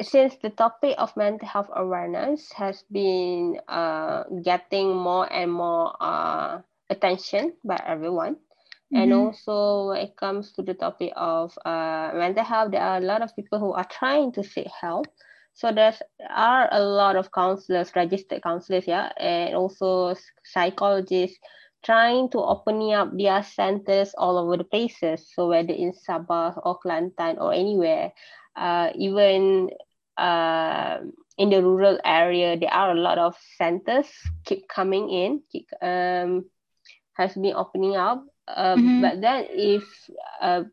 since 0.00 0.36
the 0.36 0.50
topic 0.50 0.94
of 0.98 1.16
mental 1.16 1.48
health 1.48 1.70
awareness 1.74 2.52
has 2.52 2.84
been 2.90 3.60
uh, 3.68 4.24
getting 4.42 4.94
more 4.96 5.30
and 5.32 5.52
more 5.52 5.94
uh, 6.00 6.60
attention 6.90 7.54
by 7.64 7.80
everyone, 7.86 8.34
mm-hmm. 8.34 8.96
and 8.96 9.12
also 9.12 9.88
when 9.88 9.98
it 9.98 10.16
comes 10.16 10.52
to 10.52 10.62
the 10.62 10.74
topic 10.74 11.12
of 11.16 11.56
uh, 11.64 12.12
mental 12.14 12.44
health, 12.44 12.70
there 12.72 12.82
are 12.82 12.98
a 12.98 13.00
lot 13.04 13.22
of 13.22 13.34
people 13.36 13.58
who 13.58 13.72
are 13.72 13.86
trying 13.88 14.32
to 14.32 14.44
seek 14.44 14.68
help. 14.80 15.06
So 15.54 15.72
there 15.72 15.94
are 16.28 16.68
a 16.70 16.82
lot 16.82 17.16
of 17.16 17.32
counselors, 17.32 17.96
registered 17.96 18.42
counselors, 18.42 18.86
yeah, 18.86 19.10
and 19.16 19.54
also 19.54 20.14
psychologists 20.44 21.38
trying 21.84 22.28
to 22.30 22.38
opening 22.38 22.92
up 22.92 23.16
their 23.16 23.42
centers 23.42 24.14
all 24.16 24.38
over 24.38 24.56
the 24.56 24.64
places. 24.64 25.30
So 25.34 25.48
whether 25.48 25.72
in 25.72 25.92
Sabah 25.92 26.58
or 26.64 26.78
Kelantan 26.80 27.40
or 27.40 27.52
anywhere, 27.52 28.12
uh, 28.56 28.90
even 28.94 29.70
uh, 30.16 30.98
in 31.38 31.50
the 31.50 31.62
rural 31.62 31.98
area, 32.04 32.58
there 32.58 32.72
are 32.72 32.90
a 32.90 33.00
lot 33.00 33.18
of 33.18 33.36
centers 33.56 34.08
keep 34.44 34.68
coming 34.68 35.10
in, 35.10 35.42
keep, 35.52 35.68
um, 35.82 36.46
has 37.14 37.34
been 37.34 37.54
opening 37.54 37.96
up. 37.96 38.24
Uh, 38.48 38.76
mm-hmm. 38.76 39.02
But 39.02 39.20
then 39.20 39.46
if 39.50 39.84
uh, 40.40 40.64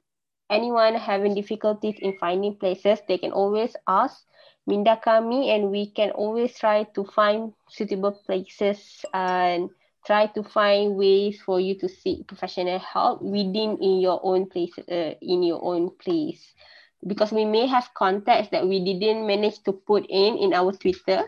anyone 0.50 0.96
having 0.96 1.36
difficulties 1.36 1.96
in 2.00 2.18
finding 2.20 2.56
places, 2.56 3.00
they 3.08 3.18
can 3.18 3.32
always 3.32 3.76
ask 3.88 4.24
Minda 4.66 4.96
kami 4.96 5.52
and 5.52 5.72
we 5.72 5.92
can 5.92 6.12
always 6.12 6.58
try 6.58 6.84
to 6.96 7.04
find 7.04 7.52
suitable 7.68 8.14
places 8.26 9.04
and 9.14 9.70
try 10.06 10.28
to 10.28 10.44
find 10.44 10.96
ways 10.96 11.42
for 11.46 11.60
you 11.60 11.76
to 11.80 11.88
seek 11.88 12.28
professional 12.28 12.80
help 12.80 13.22
within 13.22 13.78
in 13.82 14.00
your 14.00 14.20
own 14.24 14.50
place 14.50 14.74
uh, 14.92 15.14
in 15.22 15.44
your 15.44 15.64
own 15.64 15.90
place. 15.98 16.54
Because 17.06 17.32
we 17.32 17.46
may 17.46 17.68
have 17.68 17.90
contacts 17.94 18.50
that 18.52 18.68
we 18.68 18.84
didn't 18.84 19.28
manage 19.28 19.62
to 19.64 19.74
put 19.74 20.06
in 20.10 20.38
in 20.38 20.54
our 20.54 20.72
twitter. 20.72 21.24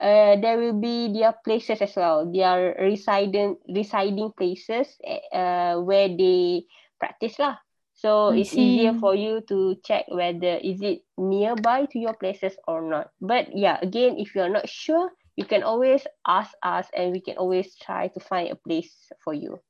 uh, 0.00 0.36
there 0.36 0.58
will 0.58 0.80
be 0.80 1.12
their 1.12 1.34
places 1.44 1.80
as 1.80 1.94
well. 1.96 2.30
Their 2.30 2.76
residing 2.80 3.56
residing 3.68 4.32
places 4.36 4.88
uh, 5.32 5.76
where 5.80 6.08
they 6.08 6.66
practice 6.98 7.38
lah. 7.38 7.56
So 8.00 8.32
I 8.32 8.40
it's 8.40 8.56
see. 8.56 8.80
easier 8.80 8.96
for 8.96 9.14
you 9.14 9.44
to 9.52 9.76
check 9.84 10.08
whether 10.08 10.56
is 10.56 10.80
it 10.80 11.04
nearby 11.20 11.84
to 11.92 11.98
your 11.98 12.16
places 12.16 12.56
or 12.66 12.80
not. 12.80 13.12
But 13.20 13.52
yeah, 13.52 13.76
again, 13.82 14.16
if 14.16 14.34
you're 14.34 14.48
not 14.48 14.68
sure, 14.72 15.12
you 15.36 15.44
can 15.44 15.62
always 15.62 16.06
ask 16.26 16.48
us 16.62 16.88
and 16.96 17.12
we 17.12 17.20
can 17.20 17.36
always 17.36 17.76
try 17.76 18.08
to 18.08 18.20
find 18.20 18.48
a 18.50 18.56
place 18.56 19.12
for 19.22 19.34
you. 19.34 19.60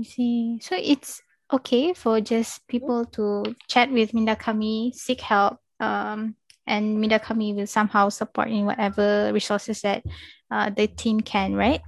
I 0.00 0.02
see. 0.02 0.58
So 0.64 0.80
it's 0.80 1.20
okay 1.52 1.92
for 1.92 2.22
just 2.24 2.66
people 2.68 3.04
to 3.20 3.54
chat 3.68 3.92
with 3.92 4.14
Minda 4.14 4.36
Kami, 4.36 4.92
seek 4.96 5.20
help, 5.20 5.60
um, 5.78 6.36
and 6.66 6.98
Minda 7.00 7.18
Kami 7.18 7.52
will 7.52 7.66
somehow 7.68 8.08
support 8.08 8.48
in 8.48 8.64
whatever 8.64 9.30
resources 9.32 9.82
that 9.82 10.04
uh, 10.50 10.70
the 10.70 10.86
team 10.86 11.20
can, 11.20 11.52
right? 11.52 11.82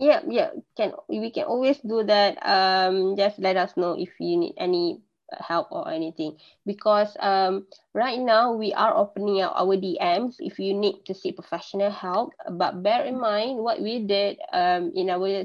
Yeah 0.00 0.20
yeah 0.28 0.50
can 0.76 0.92
we 1.08 1.30
can 1.30 1.44
always 1.44 1.78
do 1.78 2.02
that. 2.04 2.38
Um 2.40 3.16
just 3.16 3.38
let 3.38 3.56
us 3.56 3.76
know 3.76 3.92
if 3.92 4.10
you 4.18 4.36
need 4.36 4.54
any 4.56 5.00
help 5.38 5.68
or 5.70 5.88
anything. 5.90 6.36
Because 6.66 7.16
um 7.20 7.66
right 7.94 8.18
now 8.18 8.52
we 8.52 8.72
are 8.72 8.96
opening 8.96 9.40
out 9.42 9.54
our 9.54 9.76
dms 9.76 10.36
if 10.40 10.58
you 10.58 10.74
need 10.74 11.04
to 11.06 11.14
seek 11.14 11.36
professional 11.36 11.90
help. 11.90 12.32
But 12.50 12.82
bear 12.82 13.04
in 13.04 13.20
mind 13.20 13.58
what 13.58 13.80
we 13.80 14.04
did 14.06 14.38
um 14.52 14.92
in 14.94 15.10
our 15.10 15.44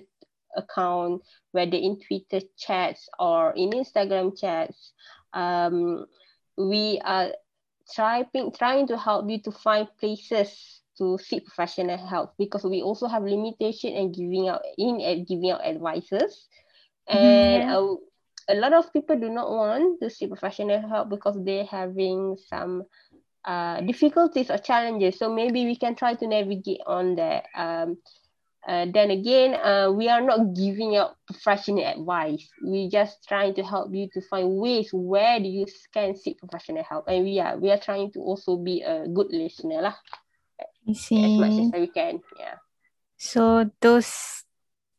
account 0.56 1.22
whether 1.52 1.76
in 1.76 2.00
twitter 2.00 2.40
chats 2.58 3.10
or 3.20 3.52
in 3.58 3.72
instagram 3.72 4.32
chats 4.40 4.94
um 5.34 6.06
we 6.58 7.00
are 7.04 7.32
trying 7.94 8.26
trying 8.58 8.88
to 8.88 8.98
help 8.98 9.30
you 9.30 9.42
to 9.42 9.52
find 9.52 9.88
places 10.00 10.82
to 10.98 11.18
seek 11.18 11.46
professional 11.46 11.98
help 11.98 12.34
because 12.38 12.64
we 12.64 12.82
also 12.82 13.08
have 13.08 13.24
limitation 13.24 13.92
in 13.92 14.12
giving 14.12 14.48
out 14.48 14.62
in 14.78 15.26
giving 15.28 15.52
out 15.52 15.66
advices 15.66 16.48
and 17.08 17.64
mm-hmm. 17.64 17.70
uh, 17.70 17.96
a 18.50 18.56
lot 18.56 18.74
of 18.74 18.92
people 18.94 19.20
do 19.20 19.30
not 19.30 19.50
want 19.50 20.02
to 20.02 20.10
seek 20.10 20.30
professional 20.30 20.82
help 20.88 21.10
because 21.10 21.38
they're 21.44 21.66
having 21.66 22.38
some 22.48 22.84
uh, 23.46 23.82
difficulties 23.82 24.50
or 24.50 24.58
challenges. 24.58 25.18
So 25.18 25.34
maybe 25.34 25.66
we 25.66 25.76
can 25.76 25.96
try 25.96 26.16
to 26.16 26.28
navigate 26.28 26.82
on 26.86 27.16
that. 27.16 27.46
Um, 27.56 27.98
uh, 28.68 28.88
then 28.92 29.12
again, 29.12 29.54
uh, 29.54 29.92
we 29.92 30.10
are 30.10 30.22
not 30.22 30.56
giving 30.56 30.96
out 30.96 31.18
professional 31.28 31.86
advice. 31.86 32.50
We're 32.62 32.90
just 32.90 33.28
trying 33.28 33.54
to 33.56 33.64
help 33.64 33.94
you 33.94 34.10
to 34.14 34.22
find 34.22 34.58
ways 34.58 34.90
where 34.92 35.40
do 35.40 35.46
you 35.46 35.68
can 35.94 36.16
seek 36.16 36.40
professional 36.40 36.84
help, 36.84 37.06
and 37.08 37.24
we 37.24 37.40
are 37.40 37.58
we 37.60 37.70
are 37.70 37.78
trying 37.78 38.12
to 38.14 38.20
also 38.22 38.58
be 38.58 38.82
a 38.82 39.06
good 39.08 39.30
listener 39.30 39.84
lah. 39.84 39.96
I 40.88 40.94
see. 40.94 41.24
As 41.24 41.40
much 41.40 41.74
as 41.74 41.82
we 41.82 41.88
can, 41.88 42.22
yeah. 42.38 42.56
So 43.18 43.72
those 43.82 44.44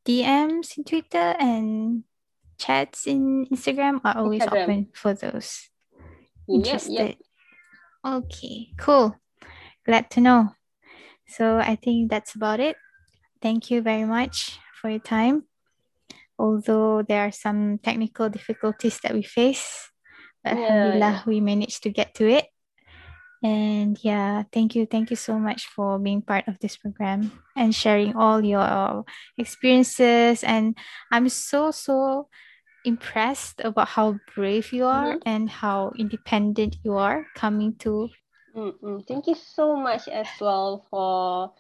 DMs 0.05 0.77
in 0.79 0.85
Twitter 0.85 1.35
and 1.39 2.05
chats 2.59 3.07
in 3.07 3.47
Instagram 3.47 4.01
are 4.05 4.19
always 4.19 4.43
Instagram. 4.43 4.63
open 4.63 4.89
for 4.95 5.15
those 5.15 5.69
interested. 6.49 7.17
Yep. 7.17 7.17
Okay, 8.05 8.71
cool. 8.79 9.17
Glad 9.85 10.11
to 10.11 10.21
know. 10.21 10.55
So 11.27 11.59
I 11.59 11.77
think 11.77 12.11
that's 12.11 12.35
about 12.35 12.61
it. 12.61 12.77
Thank 13.43 13.71
you 13.71 13.83
very 13.83 14.05
much 14.05 14.59
for 14.81 14.91
your 14.91 15.03
time. 15.03 15.45
Although 16.39 17.03
there 17.03 17.27
are 17.27 17.33
some 17.33 17.79
technical 17.79 18.29
difficulties 18.29 19.01
that 19.03 19.15
we 19.15 19.23
face, 19.23 19.91
but 20.45 20.57
yeah, 20.57 20.63
alhamdulillah, 20.63 21.13
yeah. 21.13 21.23
we 21.27 21.41
managed 21.41 21.83
to 21.83 21.91
get 21.91 22.15
to 22.15 22.29
it. 22.29 22.47
And 23.47 23.95
yeah, 24.03 24.43
thank 24.51 24.75
you. 24.75 24.87
Thank 24.87 25.11
you 25.11 25.17
so 25.17 25.39
much 25.39 25.71
for 25.71 26.01
being 26.03 26.21
part 26.21 26.49
of 26.49 26.59
this 26.59 26.77
program 26.77 27.31
and 27.55 27.71
sharing 27.71 28.17
all 28.17 28.43
your 28.43 29.05
experiences. 29.39 30.43
And 30.43 30.75
I'm 31.13 31.29
so, 31.29 31.71
so 31.71 32.27
impressed 32.85 33.61
about 33.63 33.87
how 33.87 34.19
brave 34.35 34.73
you 34.73 34.87
are 34.87 35.15
mm-hmm. 35.15 35.31
and 35.31 35.49
how 35.49 35.93
independent 35.97 36.79
you 36.83 36.99
are 36.99 37.27
coming 37.37 37.77
to. 37.87 38.11
Mm-mm. 38.57 39.07
Thank 39.07 39.29
you 39.29 39.37
so 39.39 39.77
much 39.77 40.09
as 40.09 40.27
well 40.41 40.85
for 40.91 41.53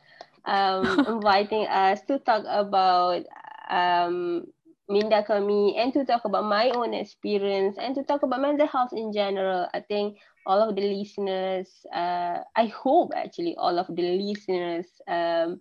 um, 0.45 1.07
inviting 1.07 1.69
us 1.71 2.01
to 2.09 2.19
talk 2.19 2.43
about 2.49 3.23
um, 3.71 4.51
Minda 4.89 5.23
Kami 5.23 5.77
and 5.77 5.93
to 5.95 6.05
talk 6.05 6.25
about 6.25 6.45
my 6.45 6.71
own 6.71 6.95
experience 6.95 7.77
and 7.79 7.95
to 7.95 8.03
talk 8.05 8.23
about 8.23 8.41
mental 8.41 8.67
health 8.67 8.93
in 8.93 9.13
general. 9.13 9.69
I 9.75 9.81
think 9.81 10.19
all 10.47 10.61
of 10.63 10.75
the 10.77 10.83
listeners, 10.83 11.87
uh, 11.93 12.41
I 12.57 12.67
hope 12.67 13.13
actually 13.15 13.57
all 13.57 13.79
of 13.79 13.87
the 13.89 14.03
listeners 14.19 14.87
um, 15.09 15.61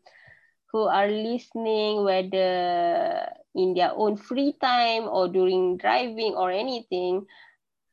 who 0.71 0.83
are 0.83 1.07
listening, 1.09 2.03
whether 2.03 3.29
in 3.55 3.73
their 3.73 3.91
own 3.95 4.17
free 4.17 4.53
time 4.61 5.03
or 5.07 5.27
during 5.27 5.77
driving 5.77 6.33
or 6.35 6.51
anything 6.51 7.25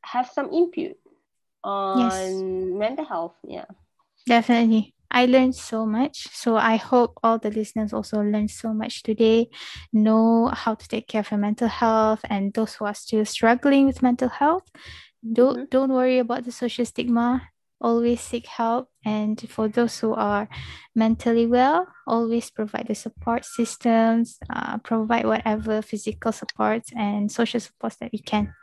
have 0.03 0.27
some 0.27 0.51
input 0.53 0.95
on 1.63 1.93
yes. 1.93 2.43
mental 2.77 3.05
health 3.05 3.35
yeah 3.43 3.65
definitely 4.27 4.92
i 5.13 5.25
learned 5.25 5.55
so 5.55 5.85
much 5.85 6.27
so 6.33 6.57
i 6.57 6.75
hope 6.75 7.17
all 7.23 7.37
the 7.37 7.51
listeners 7.51 7.93
also 7.93 8.21
learned 8.21 8.51
so 8.51 8.73
much 8.73 9.03
today 9.03 9.47
know 9.91 10.49
how 10.53 10.73
to 10.75 10.87
take 10.87 11.07
care 11.07 11.21
of 11.21 11.31
your 11.31 11.39
mental 11.39 11.67
health 11.67 12.19
and 12.29 12.53
those 12.53 12.75
who 12.75 12.85
are 12.85 12.95
still 12.95 13.25
struggling 13.25 13.85
with 13.85 14.01
mental 14.03 14.29
health 14.29 14.69
don't 15.31 15.55
mm-hmm. 15.55 15.65
don't 15.69 15.91
worry 15.91 16.19
about 16.19 16.43
the 16.43 16.51
social 16.51 16.85
stigma 16.85 17.41
always 17.83 18.21
seek 18.21 18.47
help. 18.47 18.89
And 19.05 19.39
for 19.49 19.67
those 19.67 19.99
who 19.99 20.13
are 20.13 20.47
mentally 20.95 21.45
well, 21.45 21.87
always 22.07 22.49
provide 22.49 22.87
the 22.87 22.95
support 22.95 23.45
systems, 23.45 24.39
uh, 24.49 24.77
provide 24.79 25.25
whatever 25.25 25.81
physical 25.81 26.31
supports 26.31 26.91
and 26.95 27.31
social 27.31 27.59
supports 27.59 27.97
that 27.97 28.11
we 28.11 28.19
can. 28.19 28.53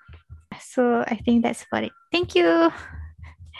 So 0.58 1.04
I 1.06 1.16
think 1.16 1.44
that's 1.44 1.64
about 1.70 1.84
it. 1.84 1.92
Thank 2.10 2.34
you. 2.34 2.72